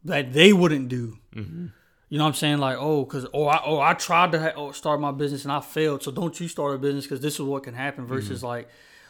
that 0.03 0.33
they 0.33 0.53
wouldn't 0.53 0.89
do. 0.89 1.17
Mm-hmm. 1.35 1.67
You 2.09 2.17
know 2.17 2.23
what 2.23 2.29
I'm 2.29 2.35
saying? 2.35 2.59
Like, 2.59 2.77
oh, 2.79 3.03
cause 3.05 3.25
oh, 3.33 3.47
I 3.47 3.61
oh 3.65 3.79
I 3.79 3.93
tried 3.93 4.31
to 4.31 4.39
ha- 4.39 4.53
oh, 4.55 4.71
start 4.71 5.01
my 5.01 5.11
business 5.11 5.43
and 5.43 5.51
I 5.51 5.59
failed. 5.59 6.03
So 6.03 6.11
don't 6.11 6.39
you 6.39 6.47
start 6.47 6.73
a 6.73 6.77
business 6.77 7.05
because 7.05 7.19
this 7.19 7.35
is 7.35 7.41
what 7.41 7.63
can 7.63 7.73
happen. 7.73 8.05
Mm-hmm. 8.05 8.13
Versus 8.13 8.43
like, 8.43 8.69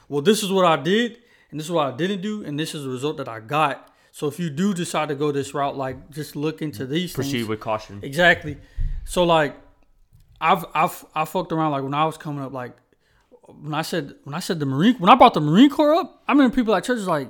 well, 0.09 0.21
this 0.21 0.41
is 0.41 0.51
what 0.51 0.65
I 0.65 0.77
did 0.77 1.19
and 1.51 1.59
this 1.59 1.65
is 1.65 1.71
what 1.71 1.93
I 1.93 1.95
didn't 1.95 2.21
do 2.21 2.43
and 2.43 2.59
this 2.59 2.75
is 2.75 2.83
the 2.83 2.89
result 2.89 3.17
that 3.17 3.27
I 3.27 3.39
got. 3.39 3.93
So 4.11 4.27
if 4.27 4.39
you 4.39 4.49
do 4.49 4.73
decide 4.73 5.09
to 5.09 5.15
go 5.15 5.31
this 5.31 5.53
route, 5.53 5.77
like 5.77 6.09
just 6.09 6.35
look 6.35 6.61
into 6.61 6.85
mm. 6.85 6.89
these 6.89 7.13
Proceed 7.13 7.31
things. 7.33 7.47
with 7.47 7.59
caution. 7.59 7.99
Exactly. 8.01 8.57
So 9.05 9.23
like, 9.23 9.55
I've 10.41 10.65
I've 10.73 11.05
I 11.13 11.25
fucked 11.25 11.51
around 11.51 11.71
like 11.71 11.83
when 11.83 11.93
I 11.93 12.05
was 12.05 12.17
coming 12.17 12.43
up. 12.43 12.51
Like 12.51 12.75
when 13.47 13.73
I 13.73 13.81
said 13.81 14.15
when 14.23 14.33
I 14.35 14.39
said 14.39 14.59
the 14.59 14.65
Marine 14.65 14.95
when 14.95 15.09
I 15.09 15.15
brought 15.15 15.33
the 15.33 15.41
Marine 15.41 15.69
Corps 15.69 15.95
up, 15.95 16.23
I 16.27 16.31
remember 16.31 16.55
people 16.55 16.75
at 16.75 16.83
church 16.83 16.97
was 16.97 17.07
like, 17.07 17.29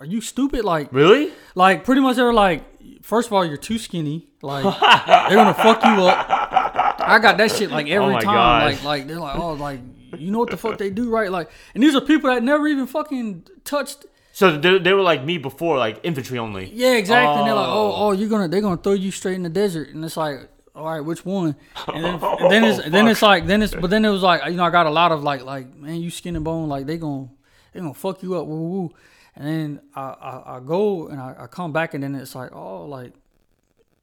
"Are 0.00 0.06
you 0.06 0.20
stupid?" 0.20 0.64
Like 0.64 0.92
Really? 0.92 1.32
like 1.54 1.84
pretty 1.84 2.00
much 2.00 2.16
they 2.16 2.22
were 2.22 2.32
like, 2.32 2.64
first 3.02 3.28
of 3.28 3.32
all, 3.32 3.44
you're 3.44 3.56
too 3.56 3.78
skinny. 3.78 4.28
Like 4.42 4.64
they're 4.64 5.36
gonna 5.36 5.54
fuck 5.54 5.82
you 5.84 6.04
up. 6.06 6.26
I 7.00 7.18
got 7.18 7.38
that 7.38 7.52
shit 7.52 7.70
like 7.70 7.88
every 7.88 8.08
oh 8.08 8.12
my 8.12 8.20
time. 8.20 8.34
gosh. 8.34 8.74
Like 8.76 8.84
like 8.84 9.06
they're 9.06 9.20
like, 9.20 9.38
oh 9.38 9.52
like 9.52 9.80
you 10.16 10.30
know 10.30 10.38
what 10.38 10.50
the 10.50 10.56
fuck 10.56 10.78
they 10.78 10.90
do, 10.90 11.10
right? 11.10 11.30
Like 11.30 11.50
and 11.74 11.82
these 11.82 11.94
are 11.94 12.00
people 12.00 12.30
that 12.30 12.42
never 12.42 12.66
even 12.68 12.86
fucking 12.86 13.46
touched 13.64 14.06
So 14.32 14.56
they, 14.56 14.78
they 14.78 14.92
were 14.92 15.02
like 15.02 15.24
me 15.24 15.38
before, 15.38 15.78
like 15.78 15.98
infantry 16.04 16.38
only. 16.38 16.70
Yeah, 16.72 16.94
exactly. 16.94 17.38
And 17.38 17.46
they're 17.48 17.54
like, 17.54 17.68
oh, 17.68 17.92
Oh. 17.92 18.08
oh, 18.08 18.12
you're 18.12 18.28
gonna 18.28 18.48
they're 18.48 18.60
gonna 18.60 18.76
throw 18.80 18.92
you 18.92 19.10
straight 19.10 19.34
in 19.34 19.42
the 19.42 19.48
desert. 19.50 19.88
And 19.88 20.04
it's 20.04 20.16
like, 20.16 20.48
all 20.74 20.86
right, 20.86 21.00
which 21.00 21.24
one? 21.24 21.56
And 21.88 22.04
then, 22.04 22.14
and 22.22 22.50
then 22.52 22.64
it's 22.64 22.90
then 22.90 23.08
it's 23.08 23.22
oh, 23.22 23.26
like 23.26 23.46
then 23.46 23.62
it's 23.62 23.74
but 23.74 23.90
then 23.90 24.04
it 24.04 24.10
was 24.10 24.22
like 24.22 24.44
you 24.46 24.56
know 24.56 24.64
I 24.64 24.70
got 24.70 24.86
a 24.86 24.90
lot 24.90 25.10
of 25.12 25.22
like 25.24 25.42
like 25.44 25.74
man 25.74 26.00
you 26.00 26.10
skin 26.10 26.36
and 26.36 26.44
bone 26.44 26.68
like 26.68 26.86
they 26.86 26.98
gonna 26.98 27.28
they 27.72 27.80
gonna 27.80 27.94
fuck 27.94 28.22
you 28.22 28.36
up 28.36 28.46
woo 28.46 28.56
woo. 28.56 28.68
woo. 28.82 28.94
And 29.34 29.46
then 29.46 29.80
I, 29.94 30.00
I, 30.00 30.56
I 30.56 30.60
go 30.60 31.08
and 31.08 31.20
I, 31.20 31.34
I 31.40 31.46
come 31.46 31.72
back 31.72 31.94
and 31.94 32.02
then 32.02 32.14
it's 32.14 32.34
like 32.34 32.50
oh 32.54 32.86
like 32.86 33.12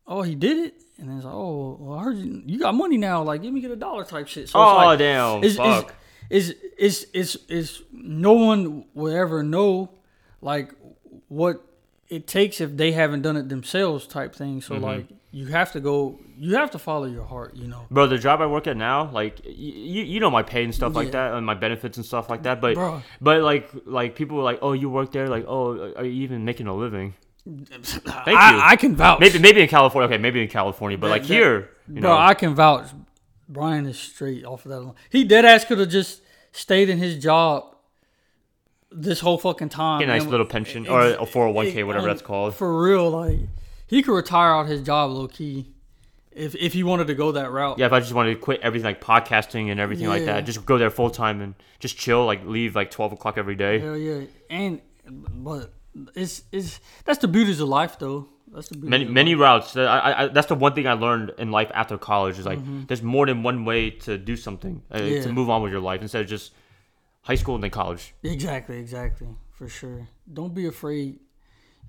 oh 0.07 0.21
he 0.21 0.35
did 0.35 0.57
it 0.57 0.75
and 0.97 1.09
then 1.09 1.17
it's 1.17 1.25
like 1.25 1.33
oh 1.33 1.77
well 1.79 1.99
I 1.99 2.03
heard 2.03 2.17
you, 2.17 2.41
you 2.45 2.59
got 2.59 2.73
money 2.75 2.97
now 2.97 3.23
like 3.23 3.41
give 3.41 3.53
me 3.53 3.61
get 3.61 3.71
a 3.71 3.75
dollar 3.75 4.03
type 4.03 4.27
shit. 4.27 4.49
So 4.49 4.61
it's 4.61 4.71
Oh 4.71 4.75
like, 4.75 4.99
damn! 4.99 5.43
it's, 5.43 5.55
fuck. 5.57 5.93
it's, 6.29 6.49
it's, 6.49 6.59
it's, 6.77 7.05
it's, 7.13 7.37
it's, 7.49 7.81
no 7.91 8.33
one 8.33 8.85
will 8.93 9.15
ever 9.15 9.43
know 9.43 9.89
like 10.41 10.73
what 11.27 11.61
it 12.07 12.27
takes 12.27 12.61
if 12.61 12.77
they 12.77 12.91
haven't 12.91 13.21
done 13.23 13.35
it 13.37 13.49
themselves 13.49 14.05
type 14.07 14.35
thing. 14.35 14.61
So 14.61 14.75
mm-hmm. 14.75 14.83
like 14.83 15.07
you 15.31 15.47
have 15.47 15.71
to 15.73 15.79
go, 15.79 16.19
you 16.37 16.55
have 16.55 16.71
to 16.71 16.79
follow 16.79 17.05
your 17.05 17.25
heart, 17.25 17.55
you 17.55 17.67
know. 17.67 17.85
Bro, 17.91 18.07
the 18.07 18.17
job 18.17 18.41
I 18.41 18.45
work 18.45 18.67
at 18.67 18.77
now, 18.77 19.09
like 19.11 19.41
y- 19.43 19.51
you, 19.51 20.03
you 20.03 20.19
know 20.19 20.29
my 20.29 20.43
pay 20.43 20.63
and 20.63 20.73
stuff 20.73 20.95
like 20.95 21.11
that, 21.11 21.33
and 21.33 21.45
my 21.45 21.55
benefits 21.55 21.97
and 21.97 22.05
stuff 22.05 22.29
like 22.29 22.43
that. 22.43 22.61
But 22.61 22.75
Bro. 22.75 23.01
but 23.19 23.41
like 23.41 23.69
like 23.85 24.15
people 24.15 24.37
were 24.37 24.43
like, 24.43 24.59
oh, 24.61 24.73
you 24.73 24.89
work 24.89 25.11
there, 25.11 25.27
like 25.27 25.45
oh, 25.47 25.93
are 25.97 26.05
you 26.05 26.23
even 26.23 26.45
making 26.45 26.67
a 26.67 26.75
living? 26.75 27.15
Thank 27.45 28.27
I, 28.27 28.55
you. 28.55 28.61
I 28.63 28.75
can 28.75 28.95
vouch. 28.95 29.19
maybe 29.19 29.39
maybe 29.39 29.61
in 29.61 29.67
California. 29.67 30.07
Okay, 30.07 30.17
maybe 30.17 30.41
in 30.41 30.47
California, 30.47 30.97
but 30.97 31.07
That- 31.07 31.11
like 31.11 31.21
that- 31.23 31.27
here, 31.33 31.69
you 31.87 32.01
bro, 32.01 32.11
know, 32.13 32.17
I 32.17 32.33
can 32.33 32.55
vouch. 32.55 32.87
Brian 33.47 33.85
is 33.85 33.99
straight 33.99 34.43
off 34.45 34.65
of 34.65 34.71
that. 34.71 34.77
Alone. 34.79 34.95
He 35.11 35.23
dead 35.23 35.45
ass 35.45 35.65
could 35.65 35.77
have 35.77 35.89
just 35.89 36.21
stayed 36.51 36.89
in 36.89 36.97
his 36.97 37.21
job 37.21 37.75
this 38.91 39.19
whole 39.19 39.37
fucking 39.37 39.69
time. 39.69 39.99
get 39.99 40.09
a 40.09 40.11
nice 40.13 40.23
and- 40.23 40.31
little 40.31 40.45
pension 40.47 40.87
or 40.87 41.01
a 41.01 41.25
401k, 41.25 41.83
whatever 41.85 42.07
that's 42.07 42.21
called. 42.23 42.55
For 42.55 42.81
real, 42.83 43.09
like 43.11 43.39
he 43.87 44.01
could 44.01 44.13
retire 44.15 44.49
out 44.53 44.65
his 44.67 44.81
job 44.81 45.11
low 45.11 45.27
key 45.27 45.67
if 46.31 46.55
if 46.55 46.73
he 46.73 46.81
wanted 46.83 47.05
to 47.07 47.13
go 47.13 47.31
that 47.33 47.51
route. 47.51 47.77
Yeah, 47.77 47.85
if 47.85 47.93
I 47.93 47.99
just 47.99 48.13
wanted 48.13 48.33
to 48.33 48.39
quit 48.39 48.61
everything 48.61 48.85
like 48.85 49.01
podcasting 49.01 49.69
and 49.69 49.79
everything 49.79 50.07
like 50.07 50.25
that, 50.25 50.45
just 50.45 50.65
go 50.65 50.77
there 50.79 50.89
full 50.89 51.11
time 51.11 51.41
and 51.41 51.53
just 51.79 51.95
chill, 51.97 52.25
like 52.25 52.43
leave 52.45 52.75
like 52.75 52.89
12 52.89 53.13
o'clock 53.13 53.37
every 53.37 53.55
day. 53.55 53.77
Hell 53.79 53.95
yeah, 53.97 54.21
and 54.49 54.81
but 55.07 55.71
it's 56.15 56.43
it's 56.51 56.79
that's 57.05 57.19
the 57.19 57.27
beauties 57.27 57.59
of 57.59 57.67
life 57.69 57.97
though. 57.99 58.27
That's 58.53 58.69
the 58.69 58.77
Many 58.77 59.05
many 59.05 59.35
life. 59.35 59.41
routes. 59.41 59.77
I, 59.77 60.23
I, 60.23 60.27
that's 60.27 60.47
the 60.47 60.55
one 60.55 60.73
thing 60.73 60.87
I 60.87 60.93
learned 60.93 61.31
in 61.37 61.51
life 61.51 61.71
after 61.73 61.97
college 61.97 62.37
is 62.39 62.45
like 62.45 62.59
Mm-hmm. 62.59 62.83
there's 62.87 63.01
more 63.01 63.25
than 63.25 63.43
one 63.43 63.65
way 63.65 63.89
to 64.05 64.17
do 64.17 64.35
something 64.37 64.81
uh, 64.91 64.99
Yeah. 64.99 65.21
to 65.23 65.29
move 65.29 65.49
on 65.49 65.61
with 65.63 65.71
your 65.71 65.81
life 65.81 66.01
instead 66.01 66.21
of 66.21 66.27
just 66.27 66.53
high 67.21 67.35
school 67.35 67.55
and 67.55 67.63
then 67.63 67.71
college. 67.71 68.13
Exactly, 68.23 68.77
exactly, 68.77 69.27
for 69.51 69.67
sure. 69.67 70.07
Don't 70.31 70.53
be 70.53 70.65
afraid. 70.67 71.19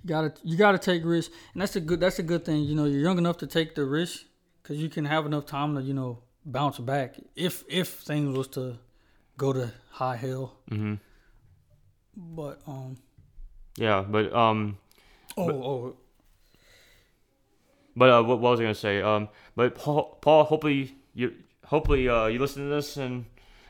You 0.03 0.09
gotta 0.09 0.33
you 0.43 0.57
gotta 0.57 0.79
take 0.79 1.05
risks, 1.05 1.35
and 1.53 1.61
that's 1.63 1.77
a 1.77 1.81
good 1.81 2.01
that's 2.01 2.19
a 2.19 2.23
good 2.23 2.45
thing. 2.45 2.63
You 2.65 2.75
know, 2.75 2.85
you're 2.85 3.01
young 3.03 3.19
enough 3.19 3.37
to 3.39 3.47
take 3.47 3.75
the 3.75 3.85
risk 3.85 4.25
because 4.63 4.79
you 4.79 4.89
can 4.89 5.05
have 5.05 5.27
enough 5.27 5.47
time 5.47 5.75
to 5.75 5.83
you 5.83 5.95
know 5.95 6.23
bounce 6.45 6.79
back 6.79 7.17
if 7.35 7.65
if 7.69 7.89
things 8.01 8.37
was 8.37 8.49
to 8.49 8.79
go 9.37 9.53
to 9.53 9.73
high 9.91 10.17
hell. 10.17 10.57
hmm 10.69 10.95
But 12.17 12.61
um 12.67 12.97
Yeah, 13.77 14.05
but 14.09 14.33
um, 14.35 14.79
oh 15.37 15.51
oh 15.51 15.97
but 17.97 18.11
uh, 18.11 18.23
what, 18.23 18.41
what 18.41 18.51
was 18.51 18.61
I 18.61 18.65
gonna 18.65 18.75
say? 18.75 19.01
Um, 19.01 19.29
but 19.57 19.75
Paul, 19.75 20.19
Paul, 20.21 20.45
hopefully 20.45 20.95
you 21.15 21.33
hopefully 21.65 22.09
uh 22.09 22.27
you 22.27 22.39
listen 22.39 22.69
to 22.69 22.75
this 22.75 22.97
and 22.97 23.25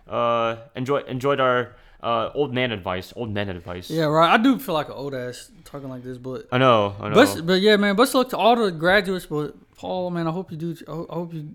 uh 0.09 0.57
enjoy 0.75 0.99
enjoyed 1.03 1.41
our 1.41 1.77
uh 2.03 2.31
old 2.35 2.53
man 2.53 2.73
advice, 2.73 3.13
old 3.17 3.33
man 3.33 3.49
advice. 3.49 3.89
yeah 3.89 4.05
right. 4.05 4.33
I 4.33 4.37
do 4.37 4.59
feel 4.59 4.75
like 4.75 4.89
an 4.89 4.95
old 4.95 5.15
ass 5.15 5.51
talking 5.65 5.89
like 5.89 6.03
this, 6.03 6.19
but 6.19 6.49
I 6.51 6.59
know, 6.59 6.97
I 7.01 7.09
know. 7.09 7.15
But 7.15 7.47
but 7.47 7.61
yeah, 7.61 7.77
man. 7.77 7.95
Best 7.97 8.15
luck 8.15 8.29
to 8.31 8.37
all 8.37 8.57
the 8.57 8.71
graduates. 8.73 9.27
But 9.27 9.55
Paul, 9.77 10.11
man, 10.11 10.27
I 10.27 10.33
hope 10.33 10.51
you 10.51 10.57
do. 10.57 10.77
I 10.89 11.15
hope 11.15 11.33
you 11.33 11.55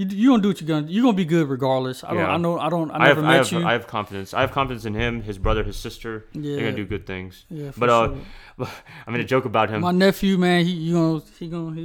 you 0.00 0.06
you 0.22 0.28
gonna 0.30 0.42
do 0.42 0.48
what 0.48 0.60
you're 0.60 0.68
gonna. 0.68 0.86
You're 0.92 1.02
gonna 1.02 1.16
be 1.16 1.24
good 1.24 1.48
regardless. 1.48 2.02
I 2.04 2.08
don't. 2.08 2.18
Yeah. 2.18 2.30
I 2.34 2.36
know. 2.38 2.58
I 2.58 2.68
don't. 2.70 2.90
I 2.90 3.04
I 3.04 3.08
have, 3.08 3.16
never 3.18 3.26
I 3.26 3.30
met 3.30 3.36
have, 3.38 3.52
you. 3.52 3.66
I 3.66 3.72
have 3.72 3.86
confidence. 3.86 4.32
I 4.34 4.40
have 4.40 4.52
confidence 4.52 4.84
in 4.84 4.94
him, 4.94 5.22
his 5.22 5.38
brother, 5.38 5.62
his 5.62 5.76
sister. 5.76 6.12
They're 6.34 6.56
gonna 6.64 6.72
do 6.76 6.86
good 6.86 7.06
things. 7.06 7.44
yeah, 7.50 7.72
But 7.76 7.88
uh, 7.90 8.14
sure. 8.58 8.68
I 9.06 9.10
mean, 9.10 9.20
a 9.20 9.24
joke 9.24 9.44
about 9.44 9.68
him. 9.70 9.80
my 9.82 9.92
nephew, 9.92 10.38
man, 10.38 10.64
he 10.64 10.72
you 10.72 10.94
gonna 10.94 11.22
he 11.38 11.48
gonna 11.48 11.74
he 11.76 11.84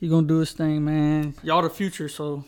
he 0.00 0.08
gonna 0.08 0.26
do 0.26 0.38
his 0.38 0.52
thing, 0.52 0.84
man. 0.84 1.34
Y'all 1.42 1.62
the 1.62 1.70
future, 1.70 2.08
so. 2.08 2.44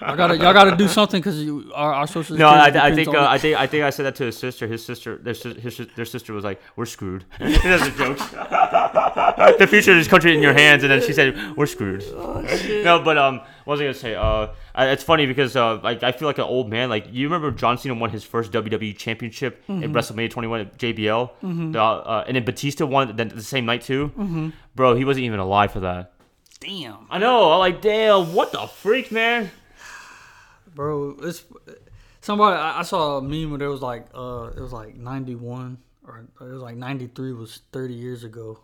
I 0.00 0.14
gotta, 0.14 0.36
y'all 0.36 0.52
gotta 0.52 0.76
do 0.76 0.86
something 0.86 1.20
because 1.20 1.44
our, 1.74 1.92
our 1.92 2.06
social 2.06 2.36
No, 2.36 2.46
I, 2.48 2.66
I 2.66 2.70
depends 2.70 2.96
think 2.96 3.08
on 3.08 3.16
uh. 3.16 3.28
I 3.28 3.38
think 3.38 3.56
I 3.58 3.66
think 3.66 3.84
I 3.84 3.90
said 3.90 4.06
that 4.06 4.14
to 4.16 4.24
his 4.26 4.36
sister. 4.36 4.66
His 4.68 4.84
sister, 4.84 5.16
their, 5.16 5.34
his, 5.34 5.80
their 5.96 6.04
sister 6.04 6.32
was 6.32 6.44
like, 6.44 6.60
"We're 6.76 6.86
screwed." 6.86 7.24
That's 7.40 7.86
a 7.86 7.90
joke. 7.90 8.18
the 9.58 9.66
future 9.68 9.92
of 9.92 9.98
this 9.98 10.08
country 10.08 10.34
in 10.36 10.42
your 10.42 10.52
hands, 10.52 10.82
and 10.84 10.92
then 10.92 11.02
she 11.02 11.12
said, 11.12 11.56
"We're 11.56 11.66
screwed." 11.66 12.04
Oh, 12.14 12.40
no, 12.84 13.00
but 13.00 13.18
um, 13.18 13.38
what 13.64 13.74
was 13.74 13.80
I 13.80 13.84
gonna 13.84 13.94
say? 13.94 14.14
Uh, 14.14 14.48
I, 14.74 14.88
it's 14.90 15.02
funny 15.02 15.26
because 15.26 15.56
uh, 15.56 15.80
like 15.80 16.02
I 16.02 16.12
feel 16.12 16.28
like 16.28 16.38
an 16.38 16.44
old 16.44 16.70
man. 16.70 16.88
Like 16.90 17.06
you 17.10 17.26
remember 17.26 17.50
John 17.50 17.76
Cena 17.76 17.94
won 17.94 18.10
his 18.10 18.24
first 18.24 18.52
WWE 18.52 18.96
Championship 18.96 19.64
Mm-hmm. 19.68 19.82
in 19.82 19.92
WrestleMania 19.92 20.30
21 20.30 20.60
at 20.60 20.78
JBL, 20.78 21.72
the, 21.72 21.80
uh, 21.82 22.24
and 22.26 22.36
then 22.36 22.44
Batista 22.44 22.86
won 22.86 23.14
the, 23.16 23.24
the 23.24 23.42
same 23.42 23.66
night 23.66 23.82
too. 23.82 24.08
Mm-hmm. 24.16 24.50
Bro, 24.74 24.94
he 24.94 25.04
wasn't 25.04 25.24
even 25.26 25.40
alive 25.40 25.72
for 25.72 25.80
that. 25.80 26.12
Damn, 26.60 27.06
I 27.10 27.18
know. 27.18 27.52
I'm 27.52 27.58
like, 27.58 27.80
damn, 27.82 28.32
what 28.32 28.52
the 28.52 28.66
freak, 28.66 29.12
man? 29.12 29.50
Bro. 30.74 31.16
It's 31.22 31.44
somebody. 32.20 32.56
I, 32.56 32.80
I 32.80 32.82
saw 32.82 33.18
a 33.18 33.22
meme 33.22 33.50
where 33.50 33.58
there 33.58 33.70
was 33.70 33.82
like, 33.82 34.06
uh, 34.14 34.50
it 34.56 34.60
was 34.60 34.72
like 34.72 34.96
ninety 34.96 35.34
one 35.34 35.78
or 36.06 36.24
it 36.40 36.44
was 36.52 36.62
like 36.62 36.76
ninety 36.76 37.06
three 37.06 37.32
was 37.32 37.60
thirty 37.72 37.94
years 37.94 38.24
ago, 38.24 38.60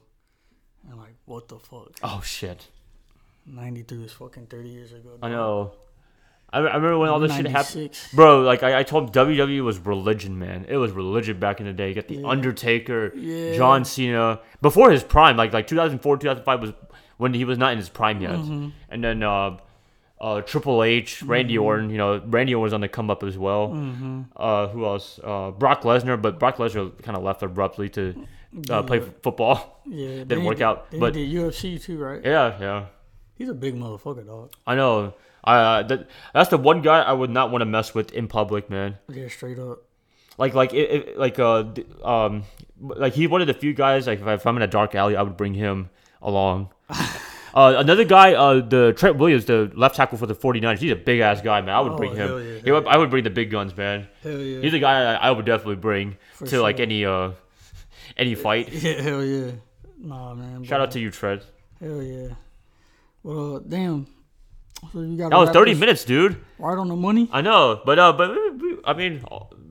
and 0.88 0.98
like, 0.98 1.14
what 1.26 1.48
the 1.48 1.58
fuck? 1.58 1.92
Oh 2.02 2.22
shit. 2.24 2.68
Ninety 3.46 3.82
three 3.82 3.98
was 3.98 4.12
fucking 4.12 4.46
thirty 4.46 4.70
years 4.70 4.92
ago. 4.92 5.18
I 5.22 5.28
know. 5.28 5.72
I, 6.50 6.58
I 6.58 6.76
remember 6.76 6.98
when 6.98 7.08
all 7.10 7.18
this 7.18 7.34
shit 7.34 7.46
happened. 7.48 7.90
Bro, 8.14 8.42
like 8.42 8.62
I, 8.62 8.78
I 8.78 8.82
told 8.84 9.12
WWE 9.12 9.62
was 9.62 9.78
religion, 9.80 10.38
man. 10.38 10.64
It 10.68 10.76
was 10.76 10.92
religion 10.92 11.38
back 11.40 11.58
in 11.60 11.66
the 11.66 11.72
day. 11.72 11.88
You 11.88 11.94
got 11.96 12.06
the 12.08 12.16
Yeah. 12.16 12.28
Undertaker, 12.28 13.12
Yeah. 13.16 13.56
John 13.56 13.84
Cena, 13.84 14.40
before 14.62 14.90
his 14.92 15.02
prime, 15.02 15.36
like 15.36 15.52
like 15.52 15.66
2004, 15.66 16.16
2005 16.18 16.60
was 16.60 16.72
when 17.16 17.34
he 17.34 17.44
was 17.44 17.58
not 17.58 17.72
in 17.72 17.78
his 17.78 17.88
prime 17.88 18.20
yet. 18.20 18.32
Mm-hmm. 18.36 18.68
And 18.88 19.02
then 19.04 19.22
uh, 19.22 19.58
uh, 20.20 20.40
Triple 20.42 20.82
H, 20.82 21.22
Randy 21.22 21.58
Orton, 21.58 21.90
you 21.90 21.98
know, 21.98 22.22
Randy 22.26 22.54
Orton 22.54 22.62
was 22.62 22.72
on 22.72 22.80
the 22.80 22.88
come 22.88 23.10
up 23.10 23.22
as 23.22 23.36
well. 23.36 23.68
Mm-hmm. 23.68 24.22
Uh, 24.36 24.68
who 24.68 24.84
else? 24.86 25.20
Uh, 25.22 25.50
Brock 25.50 25.82
Lesnar, 25.82 26.20
but 26.20 26.38
Brock 26.38 26.56
Lesnar 26.56 27.00
kind 27.02 27.16
of 27.16 27.22
left 27.24 27.42
abruptly 27.42 27.88
to 27.90 28.26
uh, 28.70 28.82
play 28.82 28.98
f- 29.00 29.10
football. 29.22 29.80
Yeah, 29.86 30.24
Didn't 30.24 30.44
work 30.44 30.60
out, 30.60 30.86
but- 30.98 31.14
he 31.14 31.26
did 31.26 31.42
UFC 31.42 31.82
too, 31.82 31.98
right? 31.98 32.20
Yeah, 32.24 32.56
yeah. 32.60 32.86
He's 33.36 33.48
a 33.48 33.54
big 33.54 33.74
motherfucker, 33.74 34.24
dog. 34.24 34.52
I 34.66 34.76
know. 34.76 35.14
I 35.42 35.56
uh, 35.58 35.82
that, 35.82 36.08
that's 36.32 36.50
the 36.50 36.56
one 36.56 36.80
guy 36.80 37.00
I 37.02 37.12
would 37.12 37.30
not 37.30 37.50
want 37.50 37.62
to 37.62 37.66
mess 37.66 37.94
with 37.94 38.12
in 38.12 38.28
public, 38.28 38.70
man. 38.70 38.96
Yeah, 39.12 39.28
straight 39.28 39.58
up. 39.58 39.82
Like 40.38 40.54
like 40.54 40.72
it, 40.72 40.90
it, 40.90 41.18
like 41.18 41.38
uh 41.38 41.64
um 42.02 42.44
like 42.80 43.12
he 43.12 43.26
one 43.26 43.40
of 43.40 43.46
the 43.46 43.54
few 43.54 43.72
guys 43.74 44.06
like 44.06 44.20
if, 44.20 44.26
I, 44.26 44.34
if 44.34 44.46
I'm 44.46 44.56
in 44.56 44.62
a 44.62 44.66
dark 44.66 44.94
alley 44.94 45.14
I 45.16 45.22
would 45.22 45.36
bring 45.36 45.54
him 45.54 45.90
along. 46.22 46.70
uh, 47.54 47.74
another 47.78 48.04
guy, 48.04 48.34
uh, 48.34 48.60
the 48.60 48.92
Trent 48.96 49.16
Williams, 49.16 49.44
the 49.46 49.70
left 49.74 49.96
tackle 49.96 50.18
for 50.18 50.26
the 50.26 50.34
49ers. 50.34 50.78
He's 50.78 50.92
a 50.92 50.96
big 50.96 51.20
ass 51.20 51.40
guy, 51.40 51.60
man. 51.60 51.74
I 51.74 51.80
would 51.80 51.92
Oh, 51.92 51.96
bring 51.96 52.14
him. 52.16 52.28
yeah, 52.28 52.60
He 52.80 52.86
I 52.88 52.96
would 52.96 53.10
bring 53.10 53.24
the 53.24 53.30
big 53.30 53.50
guns, 53.50 53.76
man. 53.76 54.08
Hell 54.22 54.38
yeah. 54.38 54.60
He's 54.60 54.74
a 54.74 54.78
guy 54.80 55.14
I, 55.14 55.28
I 55.28 55.30
would 55.30 55.46
definitely 55.46 55.76
bring 55.76 56.16
For 56.34 56.46
to 56.48 56.60
like 56.60 56.80
any 56.80 57.04
uh 57.06 57.30
any 58.16 58.34
fight. 58.34 58.72
yeah, 58.72 59.00
hell 59.00 59.24
yeah. 59.24 59.52
Nah, 59.98 60.34
man. 60.34 60.64
Shout 60.64 60.80
out 60.80 60.90
to 60.92 61.00
you, 61.00 61.10
Trent. 61.10 61.42
Hell 61.80 62.02
yeah. 62.02 62.28
Well, 63.22 63.56
uh, 63.56 63.60
damn. 63.60 64.06
So 64.92 65.00
you 65.00 65.16
got 65.16 65.30
That 65.30 65.38
was 65.38 65.50
30 65.50 65.74
minutes, 65.74 66.04
dude. 66.04 66.36
Right 66.58 66.76
on 66.76 66.88
the 66.88 66.96
money. 66.96 67.28
I 67.32 67.40
know, 67.40 67.80
but 67.86 67.98
uh, 67.98 68.12
but 68.12 68.36
I 68.84 68.92
mean, 68.92 69.24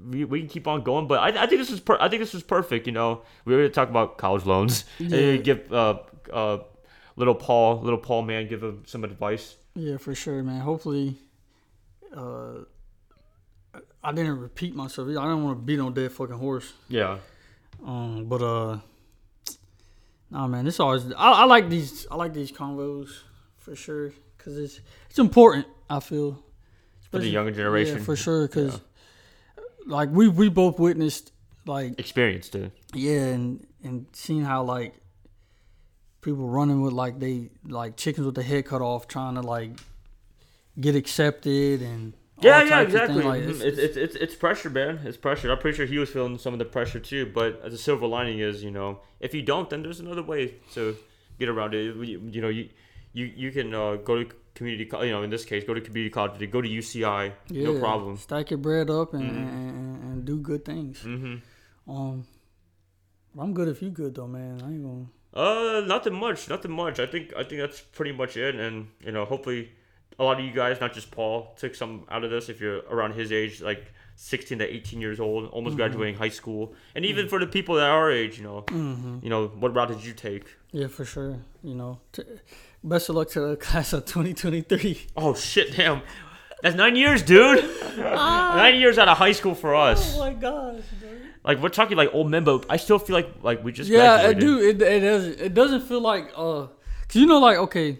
we, 0.09 0.25
we 0.25 0.39
can 0.39 0.49
keep 0.49 0.67
on 0.67 0.81
going. 0.83 1.07
But 1.07 1.19
I, 1.19 1.43
I 1.43 1.45
think 1.47 1.61
this 1.61 1.69
is 1.69 1.79
per- 1.79 1.99
I 1.99 2.09
think 2.09 2.21
this 2.21 2.33
is 2.33 2.41
perfect. 2.41 2.87
You 2.87 2.93
know, 2.93 3.21
we 3.45 3.53
already 3.53 3.69
talked 3.69 3.91
about 3.91 4.17
college 4.17 4.45
loans. 4.45 4.85
Yeah. 4.97 5.35
Give 5.47 5.71
uh 5.71 5.99
uh 6.31 6.59
little 7.15 7.35
Paul, 7.35 7.81
little 7.81 7.99
Paul 7.99 8.23
man, 8.23 8.47
give 8.47 8.63
him 8.63 8.83
some 8.85 9.03
advice. 9.03 9.55
Yeah, 9.75 9.97
for 9.97 10.13
sure, 10.15 10.43
man. 10.43 10.61
Hopefully, 10.61 11.17
uh, 12.15 12.59
I 14.03 14.11
didn't 14.11 14.39
repeat 14.39 14.75
myself. 14.75 15.07
I 15.09 15.13
don't 15.13 15.43
want 15.43 15.57
to 15.59 15.63
beat 15.63 15.79
on 15.79 15.93
dead 15.93 16.11
fucking 16.11 16.37
horse. 16.37 16.73
Yeah, 16.89 17.17
Um, 17.85 18.25
but 18.25 18.41
uh, 18.41 18.77
nah, 20.29 20.47
man, 20.47 20.65
this 20.65 20.79
always 20.79 21.11
I, 21.13 21.31
I 21.31 21.45
like 21.45 21.69
these. 21.69 22.05
I 22.11 22.15
like 22.15 22.33
these 22.33 22.51
convos 22.51 23.09
for 23.57 23.75
sure 23.75 24.11
because 24.37 24.57
it's 24.57 24.79
it's 25.09 25.19
important. 25.19 25.65
I 25.89 25.99
feel 25.99 26.43
for 27.11 27.19
the 27.19 27.27
younger 27.27 27.51
generation. 27.51 27.97
Yeah, 27.97 28.03
for 28.03 28.15
sure. 28.15 28.47
Because 28.47 28.79
like 29.85 30.09
we 30.11 30.27
we 30.27 30.49
both 30.49 30.79
witnessed 30.79 31.31
like 31.65 31.99
Experience, 31.99 32.49
dude. 32.49 32.71
yeah, 32.93 33.21
and 33.33 33.65
and 33.83 34.05
seeing 34.13 34.41
how 34.43 34.63
like 34.63 34.93
people 36.23 36.47
running 36.47 36.81
with 36.81 36.93
like 36.93 37.19
they 37.19 37.49
like 37.67 37.97
chickens 37.97 38.25
with 38.25 38.35
the 38.35 38.43
head 38.43 38.65
cut 38.65 38.81
off, 38.81 39.07
trying 39.07 39.35
to 39.35 39.41
like 39.41 39.71
get 40.79 40.95
accepted 40.95 41.81
and 41.81 42.13
Yeah, 42.41 42.63
yeah, 42.63 42.81
exactly. 42.81 43.23
Like, 43.23 43.43
Mhm. 43.43 43.49
it's, 43.61 43.61
it's, 43.61 43.95
it's, 43.97 44.15
it's, 44.15 44.35
pressure, 44.35 44.69
man. 44.69 44.99
It's 45.05 45.15
pressure. 45.17 45.49
I'm 45.51 45.59
pretty 45.59 45.77
sure 45.77 45.85
he 45.85 45.97
was 45.99 46.09
feeling 46.09 46.37
some 46.37 46.51
of 46.53 46.59
the 46.59 46.65
pressure 46.65 46.99
too. 46.99 47.27
But 47.27 47.61
the 47.69 47.77
silver 47.77 48.07
lining 48.07 48.39
is, 48.39 48.63
you 48.63 48.71
know, 48.71 48.99
if 49.19 49.33
you 49.33 49.41
don't, 49.43 49.69
then 49.69 49.83
there's 49.83 49.99
another 49.99 50.23
way 50.23 50.55
to 50.73 50.97
get 51.39 51.47
around 51.47 51.73
it. 51.73 51.95
You, 51.95 52.21
you 52.31 52.41
know, 52.41 52.49
you 52.49 52.69
you 53.13 53.25
you 53.25 53.51
can 53.51 53.73
uh, 53.73 53.95
go 53.97 54.23
to 54.23 54.29
community, 54.55 54.85
co- 54.85 55.03
you 55.03 55.11
know, 55.11 55.23
in 55.23 55.29
this 55.29 55.45
case, 55.45 55.63
go 55.63 55.73
to 55.73 55.81
community 55.81 56.09
college, 56.11 56.51
go 56.51 56.61
to 56.61 56.67
UCI, 56.69 57.33
yeah, 57.49 57.63
no 57.63 57.79
problem. 57.79 58.17
Stack 58.17 58.51
your 58.51 58.57
bread 58.59 58.89
up 58.89 59.13
and, 59.13 59.23
Mhm. 59.23 59.53
and, 59.53 60.03
and, 60.03 60.25
do 60.25 60.37
good 60.39 60.63
things. 60.65 61.01
hmm 61.01 61.35
Um, 61.87 62.25
I'm 63.37 63.53
good 63.53 63.67
if 63.67 63.81
you 63.81 63.89
good 63.89 64.15
though, 64.15 64.27
man. 64.27 64.61
I 64.61 64.67
ain't 64.71 64.83
gonna. 64.83 65.07
Uh, 65.33 65.81
nothing 65.87 66.13
much, 66.13 66.47
nothing 66.49 66.71
much. 66.71 66.99
I 66.99 67.05
think 67.07 67.33
I 67.35 67.43
think 67.43 67.59
that's 67.61 67.81
pretty 67.81 68.11
much 68.11 68.37
it, 68.37 68.55
and 68.55 68.87
you 69.03 69.11
know, 69.11 69.25
hopefully, 69.25 69.71
a 70.19 70.23
lot 70.23 70.39
of 70.39 70.45
you 70.45 70.51
guys, 70.51 70.79
not 70.79 70.93
just 70.93 71.09
Paul, 71.11 71.53
took 71.57 71.73
some 71.75 72.05
out 72.11 72.23
of 72.23 72.29
this. 72.29 72.49
If 72.49 72.61
you're 72.61 72.79
around 72.89 73.13
his 73.15 73.31
age, 73.31 73.59
like 73.61 73.91
16 74.15 74.59
to 74.59 74.65
18 74.75 75.01
years 75.01 75.19
old, 75.19 75.49
almost 75.49 75.75
graduating 75.75 76.15
high 76.15 76.29
school, 76.29 76.75
and 76.93 77.03
even 77.03 77.27
for 77.27 77.39
the 77.39 77.47
people 77.47 77.75
that 77.75 77.89
are 77.89 77.97
our 78.03 78.11
age, 78.11 78.37
you 78.37 78.43
know, 78.43 78.61
Mm-hmm. 78.67 79.19
you 79.23 79.29
know, 79.31 79.47
what 79.47 79.73
route 79.75 79.87
did 79.89 80.05
you 80.05 80.13
take? 80.13 80.45
Yeah, 80.71 80.85
for 80.87 81.03
sure. 81.03 81.39
You 81.63 81.73
know, 81.73 81.99
t- 82.11 82.23
best 82.83 83.09
of 83.09 83.15
luck 83.15 83.29
to 83.31 83.39
the 83.39 83.55
class 83.65 83.91
of 83.93 84.05
2023. 84.05 85.07
Oh 85.17 85.33
shit, 85.33 85.75
damn! 85.75 86.01
That's 86.61 86.75
nine 86.75 86.95
years, 86.95 87.23
dude. 87.23 87.65
nine 87.97 88.79
years 88.79 88.99
out 88.99 89.07
of 89.07 89.17
high 89.17 89.31
school 89.33 89.55
for 89.55 89.73
us. 89.73 90.15
Oh 90.15 90.19
my 90.19 90.33
gosh, 90.33 90.83
dude. 91.01 91.21
Like 91.43 91.59
we're 91.59 91.69
talking 91.69 91.97
like 91.97 92.09
old 92.13 92.29
men, 92.29 92.43
but 92.43 92.65
I 92.69 92.77
still 92.77 92.99
feel 92.99 93.15
like 93.15 93.29
like 93.41 93.63
we 93.63 93.71
just 93.71 93.89
Yeah, 93.89 94.29
it 94.29 94.39
do. 94.39 94.59
It, 94.59 94.81
it 94.81 94.99
doesn't. 95.01 95.39
It 95.39 95.53
doesn't 95.53 95.81
feel 95.81 96.01
like 96.01 96.31
uh, 96.35 96.67
cause 97.07 97.15
you 97.15 97.25
know, 97.25 97.39
like 97.39 97.57
okay, 97.57 97.99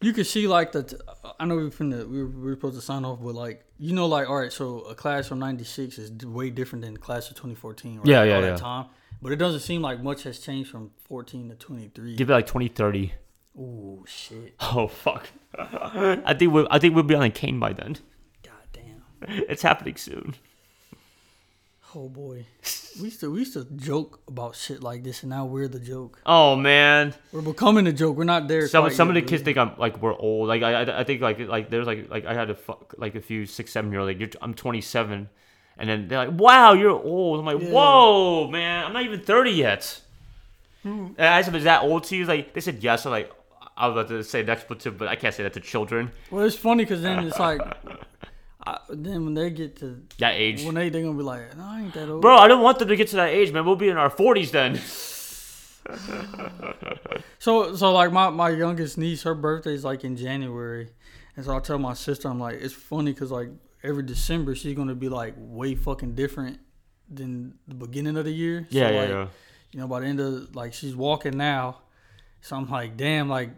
you 0.00 0.12
can 0.12 0.24
see 0.24 0.46
like 0.46 0.72
the. 0.72 0.84
T- 0.84 0.96
I 1.40 1.44
know 1.44 1.56
we 1.56 1.70
finna 1.70 2.08
we 2.08 2.22
were, 2.22 2.28
we 2.28 2.42
were 2.42 2.54
supposed 2.54 2.76
to 2.76 2.80
sign 2.80 3.04
off, 3.04 3.20
but 3.20 3.34
like 3.34 3.64
you 3.78 3.94
know, 3.94 4.06
like 4.06 4.28
all 4.28 4.36
right, 4.36 4.52
so 4.52 4.80
a 4.80 4.94
class 4.94 5.26
from 5.26 5.40
'96 5.40 5.98
is 5.98 6.12
way 6.24 6.50
different 6.50 6.84
than 6.84 6.96
class 6.96 7.28
of 7.30 7.36
2014. 7.36 7.98
Right? 7.98 8.06
Yeah, 8.06 8.22
yeah, 8.22 8.36
All 8.36 8.42
yeah. 8.42 8.50
That 8.50 8.58
time, 8.58 8.86
but 9.20 9.32
it 9.32 9.36
doesn't 9.36 9.60
seem 9.60 9.82
like 9.82 10.02
much 10.02 10.22
has 10.22 10.38
changed 10.38 10.70
from 10.70 10.92
14 11.08 11.48
to 11.48 11.54
23. 11.56 12.14
Give 12.14 12.30
it 12.30 12.32
like 12.32 12.46
2030. 12.46 13.12
Oh 13.58 14.04
shit. 14.06 14.54
Oh 14.60 14.86
fuck. 14.86 15.26
I 15.58 16.34
think 16.38 16.52
we 16.52 16.66
I 16.70 16.78
think 16.78 16.94
we'll 16.94 17.04
be 17.04 17.14
on 17.14 17.22
a 17.24 17.30
cane 17.30 17.58
by 17.58 17.72
then. 17.72 17.96
God 18.44 18.52
damn. 18.72 19.02
It's 19.48 19.62
happening 19.62 19.96
soon. 19.96 20.34
Oh 21.94 22.08
boy. 22.08 22.44
We 22.98 23.04
used 23.04 23.20
to 23.20 23.30
we 23.30 23.40
used 23.40 23.52
to 23.54 23.64
joke 23.76 24.20
about 24.28 24.56
shit 24.56 24.82
like 24.82 25.04
this, 25.04 25.22
and 25.22 25.30
now 25.30 25.46
we're 25.46 25.68
the 25.68 25.78
joke. 25.80 26.20
Oh 26.26 26.56
man. 26.56 27.14
We're 27.32 27.42
becoming 27.42 27.84
the 27.84 27.92
joke. 27.92 28.16
We're 28.16 28.24
not 28.24 28.48
there. 28.48 28.66
Some 28.68 28.90
some 28.90 29.08
of 29.08 29.14
the 29.14 29.20
yet, 29.20 29.28
kids 29.28 29.42
think 29.42 29.56
I'm 29.56 29.72
like 29.78 30.02
we're 30.02 30.14
old. 30.16 30.48
Like 30.48 30.62
I 30.62 30.82
I, 30.82 31.00
I 31.00 31.04
think 31.04 31.22
like 31.22 31.38
like 31.40 31.70
there's 31.70 31.86
like 31.86 32.10
like 32.10 32.26
I 32.26 32.34
had 32.34 32.50
a 32.50 32.54
fuck 32.54 32.94
like 32.98 33.14
a 33.14 33.20
few 33.20 33.46
six 33.46 33.72
seven 33.72 33.90
year 33.90 34.00
old 34.00 34.08
like 34.08 34.36
I'm 34.42 34.52
27, 34.54 35.28
and 35.78 35.88
then 35.88 36.08
they're 36.08 36.26
like 36.26 36.38
wow 36.38 36.72
you're 36.74 36.90
old. 36.90 37.40
I'm 37.40 37.46
like 37.46 37.60
Yeah. 37.62 37.70
whoa 37.70 38.48
man 38.50 38.86
I'm 38.86 38.92
not 38.92 39.04
even 39.04 39.20
30 39.20 39.50
yet. 39.52 40.00
Hmm. 40.82 41.08
And 41.16 41.26
I 41.26 41.42
said 41.42 41.54
is 41.54 41.64
that 41.64 41.82
old 41.82 42.04
to 42.04 42.16
you? 42.16 42.24
Like 42.26 42.52
they 42.52 42.60
said 42.60 42.82
yes. 42.82 43.06
I'm 43.06 43.12
like 43.12 43.32
I 43.76 43.86
was 43.86 43.94
about 43.96 44.08
to 44.08 44.24
say 44.24 44.40
an 44.40 44.50
expletive, 44.50 44.98
but 44.98 45.06
I 45.08 45.14
can't 45.14 45.32
say 45.34 45.44
that 45.44 45.52
to 45.54 45.60
children 45.60 46.10
Well, 46.32 46.44
it's 46.44 46.56
funny 46.56 46.84
because 46.84 47.00
then 47.00 47.24
it's 47.24 47.38
like, 47.38 47.60
I, 48.66 48.78
then 48.88 49.24
when 49.24 49.34
they 49.34 49.50
get 49.50 49.76
to 49.76 50.02
that 50.18 50.34
age. 50.34 50.64
when 50.64 50.74
they 50.74 50.88
they 50.88 51.02
gonna 51.02 51.16
be 51.16 51.22
like, 51.22 51.56
no, 51.56 51.64
I 51.64 51.80
ain't 51.82 51.94
that 51.94 52.08
old. 52.08 52.22
Bro, 52.22 52.36
I 52.36 52.48
don't 52.48 52.62
want 52.62 52.78
them 52.78 52.88
to 52.88 52.96
get 52.96 53.08
to 53.08 53.16
that 53.16 53.28
age, 53.28 53.52
man. 53.52 53.64
We'll 53.64 53.76
be 53.76 53.88
in 53.88 53.96
our 53.96 54.10
40s 54.10 54.50
then. 54.50 54.80
So 57.38 57.76
so 57.76 57.92
like 57.92 58.12
my 58.12 58.30
my 58.30 58.50
youngest 58.50 58.98
niece, 58.98 59.22
her 59.22 59.34
birthday's 59.34 59.84
like 59.84 60.04
in 60.04 60.16
January, 60.16 60.90
and 61.36 61.44
so 61.46 61.56
I 61.56 61.60
tell 61.60 61.78
my 61.78 61.94
sister, 61.94 62.28
I'm 62.28 62.40
like, 62.40 62.56
it's 62.60 62.74
funny 62.74 63.12
because 63.12 63.30
like 63.30 63.48
every 63.82 64.02
December 64.02 64.54
she's 64.54 64.74
gonna 64.74 64.94
be 64.94 65.08
like 65.08 65.34
way 65.38 65.74
fucking 65.74 66.14
different 66.14 66.58
than 67.08 67.54
the 67.66 67.74
beginning 67.74 68.16
of 68.16 68.24
the 68.24 68.32
year. 68.32 68.66
So, 68.70 68.78
Yeah, 68.78 68.90
yeah, 68.90 69.00
like, 69.00 69.08
yeah. 69.08 69.26
You 69.72 69.80
know, 69.80 69.88
by 69.88 70.00
the 70.00 70.06
end 70.06 70.20
of 70.20 70.54
like 70.54 70.74
she's 70.74 70.96
walking 70.96 71.36
now, 71.36 71.78
so 72.40 72.56
I'm 72.56 72.68
like, 72.68 72.96
damn, 72.96 73.28
like 73.28 73.50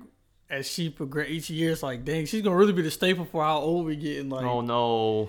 as 0.51 0.68
she 0.68 0.90
progress 0.90 1.28
each 1.30 1.48
year, 1.51 1.70
it's 1.72 1.82
like, 1.82 2.05
dang, 2.05 2.26
she's 2.26 2.42
gonna 2.42 2.57
really 2.57 2.72
be 2.72 2.82
the 2.82 2.90
staple 2.90 3.24
for 3.24 3.42
how 3.44 3.59
old 3.59 3.86
we 3.86 3.96
getting. 3.96 4.28
Like, 4.30 4.44
Oh 4.44 4.61
no. 4.61 5.28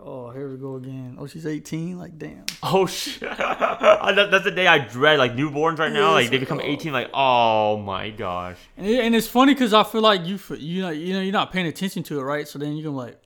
oh, 0.00 0.30
here 0.30 0.48
we 0.50 0.56
go 0.58 0.76
again. 0.76 1.16
Oh, 1.18 1.26
she's 1.26 1.46
18. 1.46 1.98
Like, 1.98 2.18
damn. 2.18 2.44
Oh 2.62 2.86
shit! 2.86 3.20
That- 3.38 4.28
That's 4.30 4.44
the 4.44 4.50
day 4.50 4.66
I 4.66 4.78
dread. 4.78 5.18
Like 5.18 5.32
newborns 5.34 5.78
right 5.78 5.92
now, 5.92 6.08
Yeah, 6.08 6.10
like 6.10 6.30
they 6.30 6.38
become 6.38 6.58
oh. 6.62 6.66
18. 6.66 6.92
Like 6.92 7.10
oh 7.14 7.78
my 7.78 8.10
gosh. 8.10 8.56
And, 8.76 8.86
it, 8.86 9.04
and 9.04 9.14
it's 9.14 9.26
funny 9.28 9.54
because 9.54 9.72
I 9.72 9.84
feel 9.84 10.02
like 10.02 10.24
you, 10.26 10.38
you 10.58 10.82
know, 10.82 10.90
you 10.90 11.12
know, 11.14 11.20
you're 11.20 11.32
not 11.32 11.52
paying 11.52 11.66
attention 11.66 12.02
to 12.04 12.18
it, 12.20 12.22
right? 12.22 12.46
So 12.46 12.58
then 12.58 12.76
you're 12.76 12.84
gonna 12.90 12.96
like, 12.96 13.20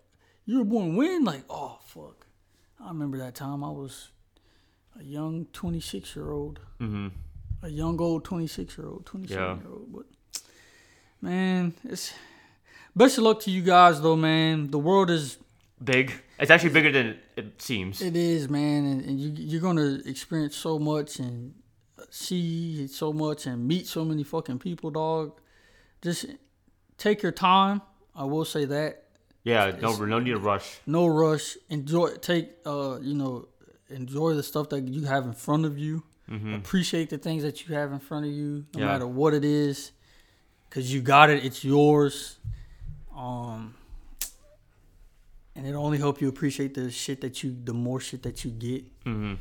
you 0.47 0.59
were 0.59 0.65
born 0.65 0.97
when? 0.97 1.25
Like, 1.25 1.45
oh 1.51 1.79
fuck, 1.87 2.27
I 2.83 2.89
remember 2.89 3.19
that 3.19 3.35
time 3.35 3.63
I 3.65 3.71
was 3.71 4.11
a 4.99 5.03
young 5.03 5.47
26 5.53 6.15
year 6.17 6.31
old, 6.31 6.61
hmm 6.79 7.09
a 7.65 7.69
young 7.69 8.01
old 8.01 8.25
26 8.25 8.77
year 8.77 8.89
old, 8.89 9.07
27 9.07 9.41
Yeah. 9.43 9.55
year 9.57 9.73
old. 9.73 9.93
But 9.93 10.07
man, 11.23 11.73
it's 11.85 12.13
best 12.95 13.17
of 13.19 13.25
luck 13.25 13.41
to 13.41 13.51
you 13.51 13.63
guys 13.63 14.01
though, 14.01 14.17
man. 14.17 14.71
The 14.71 14.79
world 14.79 15.11
is 15.11 15.39
Big. 15.83 16.13
It's 16.39 16.51
actually 16.51 16.71
bigger 16.71 16.93
than 16.93 17.19
it 17.37 17.61
seems. 17.61 18.01
it 18.03 18.15
is, 18.15 18.49
man, 18.49 18.85
and, 18.85 19.05
and 19.05 19.19
you 19.21 19.31
you're 19.35 19.61
gonna 19.61 19.99
experience 20.07 20.55
so 20.57 20.79
much 20.79 21.19
and 21.19 21.55
see 22.11 22.87
so 22.87 23.13
much 23.13 23.47
and 23.47 23.67
meet 23.67 23.87
so 23.87 24.05
many 24.05 24.23
fucking 24.23 24.59
people, 24.61 24.91
dog. 24.91 25.41
Just 26.01 26.27
take 26.99 27.23
your 27.23 27.33
time. 27.33 27.83
I 28.15 28.25
will 28.25 28.45
say 28.45 28.65
that. 28.67 29.05
Yeah. 29.45 29.73
No. 29.81 29.97
No 30.05 30.19
need 30.21 30.31
to 30.31 30.39
rush. 30.39 30.79
no 30.87 31.07
rush. 31.09 31.57
Enjoy, 31.69 32.11
take, 32.17 32.51
uh, 32.65 32.99
you 33.01 33.15
know, 33.15 33.49
enjoy 33.91 34.35
the 34.35 34.43
stuff 34.45 34.69
that 34.69 34.87
you 34.87 35.05
have 35.07 35.25
in 35.25 35.33
front 35.33 35.65
of 35.65 35.79
you. 35.79 36.03
Appreciate 36.55 37.11
the 37.11 37.19
things 37.19 37.43
that 37.43 37.67
you 37.69 37.75
have 37.75 37.93
in 37.93 37.99
front 37.99 38.25
of 38.25 38.33
you, 38.33 38.65
no 38.75 38.81
Yeah. 38.81 38.87
matter 38.87 39.07
what 39.07 39.35
it 39.35 39.45
is, 39.45 39.93
because 40.73 40.93
you 40.93 41.03
got 41.03 41.29
it. 41.29 41.45
It's 41.45 41.63
yours. 41.63 42.39
Um, 43.15 43.75
and 45.55 45.67
it'll 45.67 45.85
only 45.85 45.99
help 45.99 46.23
you 46.23 46.29
appreciate 46.29 46.73
the 46.73 46.91
shit 46.91 47.21
that 47.21 47.43
you, 47.43 47.55
the 47.63 47.75
more 47.75 48.01
shit 48.01 48.23
that 48.23 48.43
you 48.43 48.51
get. 48.51 48.85
hmm 49.05 49.35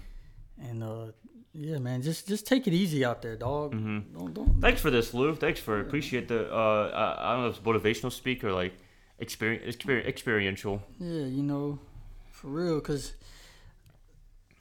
And 0.62 0.84
uh, 0.84 1.06
yeah, 1.54 1.80
man, 1.80 2.02
just 2.02 2.28
just 2.28 2.46
take 2.46 2.68
it 2.68 2.74
easy 2.74 3.06
out 3.06 3.22
there, 3.22 3.38
dog. 3.38 3.74
Mm-hmm. 3.74 4.18
Don't 4.18 4.34
don't. 4.34 4.62
Thanks 4.62 4.82
for 4.82 4.92
this, 4.92 5.14
Lew. 5.14 5.36
Thanks 5.36 5.60
for 5.60 5.80
appreciate 5.80 6.28
the. 6.28 6.52
Uh, 6.54 6.92
I, 6.94 7.30
I 7.30 7.34
don't 7.34 7.44
know 7.44 7.50
if 7.50 7.58
it's 7.58 7.66
motivational 7.66 8.12
speak 8.12 8.44
or 8.44 8.52
like 8.52 8.74
experience 9.20 9.64
experiential. 10.06 10.82
Yeah, 11.00 11.26
you 11.38 11.44
know, 11.44 11.80
for 12.32 12.48
real, 12.48 12.82
cause 12.82 13.14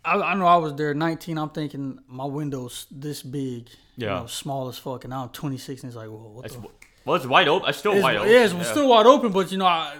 I, 0.05 0.15
I 0.21 0.35
know 0.35 0.47
I 0.47 0.57
was 0.57 0.75
there 0.75 0.95
19. 0.95 1.37
I'm 1.39 1.51
thinking 1.51 1.99
my 2.09 2.25
window's 2.25 2.87
this 2.91 3.23
big, 3.23 3.69
you 3.97 4.07
Yeah. 4.07 4.21
know, 4.21 4.27
small 4.27 4.69
as 4.69 4.79
fuck, 4.79 5.05
and 5.05 5.11
now 5.11 5.25
I'm 5.25 5.29
26, 5.31 5.83
and 5.83 5.91
it's 5.91 5.97
like, 5.97 6.09
whoa, 6.09 6.33
what 6.35 6.43
That's 6.43 6.57
the? 6.57 6.67
well, 7.05 7.17
it's 7.17 7.27
wide 7.27 7.49
open. 7.49 7.69
It's 7.69 7.79
still 7.79 7.93
It's, 7.93 8.03
wide 8.03 8.17
open. 8.17 8.31
yeah, 8.31 8.45
it's 8.45 8.69
still 8.69 8.89
wide 8.89 9.07
open, 9.07 9.31
but 9.33 9.53
you 9.53 9.59
know, 9.59 9.67
I 9.67 9.97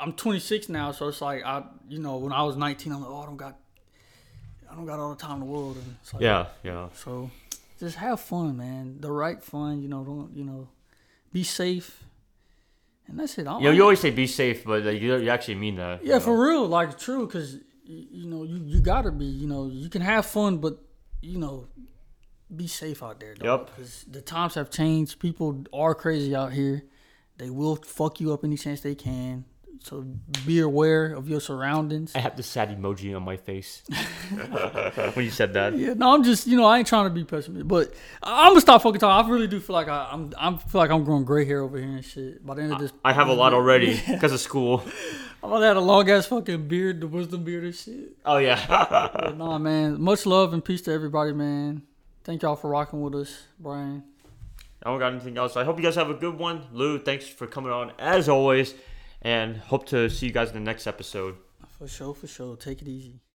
I'm 0.00 0.12
26 0.14 0.68
now, 0.68 0.90
so 0.92 1.08
it's 1.08 1.20
like 1.20 1.44
I, 1.44 1.62
you 1.88 1.98
know, 2.00 2.16
when 2.16 2.32
I 2.32 2.42
was 2.42 2.56
19, 2.56 2.92
I'm 2.92 3.02
like, 3.02 3.10
oh, 3.10 3.20
I 3.22 3.26
don't 3.26 3.36
got, 3.36 3.56
I 4.70 4.74
don't 4.74 4.86
got 4.86 4.98
all 4.98 5.10
the 5.14 5.20
time 5.20 5.34
in 5.34 5.40
the 5.40 5.46
world, 5.46 5.76
and 5.76 5.96
it's 6.02 6.12
like, 6.14 6.22
Yeah. 6.22 6.46
Yeah. 6.64 6.88
So 6.94 7.30
just 7.78 7.96
have 7.96 8.20
fun, 8.20 8.56
man. 8.56 8.96
The 9.00 9.12
right 9.12 9.42
fun, 9.42 9.82
you 9.82 9.88
know. 9.88 10.02
Don't 10.02 10.34
you 10.34 10.44
know? 10.44 10.68
Be 11.32 11.44
safe, 11.44 12.02
and 13.06 13.18
that's 13.20 13.36
it. 13.38 13.46
I- 13.46 13.58
You 13.58 13.64
know, 13.64 13.70
you 13.72 13.82
always 13.82 14.00
say 14.00 14.10
be 14.10 14.26
safe, 14.26 14.64
but 14.64 14.82
like, 14.82 15.00
you, 15.00 15.16
you 15.16 15.28
actually 15.30 15.54
mean 15.56 15.76
that. 15.76 16.04
Yeah, 16.04 16.14
you 16.14 16.20
for 16.20 16.42
real, 16.48 16.66
like 16.66 16.98
true, 16.98 17.26
because 17.26 17.58
you 18.10 18.26
know 18.26 18.42
you 18.44 18.56
you 18.64 18.80
gotta 18.80 19.10
be, 19.10 19.24
you 19.26 19.46
know, 19.46 19.68
you 19.68 19.88
can 19.88 20.02
have 20.02 20.26
fun, 20.26 20.58
but 20.58 20.78
you 21.20 21.38
know, 21.38 21.66
be 22.54 22.66
safe 22.66 23.02
out 23.02 23.20
there, 23.20 23.34
dog. 23.34 23.44
Yep. 23.60 23.66
Because 23.76 24.04
the 24.10 24.20
times 24.20 24.54
have 24.54 24.70
changed. 24.70 25.18
People 25.20 25.64
are 25.72 25.94
crazy 25.94 26.34
out 26.34 26.52
here. 26.52 26.82
They 27.38 27.50
will 27.50 27.76
fuck 27.76 28.20
you 28.20 28.32
up 28.32 28.44
any 28.44 28.56
chance 28.56 28.80
they 28.82 28.94
can. 28.94 29.44
So 29.84 30.04
be 30.46 30.60
aware 30.60 31.12
of 31.12 31.28
your 31.28 31.40
surroundings. 31.40 32.12
I 32.14 32.20
have 32.20 32.36
the 32.36 32.42
sad 32.44 32.68
emoji 32.70 33.16
on 33.16 33.24
my 33.24 33.36
face 33.36 33.82
when 35.14 35.24
you 35.24 35.30
said 35.30 35.54
that. 35.54 35.76
Yeah, 35.76 35.94
no, 35.94 36.14
I'm 36.14 36.22
just 36.22 36.46
you 36.46 36.56
know 36.56 36.66
I 36.66 36.78
ain't 36.78 36.86
trying 36.86 37.04
to 37.06 37.10
be 37.10 37.24
pessimistic, 37.24 37.66
but 37.66 37.92
I- 38.22 38.44
I'm 38.44 38.50
gonna 38.50 38.60
stop 38.60 38.82
fucking 38.82 39.00
talking. 39.00 39.26
I 39.26 39.34
really 39.34 39.48
do 39.48 39.58
feel 39.58 39.74
like 39.74 39.88
I, 39.88 40.08
I'm 40.12 40.32
I'm 40.38 40.58
feel 40.58 40.80
like 40.80 40.90
I'm 40.90 41.02
growing 41.04 41.24
gray 41.24 41.44
hair 41.44 41.62
over 41.62 41.78
here 41.78 41.88
and 41.88 42.04
shit. 42.04 42.44
By 42.46 42.54
the 42.54 42.62
end 42.62 42.72
of 42.74 42.78
this, 42.78 42.92
I 43.04 43.12
have 43.12 43.28
a 43.28 43.32
lot 43.32 43.54
already 43.58 44.00
because 44.08 44.32
of 44.32 44.40
school. 44.40 44.84
I'm 45.42 45.50
gonna 45.50 45.66
have 45.66 45.76
a 45.76 45.80
long 45.80 46.08
ass 46.08 46.26
fucking 46.26 46.68
beard, 46.68 47.00
the 47.00 47.08
wisdom 47.08 47.42
beard 47.42 47.64
and 47.64 47.74
shit. 47.74 48.16
Oh 48.24 48.36
yeah. 48.36 48.64
But 49.12 49.36
nah, 49.36 49.58
man. 49.58 50.00
Much 50.00 50.24
love 50.24 50.52
and 50.52 50.64
peace 50.64 50.82
to 50.82 50.92
everybody, 50.92 51.32
man. 51.32 51.82
Thank 52.22 52.42
y'all 52.42 52.54
for 52.54 52.70
rocking 52.70 53.02
with 53.02 53.14
us, 53.16 53.42
Brian. 53.58 54.04
I 54.84 54.90
don't 54.90 55.00
got 55.00 55.12
anything 55.12 55.36
else. 55.36 55.56
I 55.56 55.64
hope 55.64 55.78
you 55.78 55.82
guys 55.82 55.96
have 55.96 56.10
a 56.10 56.14
good 56.14 56.38
one. 56.38 56.66
Lew, 56.72 56.98
thanks 56.98 57.26
for 57.26 57.46
coming 57.48 57.72
on 57.72 57.92
as 57.98 58.28
always, 58.28 58.74
and 59.22 59.56
hope 59.56 59.86
to 59.86 60.08
see 60.08 60.26
you 60.26 60.32
guys 60.32 60.48
in 60.48 60.54
the 60.54 60.60
next 60.60 60.86
episode. 60.86 61.36
For 61.78 61.88
sure, 61.88 62.14
for 62.14 62.28
sure. 62.28 62.56
Take 62.56 62.82
it 62.82 62.88
easy. 62.88 63.22